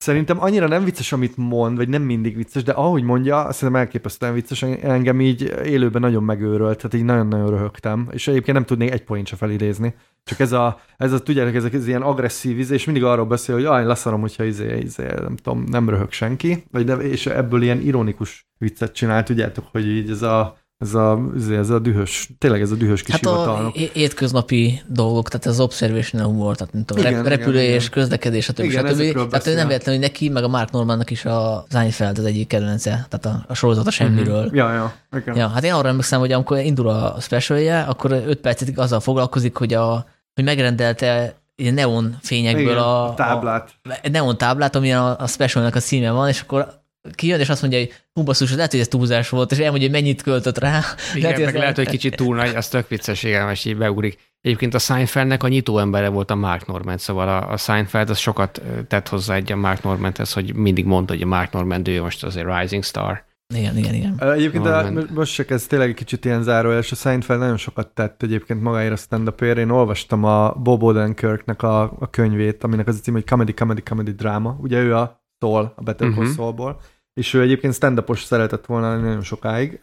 [0.01, 4.33] Szerintem annyira nem vicces, amit mond, vagy nem mindig vicces, de ahogy mondja, szerintem elképesztően
[4.33, 9.03] vicces, engem így élőben nagyon megőrölt, tehát így nagyon-nagyon röhögtem, és egyébként nem tudnék egy
[9.03, 9.93] point se felidézni.
[10.23, 13.55] Csak ez a, ez a tudjátok, ez, ez ilyen agresszív izé, és mindig arról beszél,
[13.55, 17.61] hogy aj, leszarom, hogyha izé, izé, nem tudom, nem röhög senki, vagy de, és ebből
[17.61, 21.19] ilyen ironikus viccet csinál, tudjátok, hogy így ez a ez a,
[21.51, 23.75] ez a dühös, tényleg ez a dühös kis hát hivatalnok.
[23.75, 28.59] a étköznapi dolgok, tehát az observational humor, tehát mint tudom, igen, repülés, igen, közlekedés, stb.
[28.59, 29.29] Igen, stb.
[29.29, 33.07] Tehát nem véletlen, hogy neki, meg a Mark Normannak is a Seinfeld az egyik kedvence,
[33.09, 34.45] tehát a, a sorozat a semmiről.
[34.45, 34.55] Mm-hmm.
[34.55, 35.35] Ja, ja, igen.
[35.35, 35.47] ja.
[35.47, 39.73] Hát én arra emlékszem, hogy amikor indul a specialje, akkor öt percig azzal foglalkozik, hogy,
[39.73, 43.69] a, hogy megrendelte ilyen neon fényekből igen, a, a táblát.
[43.83, 46.80] A, neon táblát, ami a, a specialnek a címe van, és akkor
[47.15, 50.01] kijön, és azt mondja, hogy hú, basszus, lehet, hogy ez túlzás volt, és elmondja, hogy
[50.01, 50.81] mennyit költött rá.
[51.15, 54.17] Igen, lehet, meg lehet, hogy kicsit túl nagy, az tök vicces, igen, és így beugrik.
[54.41, 58.17] Egyébként a Seinfeldnek a nyitó embere volt a Mark Normand, szóval a, a Seinfeld az
[58.17, 62.01] sokat tett hozzá egy a Mark Normandhez, hogy mindig mondta, hogy a Mark Normand ő
[62.01, 63.23] most az egy rising star.
[63.55, 64.21] Igen, igen, igen.
[64.33, 67.87] Egyébként a, most csak ez tényleg egy kicsit ilyen záró, és a Seinfeld nagyon sokat
[67.87, 72.87] tett egyébként magáért a stand up Én olvastam a Bob Odenkirknek a, a könyvét, aminek
[72.87, 74.57] az a cím, hogy Comedy, Comedy, Comedy Drama.
[74.61, 76.35] Ugye ő a Saul, a Better Call uh-huh.
[76.35, 76.79] Saulból
[77.13, 79.79] és ő egyébként stand szeretett volna nagyon sokáig,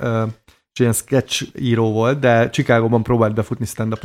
[0.72, 3.98] és ilyen sketch író volt, de Chicagóban próbált befutni stand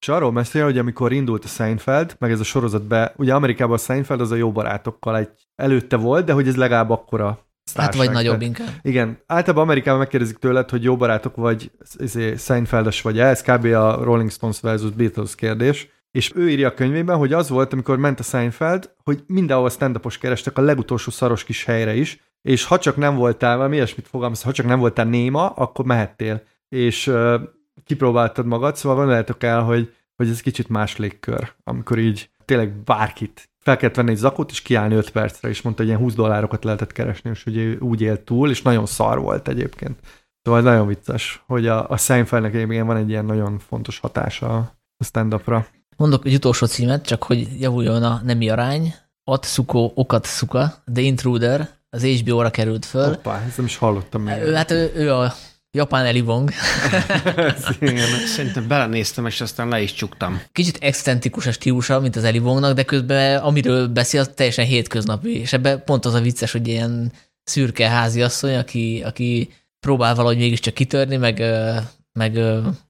[0.00, 3.74] és arról mesél, hogy amikor indult a Seinfeld, meg ez a sorozat be, ugye Amerikában
[3.74, 7.38] a Seinfeld az a jó barátokkal egy előtte volt, de hogy ez legalább akkora
[7.74, 8.68] Hát vagy nagyobb inkább.
[8.82, 9.18] Igen.
[9.26, 13.64] Általában Amerikában megkérdezik tőled, hogy jó barátok vagy izé, Seinfeldes vagy ez kb.
[13.64, 15.88] a Rolling Stones versus Beatles kérdés.
[16.10, 20.18] És ő írja a könyvében, hogy az volt, amikor ment a Seinfeld, hogy mindenhol stand
[20.20, 24.42] kerestek a legutolsó szaros kis helyre is, és ha csak nem voltál, valami ilyesmit fogalmaz,
[24.42, 26.42] ha csak nem voltál néma, akkor mehettél.
[26.68, 27.34] És uh,
[27.84, 33.50] kipróbáltad magad, szóval gondoljátok el, hogy, hogy ez kicsit más légkör, amikor így tényleg bárkit
[33.58, 36.64] fel kellett venni egy zakot, és kiállni 5 percre, és mondta, hogy ilyen 20 dollárokat
[36.64, 39.98] lehetett keresni, és ugye úgy élt túl, és nagyon szar volt egyébként.
[40.42, 44.56] Szóval nagyon vicces, hogy a, a Seinfeldnek egyébként van egy ilyen nagyon fontos hatása
[44.96, 45.66] a stand-upra.
[46.00, 48.94] Mondok egy utolsó címet, csak hogy javuljon a nemi arány.
[49.24, 53.06] Atsuko Okatsuka, The Intruder, az HBO-ra került föl.
[53.06, 54.34] Hoppá, ezt nem is hallottam még.
[54.42, 55.34] Ő, hát ő, ő a
[55.70, 56.50] japán Eli Wong.
[58.36, 60.42] Szerintem belenéztem, és aztán le is csuktam.
[60.52, 65.40] Kicsit excentrikus a stílusa, mint az Eli Wongnak, de közben amiről beszél, az teljesen hétköznapi.
[65.40, 67.12] És ebben pont az a vicces, hogy ilyen
[67.44, 71.42] szürke háziasszony, aki, aki próbál valahogy mégiscsak kitörni, meg,
[72.12, 72.38] meg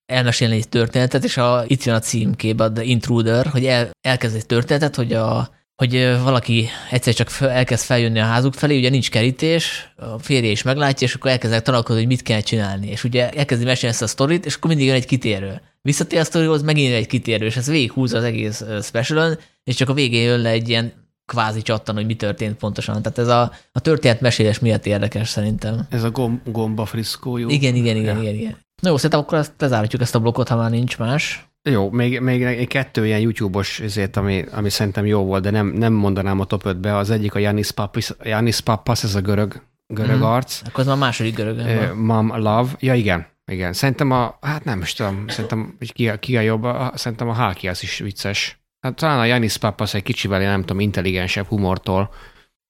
[0.06, 4.36] elmesélni egy történetet, és a, itt jön a címkép, a The Intruder, hogy el, elkezd
[4.36, 8.88] egy történetet, hogy a hogy valaki egyszer csak fel, elkezd feljönni a házuk felé, ugye
[8.88, 12.88] nincs kerítés, a férje is meglátja, és akkor elkezdek találkozni, hogy mit kell csinálni.
[12.88, 15.60] És ugye elkezdi mesélni ezt a sztorit, és akkor mindig jön egy kitérő.
[15.82, 19.94] Visszatér a sztorihoz, megint egy kitérő, és ez végighúz az egész specialon, és csak a
[19.94, 20.92] végén jön le egy ilyen
[21.26, 23.02] kvázi csattan, hogy mi történt pontosan.
[23.02, 25.86] Tehát ez a, a történet mesélés miatt érdekes szerintem.
[25.90, 27.48] Ez a gomb, gomba friszkó, jó?
[27.48, 28.22] Igen, igen, igen, ja.
[28.22, 28.56] igen, igen.
[28.80, 31.48] Na jó, szerintem akkor ezt lezárhatjuk ezt a blokkot, ha már nincs más.
[31.62, 35.66] Jó, még, még egy kettő ilyen YouTube-os ezért, ami, ami szerintem jó volt, de nem,
[35.66, 36.96] nem mondanám a top 5-be.
[36.96, 40.22] Az egyik a Janis Pappas, Janis Pappas ez a görög, görög mm.
[40.22, 40.60] arc.
[40.66, 41.94] Akkor az már második görög.
[41.96, 42.70] Mom Love.
[42.78, 43.26] Ja, igen.
[43.50, 43.72] Igen.
[43.72, 47.32] Szerintem a, hát nem is tudom, szerintem hogy ki, ki a jobb, a, szerintem a
[47.32, 48.58] Halkias is vicces.
[48.80, 52.10] Hát talán a Janis Pappas egy kicsivel, nem tudom, intelligensebb humortól.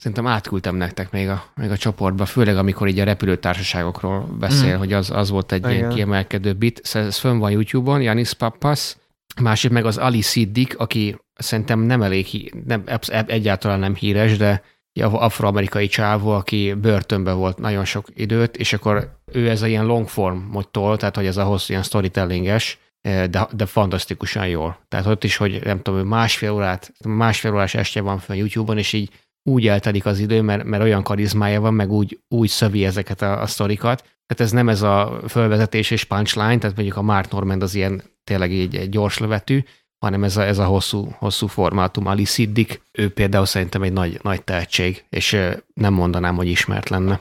[0.00, 4.78] Szerintem átküldtem nektek még a, még a csoportba, főleg amikor így a repülőtársaságokról beszél, mm.
[4.78, 5.72] hogy az, az volt egy Igen.
[5.72, 6.80] ilyen kiemelkedő bit.
[6.92, 8.96] Ez fönn van YouTube-on, Janis Pappas.
[9.42, 12.84] Másik meg az Ali Siddiq, aki szerintem nem elég, nem,
[13.26, 14.62] egyáltalán nem híres, de
[15.00, 20.08] afroamerikai csávó, aki börtönben volt nagyon sok időt, és akkor ő ez a ilyen long
[20.08, 24.78] form modtól, tehát hogy ez a hosszú ilyen storytellinges, eh, de, de fantasztikusan jól.
[24.88, 28.92] Tehát ott is, hogy nem tudom, másfél órát, másfél órás estje van fel YouTube-on, és
[28.92, 29.10] így
[29.50, 33.40] úgy eltelik az idő, mert, mert olyan karizmája van, meg úgy, úgy szövi ezeket a,
[33.40, 33.98] a sztorikat.
[34.00, 38.02] Tehát ez nem ez a fölvezetés és punchline, tehát mondjuk a Mark Normand az ilyen
[38.24, 39.64] tényleg egy, egy gyors lövetű,
[39.98, 42.06] hanem ez a, ez a hosszú, hosszú formátum.
[42.06, 45.36] Ali Siddik, ő például szerintem egy nagy, nagy tehetség, és
[45.74, 47.20] nem mondanám, hogy ismert lenne.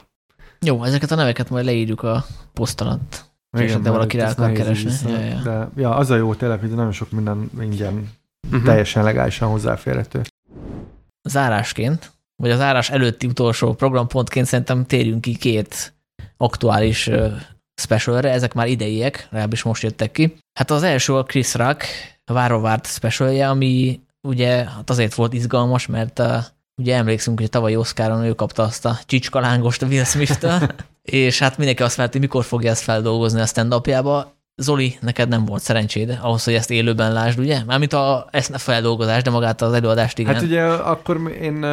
[0.60, 3.24] Jó, ezeket a neveket majd leírjuk a poszt alatt.
[3.58, 5.10] Igen, de valaki rá akar keresni.
[5.10, 5.40] Ja, ja.
[5.42, 8.10] De ja, az a jó tényleg, hogy nagyon sok minden ingyen,
[8.46, 8.64] uh-huh.
[8.64, 10.22] teljesen legálisan hozzáférhető
[11.22, 15.94] zárásként, vagy a zárás előtti utolsó programpontként szerintem térjünk ki két
[16.36, 17.10] aktuális
[17.80, 20.36] specialre, ezek már ideiek, legalábbis most jöttek ki.
[20.58, 21.84] Hát az első a Chris Rock,
[22.24, 26.36] a várovárt specialje, ami ugye hát azért volt izgalmas, mert uh,
[26.76, 30.46] ugye emlékszünk, hogy a tavalyi Oscaron ő kapta azt a csicskalángos a Will smith
[31.02, 34.38] és hát mindenki azt várta, hogy mikor fogja ezt feldolgozni a stand -upjába.
[34.56, 37.64] Zoli, neked nem volt szerencséd ahhoz, hogy ezt élőben lásd, ugye?
[37.64, 40.34] Mármint a, ezt a feldolgozás, de magát az előadást igen.
[40.34, 41.64] Hát ugye akkor én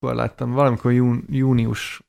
[0.00, 2.06] uh, láttam, valamikor jún, június,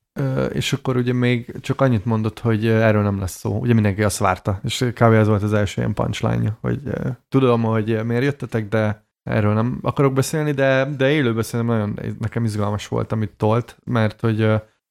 [0.54, 3.60] és akkor ugye még csak annyit mondott, hogy erről nem lesz szó.
[3.60, 5.14] Ugye mindenki azt várta, és kb.
[5.14, 6.82] ez volt az első ilyen punchline hogy
[7.30, 12.44] tudom, hogy miért jöttetek, de erről nem akarok beszélni, de, de élőben szerintem nagyon nekem
[12.44, 14.38] izgalmas volt, amit tolt, mert hogy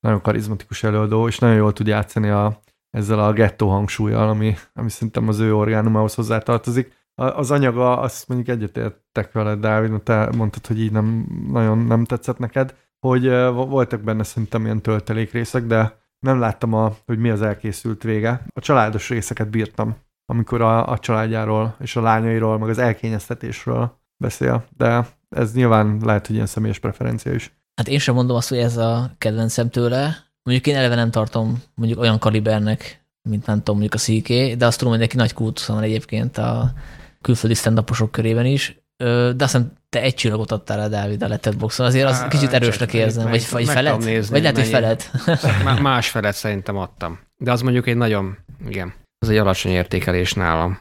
[0.01, 2.61] nagyon karizmatikus előadó, és nagyon jól tud játszani a,
[2.91, 6.93] ezzel a gettó hangsúlyjal, ami, ami szerintem az ő orgánumához hozzátartozik.
[7.15, 12.39] Az anyaga, azt mondjuk egyetértek veled, Dávid, te mondtad, hogy így nem nagyon nem tetszett
[12.39, 12.75] neked,
[13.07, 18.03] hogy voltak benne szerintem ilyen töltelék részek, de nem láttam, a, hogy mi az elkészült
[18.03, 18.43] vége.
[18.55, 19.97] A családos részeket bírtam,
[20.27, 26.27] amikor a, a családjáról és a lányairól, meg az elkényeztetésről beszél, de ez nyilván lehet,
[26.27, 27.53] hogy ilyen személyes preferencia is.
[27.75, 30.17] Hát én sem mondom azt, hogy ez a kedvencem tőle.
[30.43, 34.67] Mondjuk én eleve nem tartom mondjuk olyan kalibernek, mint nem tudom, mondjuk a CK, de
[34.67, 36.73] azt tudom, hogy neki nagy kultusza van egyébként a
[37.21, 38.81] külföldi stand körében is.
[38.97, 42.93] De azt hiszem, te egy csillagot adtál a Dávid a Letterboxon, azért az kicsit erősnek
[42.93, 44.05] érzem, vagy, vagy feled?
[44.05, 45.11] Nézni, vagy lehet, hogy feled?
[45.81, 47.19] Más feled szerintem adtam.
[47.37, 48.37] De az mondjuk egy nagyon,
[48.69, 50.79] igen, az egy alacsony értékelés nálam.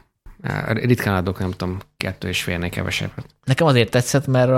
[0.66, 3.26] Ritkán adok, nem tudom, kettő és félnél kevesebbet.
[3.44, 4.50] Nekem azért tetszett, mert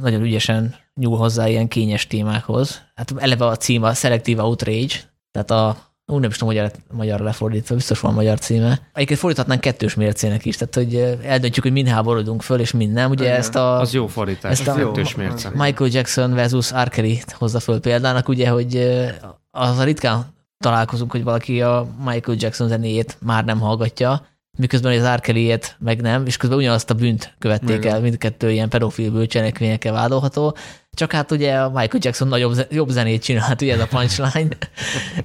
[0.00, 2.82] nagyon ügyesen nyúl hozzá ilyen kényes témákhoz.
[2.94, 4.94] Hát eleve a cím a Selective Outrage,
[5.30, 5.76] tehát a
[6.06, 8.80] úgy nem is tudom, magyar, magyar lefordítva, biztos van magyar címe.
[8.92, 13.10] Egyébként fordíthatnánk kettős mércének is, tehát hogy eldöntjük, hogy mind háborodunk föl, és mind nem.
[13.10, 13.36] Ugye Igen.
[13.36, 15.50] ezt a, az jó fordítás, ezt a kettős mérce.
[15.54, 16.72] Michael Jackson versus.
[16.88, 18.76] Kelly hozza föl példának, ugye, hogy
[19.50, 24.26] az a ritkán találkozunk, hogy valaki a Michael Jackson zenéjét már nem hallgatja,
[24.58, 25.60] miközben az R.
[25.78, 27.94] meg nem, és közben ugyanazt a bűnt követték Igen.
[27.94, 30.56] el, mindkettő ilyen pedofil bűncselekményekkel vádolható.
[30.96, 34.56] Csak hát ugye a Michael Jackson nagyobb, jobb zenét csinált, ugye ez a punchline.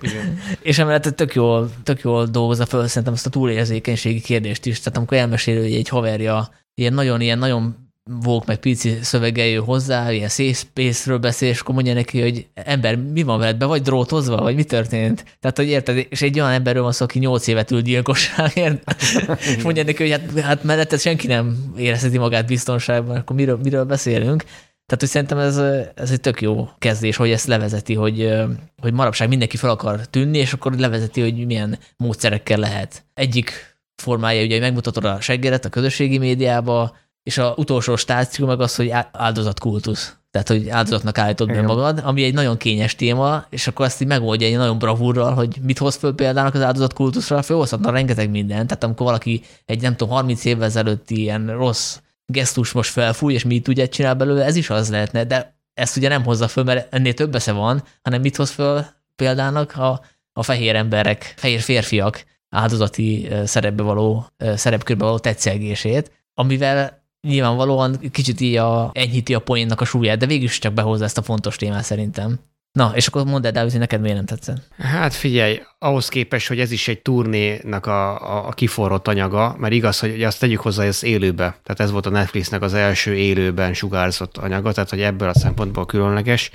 [0.61, 4.80] és emellett tök jól, tök jól dolgozza föl szerintem azt a túlérzékenységi kérdést is.
[4.80, 7.89] Tehát amikor elmesél, hogy egy haverja ilyen nagyon, ilyen nagyon
[8.23, 12.48] vók meg pici szöveggel jön hozzá, ilyen safe space-ről beszél, és akkor mondja neki, hogy
[12.53, 15.38] ember, mi van veled, be vagy drótozva, vagy mi történt?
[15.39, 18.95] Tehát, hogy érted, és egy olyan emberről van szó, aki nyolc évet ül gyilkosságért,
[19.57, 23.84] és mondja neki, hogy hát, hát mellette senki nem érezheti magát biztonságban, akkor miről, miről
[23.84, 24.43] beszélünk?
[24.92, 25.58] Tehát, hogy szerintem ez,
[25.96, 28.34] ez egy tök jó kezdés, hogy ezt levezeti, hogy,
[28.82, 33.04] hogy marapság mindenki fel akar tűnni, és akkor levezeti, hogy milyen módszerekkel lehet.
[33.14, 38.62] Egyik formája, ugye, hogy megmutatod a seggedet a közösségi médiába, és a utolsó stáció meg
[38.62, 40.16] az, hogy áldozatkultusz.
[40.32, 44.08] Tehát, hogy áldozatnak állítod be magad, ami egy nagyon kényes téma, és akkor azt így
[44.08, 48.68] megoldja egy nagyon bravúrral, hogy mit hoz föl például az áldozatkultuszra, fölhozhatna rengeteg mindent.
[48.68, 51.98] Tehát amikor valaki egy nem tudom, 30 évvel ezelőtt ilyen rossz
[52.32, 56.10] gesztus most felfúj, és mit ugye csinál belőle, ez is az lehetne, de ezt ugye
[56.10, 58.86] nem hozza föl, mert ennél több esze van, hanem mit hoz föl
[59.16, 60.02] példának a,
[60.34, 64.26] a fehér emberek, fehér férfiak áldozati szerepbe való,
[64.56, 70.44] szerepkörbe való tetszelgését, amivel nyilvánvalóan kicsit így a, enyhíti a poénnak a súlyát, de végül
[70.44, 72.40] is csak behozza ezt a fontos témát szerintem.
[72.72, 74.68] Na, és akkor mondd el, Dávid, hogy neked miért nem tetszett?
[74.77, 79.73] Hát figyelj, ahhoz képest, hogy ez is egy turnénak a, a, a kiforrott anyaga, mert
[79.73, 81.43] igaz, hogy azt tegyük hozzá, ez élőbe.
[81.64, 85.85] Tehát ez volt a Netflixnek az első élőben sugárzott anyaga, tehát hogy ebből a szempontból
[85.85, 86.52] különleges,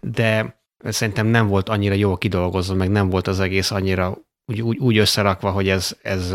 [0.00, 4.78] de szerintem nem volt annyira jól kidolgozva, meg nem volt az egész annyira úgy, úgy,
[4.78, 6.28] úgy összerakva, hogy ez, ez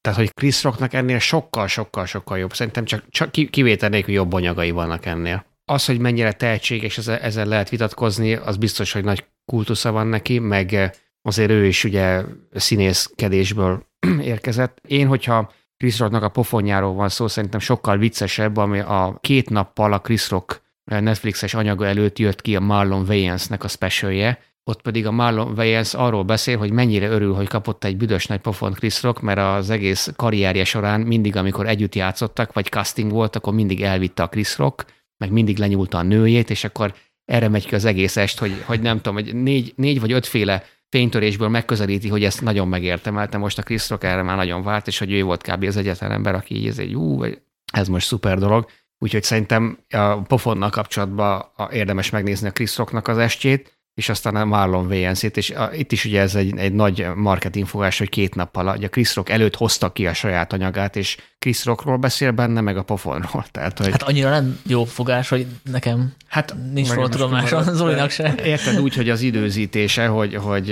[0.00, 2.54] tehát, hogy Chris Rocknak ennél sokkal, sokkal, sokkal jobb.
[2.54, 5.44] Szerintem csak, csak kivétel nélkül jobb anyagai vannak ennél.
[5.70, 10.38] Az, hogy mennyire tehetséges, ezzel, ezzel lehet vitatkozni, az biztos, hogy nagy kultusza van neki,
[10.38, 12.22] meg azért ő is ugye
[12.52, 13.86] színészkedésből
[14.22, 14.78] érkezett.
[14.88, 19.92] Én, hogyha Chris Rocknak a pofonjáról van szó, szerintem sokkal viccesebb, ami a két nappal
[19.92, 25.06] a Chris Rock Netflixes anyaga előtt jött ki a Marlon Wayans-nek a specialje, ott pedig
[25.06, 29.02] a Marlon Wayans arról beszél, hogy mennyire örül, hogy kapott egy büdös nagy pofont Chris
[29.02, 33.82] Rock, mert az egész karrierje során mindig, amikor együtt játszottak, vagy casting volt, akkor mindig
[33.82, 34.84] elvitte a Chris Rock,
[35.20, 36.94] meg mindig lenyúlta a nőjét, és akkor
[37.24, 40.64] erre megy ki az egész est, hogy, hogy nem tudom, hogy négy, négy vagy ötféle
[40.88, 43.38] fénytörésből megközelíti, hogy ezt nagyon megértemelte.
[43.38, 45.64] Most a Chris Rock erre már nagyon vált, és hogy ő volt kb.
[45.64, 47.24] az egyetlen ember, aki így ez egy ú,
[47.72, 48.70] ez most szuper dolog.
[48.98, 54.44] Úgyhogy szerintem a pofonnal kapcsolatban érdemes megnézni a Chris Rocknak az estjét, és aztán a
[54.44, 58.68] Marlon Wayans-ét, és a, itt is ugye ez egy, egy nagy marketingfogás, hogy két nappal,
[58.68, 62.76] a Chris Rock előtt hozta ki a saját anyagát, és Chris Rockról beszél benne, meg
[62.76, 63.44] a pofonról.
[63.50, 63.90] Tehát, hogy...
[63.90, 68.34] Hát annyira nem jó fogás, hogy nekem hát, nincs róla tudomása, Zolinak se.
[68.44, 70.66] Érted úgy, hogy az időzítése, hogy, hogy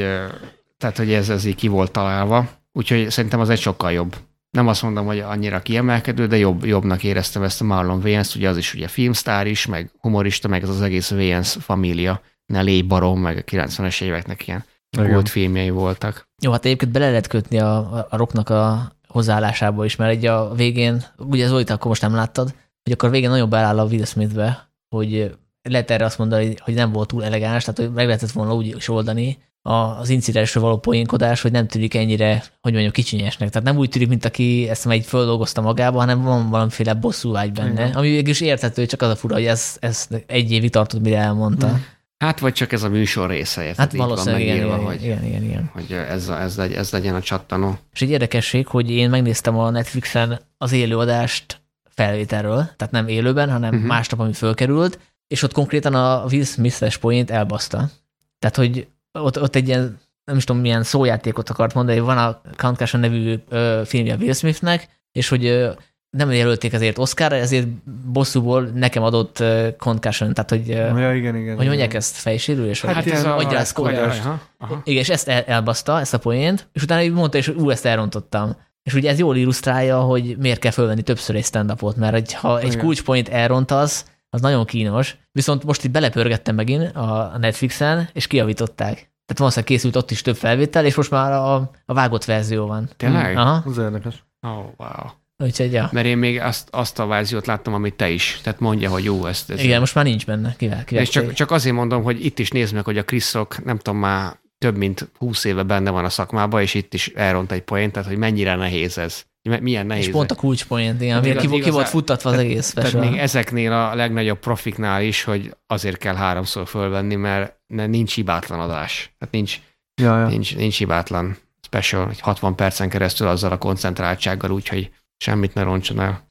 [0.78, 4.16] tehát, hogy ez, ez így ki volt találva, úgyhogy szerintem az egy sokkal jobb.
[4.51, 8.49] Nem azt mondom, hogy annyira kiemelkedő, de jobb, jobbnak éreztem ezt a Marlon Wayans, ugye
[8.49, 12.20] az is ugye filmsztár is, meg humorista, meg az az egész Wayans família
[12.52, 14.64] Nelly Barom, meg a 90-es éveknek ilyen
[14.96, 16.28] volt filmjei voltak.
[16.42, 20.54] Jó, hát egyébként bele lehet kötni a, a rocknak a hozzáállásába is, mert egy a
[20.54, 24.04] végén, ugye Zolita, akkor most nem láttad, hogy akkor a végén nagyon beáll a Will
[24.04, 28.30] Smithbe, hogy lehet erre azt mondani, hogy nem volt túl elegáns, tehát hogy meg lehetett
[28.30, 33.50] volna úgy is oldani az incidensről való poénkodás, hogy nem tűnik ennyire, hogy mondjam, kicsinyesnek.
[33.50, 37.82] Tehát nem úgy tűnik, mint aki ezt egy földolgozta magába, hanem van valamiféle bosszúvágy benne,
[37.82, 37.92] Igen.
[37.92, 41.18] ami végül is érthető, csak az a fura, hogy ez, ez egy évig tartott, mire
[41.18, 41.68] elmondta.
[41.68, 41.76] Mm.
[42.19, 43.78] Hát vagy csak ez a műsor része, érted?
[43.78, 45.70] Hát valószínűleg igen, igen, hogy, igen, igen, igen.
[45.73, 47.78] Hogy ez, ez, ez, ez legyen a csattanó.
[47.93, 53.74] És egy érdekesség, hogy én megnéztem a Netflixen az élőadást felvételről, tehát nem élőben, hanem
[53.74, 53.89] uh-huh.
[53.89, 57.90] másnap, ami fölkerült, és ott konkrétan a Will Smith-es point elbaszta.
[58.39, 62.40] Tehát, hogy ott, ott egy ilyen, nem is tudom, milyen szójátékot akart mondani, van a
[62.57, 65.70] Count nevű ö, filmje Will Smithnek, és hogy ö,
[66.19, 67.66] nem jelölték ezért Oscarra, ezért
[68.12, 72.81] bosszúból nekem adott uh, concussion, tehát hogy, uh, ja, igen, igen, hogy mondják ezt fejsérülés?
[72.81, 77.12] Hát, hát ez a, a, Igen, és ezt el, elbaszta, ezt a poént, és utána
[77.12, 78.57] mondta, és ú, ezt elrontottam.
[78.82, 82.61] És ugye ez jól illusztrálja, hogy miért kell fölvenni többször egy stand mert egy, ha
[82.61, 85.16] egy kulcspoint elrontasz, az nagyon kínos.
[85.32, 88.95] Viszont most itt belepörgettem megint a Netflixen, és kiavították.
[88.95, 91.55] Tehát valószínűleg készült ott is több felvétel, és most már a,
[91.86, 92.89] a vágott verzió van.
[92.97, 93.36] Tényleg?
[93.36, 93.62] Aha.
[93.66, 94.24] Az érdekes.
[94.40, 95.11] Oh, wow.
[95.44, 95.89] Úgyhogy, ja.
[95.93, 98.40] Mert én még azt, azt a verziót láttam, amit te is.
[98.43, 99.51] Tehát mondja, hogy jó, ezt...
[99.51, 100.55] Ez Igen, most már nincs benne.
[100.56, 103.32] Kivel, kivel és csak, csak azért mondom, hogy itt is nézd meg, hogy a Chris
[103.32, 107.09] Rock, nem tudom, már több mint húsz éve benne van a szakmában, és itt is
[107.09, 109.27] elront egy poént, tehát hogy mennyire nehéz ez.
[109.60, 110.06] Milyen nehéz.
[110.06, 113.73] És pont a kulcspoint, igen, igaz, ki, ki volt futtatva az egész Tehát még ezeknél
[113.73, 119.15] a legnagyobb profiknál is, hogy azért kell háromszor fölvenni, mert nincs hibátlan adás.
[119.19, 119.60] Tehát nincs,
[120.01, 120.27] ja, ja.
[120.27, 126.27] nincs, nincs hibátlan special, 60 percen keresztül azzal a koncentráltsággal, úgyhogy semmit ne roncson el.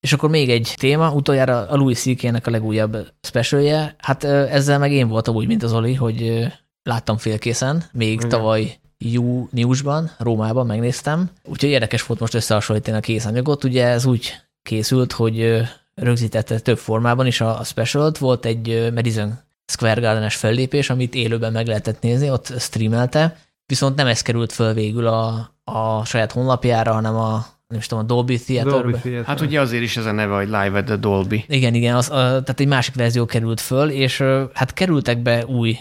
[0.00, 3.94] És akkor még egy téma, utoljára a Louis ck a legújabb specialje.
[3.98, 6.46] Hát ezzel meg én voltam úgy, mint az Oli, hogy
[6.82, 8.28] láttam félkészen, még Igen.
[8.28, 11.30] tavaly júniusban, Rómában megnéztem.
[11.44, 13.64] Úgyhogy érdekes volt most összehasonlítani a készanyagot.
[13.64, 15.62] Ugye ez úgy készült, hogy
[15.94, 19.38] rögzítette több formában is a, special Volt egy Madison
[19.72, 23.36] Square Garden-es fellépés, amit élőben meg lehetett nézni, ott streamelte,
[23.66, 28.04] viszont nem ez került föl végül a, a saját honlapjára, hanem a nem is tudom,
[28.04, 28.72] a Dolby Theater.
[28.72, 29.24] Dolby Theater.
[29.24, 31.44] Hát ugye azért is ez a neve, hogy Live at the Dolby.
[31.48, 34.22] Igen, igen, az, a, tehát egy másik verzió került föl, és
[34.52, 35.78] hát kerültek be új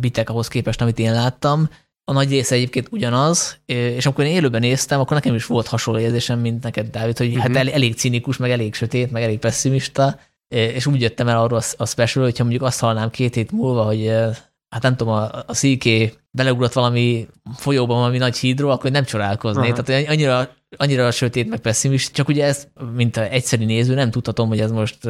[0.00, 1.68] bitek ahhoz képest, amit én láttam.
[2.04, 6.00] A nagy része egyébként ugyanaz, és amikor én élőben néztem, akkor nekem is volt hasonló
[6.00, 7.42] érzésem, mint neked, Dávid, hogy uh-huh.
[7.42, 7.58] hát mhm.
[7.58, 11.86] el, elég cinikus, meg elég sötét, meg elég pessimista, és úgy jöttem el arról a
[11.86, 14.12] special, hogyha mondjuk azt hallnám két hét múlva, hogy
[14.74, 15.88] hát nem tudom, a, a CK
[16.30, 19.70] beleugrott valami folyóban valami nagy hídról, akkor nem csodálkoznék.
[19.70, 19.84] Uh-huh.
[19.84, 24.48] Tehát annyira, annyira sötét, meg pessimist, csak ugye ez, mint a egyszerű néző, nem tudhatom,
[24.48, 25.04] hogy ez most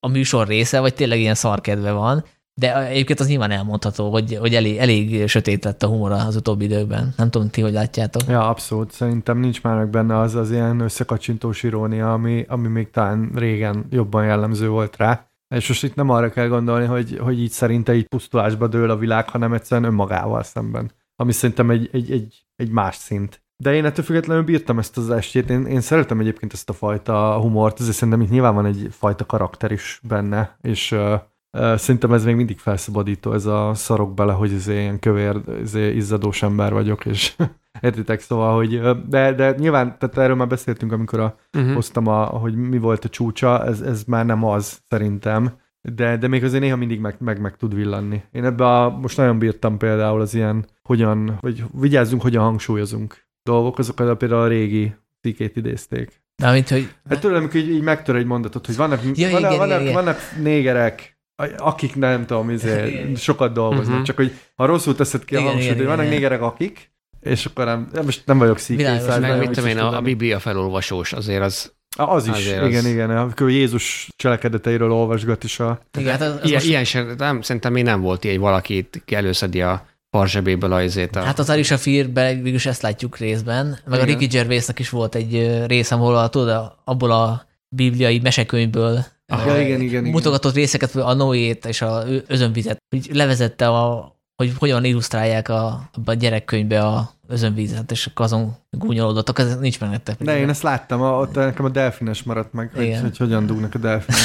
[0.00, 2.24] a műsor része, vagy tényleg ilyen szarkedve van.
[2.54, 6.64] De egyébként az nyilván elmondható, hogy, hogy elég, elég sötét lett a humor az utóbbi
[6.64, 7.14] időben.
[7.16, 8.22] Nem tudom, ti hogy látjátok.
[8.28, 8.92] Ja, abszolút.
[8.92, 13.86] Szerintem nincs már meg benne az az ilyen összekacsintós irónia, ami, ami még talán régen
[13.90, 15.26] jobban jellemző volt rá.
[15.52, 18.96] És most itt nem arra kell gondolni, hogy, hogy így szerinte így pusztulásba dől a
[18.96, 20.92] világ, hanem egyszerűen önmagával szemben.
[21.16, 23.42] Ami szerintem egy, egy, egy, egy más szint.
[23.56, 25.50] De én ettől függetlenül bírtam ezt az estét.
[25.50, 29.26] Én, én szeretem egyébként ezt a fajta humort, ezért szerintem itt nyilván van egy fajta
[29.26, 31.20] karakter is benne, és uh,
[31.52, 36.42] Szerintem ez még mindig felszabadító, ez a szarok bele, hogy ez ilyen kövér, ez izzadós
[36.42, 37.36] ember vagyok, és
[37.80, 41.74] értitek, szóval, hogy de, de nyilván, tehát erről már beszéltünk, amikor a, uh-huh.
[41.74, 46.28] hoztam, a, hogy mi volt a csúcsa, ez, ez már nem az, szerintem, de, de
[46.28, 48.22] még azért néha mindig meg, meg, meg tud villanni.
[48.30, 53.78] Én ebbe a, most nagyon bírtam például az ilyen, hogyan, vagy vigyázzunk, hogyan hangsúlyozunk dolgok,
[53.78, 56.20] azokat például a régi cikét idézték.
[56.36, 56.94] De mint, hogy...
[57.08, 59.92] Hát tőlem, amikor így, így megtör egy mondatot, hogy vannak, ja, vannak, igen, vannak, igen.
[59.92, 61.11] vannak négerek,
[61.56, 64.02] akik nem tudom, izé, sokat dolgoznak, uh-huh.
[64.02, 66.90] csak hogy ha rosszul teszed ki a hangsúlyt, hogy vannak négerek akik,
[67.20, 69.06] és akkor nem, most nem vagyok szíkész.
[69.06, 72.90] Meg mit tudom én, a, a Biblia felolvasós azért az az is, Azért igen, az...
[72.90, 73.10] igen.
[73.10, 75.80] Akkor Jézus cselekedeteiről olvasgat is a...
[75.98, 76.66] Igen, hát az, az ilyen, most...
[76.66, 81.16] ilyen sem, nem, szerintem még nem volt ilyen, hogy valaki előszedi a parzsebéből a izét.
[81.16, 81.20] A...
[81.20, 84.00] Hát az Arisha Fearben végülis ezt látjuk részben, meg igen.
[84.00, 89.80] a Ricky Gervaisnak is volt egy részem, ahol tudod, abból a bibliai mesekönyvből Aha, igen,
[89.80, 90.62] igen, mutogatott igen.
[90.62, 96.86] részeket, a Noét és a özönvizet, hogy levezette, a, hogy hogyan illusztrálják a, a gyerekkönyvbe
[96.86, 100.22] a özönvízet, és akkor azon gúnyolódottak, ez nincs meg nektek.
[100.22, 103.78] De én ezt láttam, ott nekem a delfines maradt meg, hogy, hogy hogyan dugnak a
[103.78, 104.20] delfinek.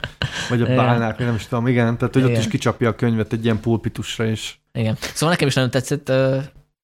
[0.48, 2.34] Vagy a bálnák, nem is tudom, igen, tehát hogy igen.
[2.34, 4.60] ott is kicsapja a könyvet egy ilyen pulpitusra is.
[4.72, 4.96] Igen.
[5.00, 6.12] Szóval nekem is nagyon tetszett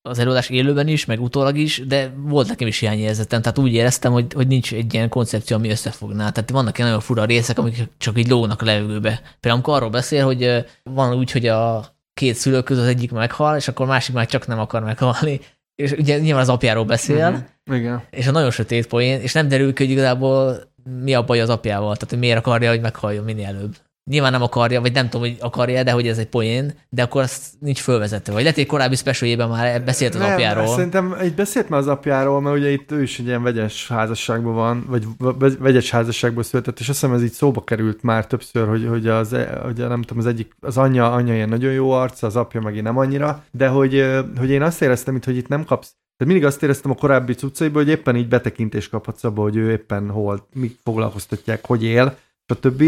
[0.08, 4.12] az előadás élőben is, meg utólag is, de volt nekem is hiányérzetem, tehát úgy éreztem,
[4.12, 6.30] hogy, hogy nincs egy ilyen koncepció, ami összefogná.
[6.30, 9.10] Tehát vannak ilyen nagyon fura részek, amik csak így lógnak a levegőbe.
[9.10, 13.56] Például amikor arról beszél, hogy van úgy, hogy a két szülő között az egyik meghal,
[13.56, 15.40] és akkor a másik már csak nem akar meghalni.
[15.74, 17.76] És ugye nyilván az apjáról beszél, mm-hmm.
[17.80, 18.02] Igen.
[18.10, 20.72] és a nagyon sötét poén, és nem derül ki, hogy igazából
[21.02, 23.76] mi a baj az apjával, tehát hogy miért akarja, hogy meghaljon minél előbb.
[24.10, 27.22] Nyilván nem akarja, vagy nem tudom, hogy akarja, de hogy ez egy poén, de akkor
[27.22, 28.32] az nincs fölvezetve.
[28.32, 30.66] Vagy lehet, hogy korábbi specialjében már beszélt az nem, apjáról.
[30.66, 34.54] Szerintem itt beszélt már az apjáról, mert ugye itt ő is egy ilyen vegyes házasságban
[34.54, 34.86] van,
[35.18, 39.06] vagy vegyes házasságból született, és azt hiszem ez így szóba került már többször, hogy, hogy,
[39.06, 42.60] az, hogy nem tudom, az egyik, az anyja, anyja ilyen nagyon jó arc, az apja
[42.60, 44.06] meg nem annyira, de hogy,
[44.38, 47.34] hogy én azt éreztem itt, hogy itt nem kapsz tehát mindig azt éreztem a korábbi
[47.34, 52.16] cuccaiból, hogy éppen így betekintést kaphatsz abba, hogy ő éppen hol, mit foglalkoztatják, hogy él,
[52.46, 52.82] stb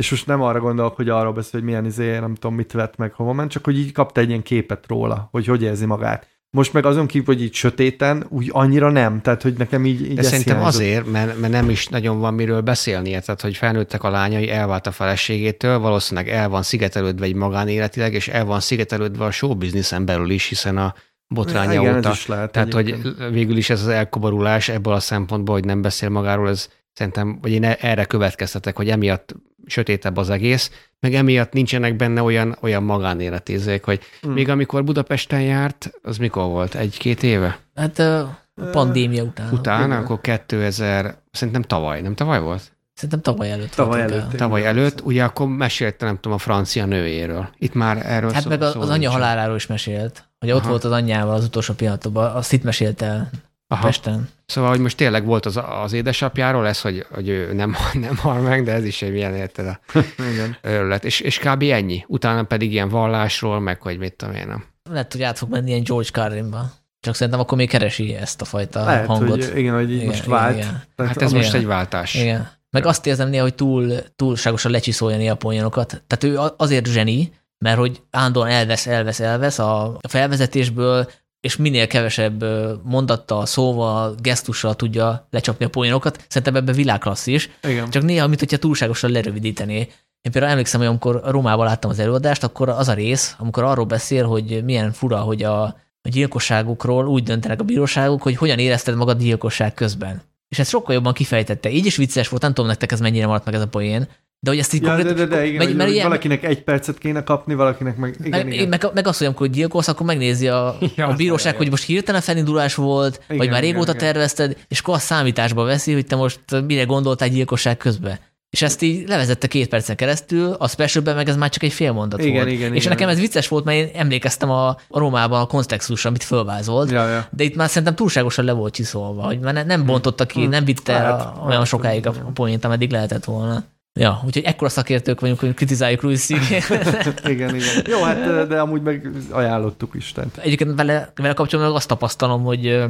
[0.00, 2.96] és most nem arra gondolok, hogy arról beszél, hogy milyen izé, nem tudom, mit vett
[2.96, 6.26] meg, hova ment, csak hogy így kapta egy ilyen képet róla, hogy hogy érzi magát.
[6.50, 10.14] Most meg azon kívül, hogy így sötéten, úgy annyira nem, tehát hogy nekem így, így
[10.14, 10.80] De szerintem hiányzott.
[10.80, 14.86] azért, mert, mert nem is nagyon van miről beszélnie, tehát hogy felnőttek a lányai, elvált
[14.86, 20.30] a feleségétől, valószínűleg el van szigetelődve egy magánéletileg, és el van szigetelődve a showbizniszen belül
[20.30, 20.94] is, hiszen a
[21.26, 22.12] botránya Igen, óta.
[22.26, 23.18] Lehet, tehát, egyébként.
[23.18, 27.38] hogy végül is ez az elkoborulás ebből a szempontból, hogy nem beszél magáról, ez szerintem,
[27.40, 29.34] vagy én erre következtetek, hogy emiatt
[29.70, 30.70] sötétebb az egész,
[31.00, 34.32] meg emiatt nincsenek benne olyan, olyan magánéletézék, hogy hmm.
[34.32, 36.74] még amikor Budapesten járt, az mikor volt?
[36.74, 37.58] Egy-két éve?
[37.74, 38.38] Hát a
[38.72, 39.52] pandémia után.
[39.52, 42.72] Utána, akkor 2000, szerintem tavaly, nem tavaly volt?
[42.94, 43.74] Szerintem tavaly előtt.
[43.74, 44.36] Tavaly előtt.
[44.36, 47.48] Tavaly előtt, ugye akkor mesélte, nem tudom, a francia nőjéről.
[47.58, 50.24] Itt már erről Hát szó, meg az, az anyja haláláról is mesélt.
[50.38, 50.68] Hogy ott Aha.
[50.68, 53.30] volt az anyjával az utolsó pillanatban, azt itt mesélte el.
[53.72, 53.86] Aha.
[53.86, 54.28] Pesten.
[54.46, 57.76] Szóval, hogy most tényleg volt az, az édesapjáról ez, hogy, hogy ő nem,
[58.06, 59.80] nem hal meg, de ez is egy milyen érted a
[60.68, 61.04] őrület.
[61.04, 61.62] És, és kb.
[61.62, 62.04] ennyi.
[62.06, 64.46] Utána pedig ilyen vallásról, meg hogy mit tudom én.
[64.46, 64.64] Nem.
[64.90, 66.70] Lehet, hogy át fog menni ilyen George Carlinba.
[67.00, 69.44] Csak szerintem akkor még keresi ezt a fajta Lehet, hangot.
[69.44, 70.56] Hogy, igen, hogy így igen, most vált.
[70.56, 71.06] Igen, igen.
[71.06, 71.42] Hát ez igen.
[71.42, 72.14] most egy váltás.
[72.14, 72.50] Igen.
[72.70, 76.02] Meg azt érzem néha, hogy túl, túlságosan lecsiszolja a poénokat.
[76.06, 81.10] Tehát ő azért zseni, mert hogy állandóan elvesz, elvesz, elvesz a felvezetésből,
[81.40, 82.44] és minél kevesebb
[82.84, 86.24] mondattal, szóval, gesztussal tudja lecsapni a poénokat.
[86.28, 87.50] Szerintem ebben világklasszis.
[87.62, 87.90] Igen.
[87.90, 89.78] Csak néha, mint hogyha túlságosan lerövidítené.
[90.22, 93.84] Én például emlékszem, hogy amikor Rómában láttam az előadást, akkor az a rész, amikor arról
[93.84, 95.62] beszél, hogy milyen fura, hogy a,
[96.02, 100.22] a gyilkosságukról úgy döntenek a bíróságok, hogy hogyan érezted magad gyilkosság közben.
[100.48, 101.70] És ez sokkal jobban kifejtette.
[101.70, 104.08] Így is vicces volt, nem tudom nektek ez mennyire maradt meg ez a poén,
[104.42, 106.62] de hogy ezt így ja, konkrét, de, de, de, igen, meg, mert ilyen, valakinek egy
[106.62, 108.16] percet kéne kapni, valakinek meg...
[108.24, 108.68] Igen, meg, igen.
[108.68, 112.20] meg, meg azt, hogy amikor gyilkolsz, akkor megnézi a, ja, a bíróság, hogy most hirtelen
[112.20, 116.16] felindulás volt, igen, vagy már régóta igen, tervezted, és akkor a számításba veszi, hogy te
[116.16, 118.18] most mire gondoltál gyilkosság közben.
[118.50, 121.92] És ezt így levezette két percen keresztül, a specialben meg ez már csak egy fél
[121.92, 122.48] mondat igen, volt.
[122.48, 122.92] Igen, és igen.
[122.92, 127.08] nekem ez vicces volt, mert én emlékeztem a, a Rómában a kontextusra, amit fölvázolt, ja,
[127.08, 127.26] ja.
[127.30, 130.50] de itt már szerintem túlságosan le volt csiszolva, hogy már nem bontotta ki, hmm.
[130.50, 133.64] nem vitte hát, olyan hát, sokáig a, a poént, ameddig lehetett volna.
[133.92, 136.28] Ja, úgyhogy ekkora szakértők vagyunk, hogy kritizáljuk Louis
[137.24, 137.84] igen, igen.
[137.86, 140.36] Jó, hát de amúgy meg ajánlottuk Istent.
[140.36, 142.84] Egyébként vele, vele kapcsolatban azt tapasztalom, hogy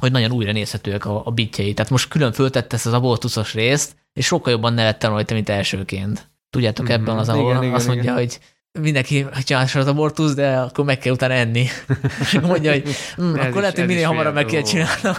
[0.00, 1.74] hogy nagyon újra nézhetőek a, a bitjei.
[1.74, 6.30] Tehát most külön föltette ezt az abortuszos részt, és sokkal jobban nevettem rajta, mint elsőként.
[6.50, 6.94] Tudjátok, mhm.
[6.94, 8.14] ebben az, ahol igen, igen, azt mondja, igen.
[8.14, 8.38] hogy
[8.80, 11.66] mindenki csinál az abortusz, de akkor meg kell utána enni.
[12.42, 15.14] Mondja, hogy hm, akkor lehet, hogy minél hamarabb meg kell csinálnom.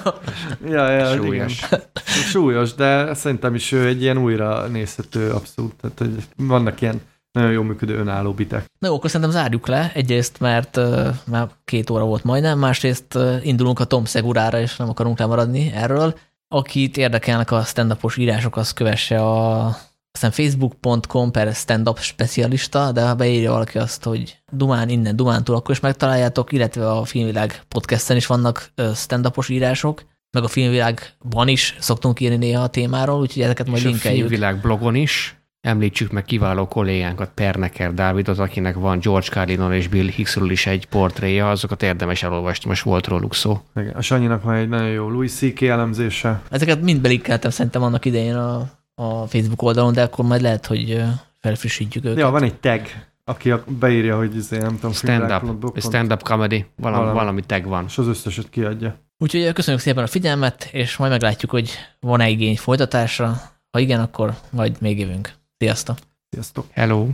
[0.65, 1.63] Ja, ja, Súlyos.
[1.67, 1.81] Igen.
[2.03, 5.73] Súlyos, de szerintem is ő egy ilyen újra nézhető abszolút.
[5.81, 7.01] Tehát, hogy vannak ilyen
[7.31, 8.65] nagyon jól működő önálló bitek.
[8.79, 9.91] Na jó, akkor szerintem zárjuk le.
[9.93, 14.75] Egyrészt, mert uh, már két óra volt majdnem, másrészt uh, indulunk a Tom Segurára, és
[14.75, 16.17] nem akarunk lemaradni erről.
[16.47, 19.75] Akit érdekelnek a stand írások, az kövesse a
[20.13, 25.71] aztán facebook.com per stand-up specialista, de ha beírja valaki azt, hogy Dumán innen, Dumántól, akkor
[25.75, 32.19] is megtaláljátok, illetve a Filmvilág podcasten is vannak stand írások, meg a Filmvilágban is szoktunk
[32.19, 34.25] írni néha a témáról, úgyhogy ezeket majd linkeljük.
[34.25, 39.87] a Filmvilág blogon is említsük meg kiváló kollégánkat, Perneker Dávidot, akinek van George Carlinon és
[39.87, 43.61] Bill Hicksről is egy portréja, azokat érdemes elolvasni, most volt róluk szó.
[43.75, 45.61] Igen, a Sanyinak van egy nagyon jó Louis C.K.
[45.61, 46.41] elemzése.
[46.49, 51.03] Ezeket mind belinkeltem szerintem annak idején a a Facebook oldalon, de akkor majd lehet, hogy
[51.39, 52.17] felfrissítjük őket.
[52.19, 52.81] Ja, van egy tag,
[53.23, 57.85] aki beírja, hogy izé, nem tudom, stand-up, stand-up comedy, valami, valami, valami tag van.
[57.87, 58.95] És az összeset kiadja.
[59.17, 63.41] Úgyhogy köszönjük szépen a figyelmet, és majd meglátjuk, hogy van-e igény folytatásra.
[63.71, 65.33] Ha igen, akkor majd még jövünk.
[65.57, 65.97] Sziasztok!
[66.29, 66.65] Sziasztok!
[66.71, 67.07] Hello!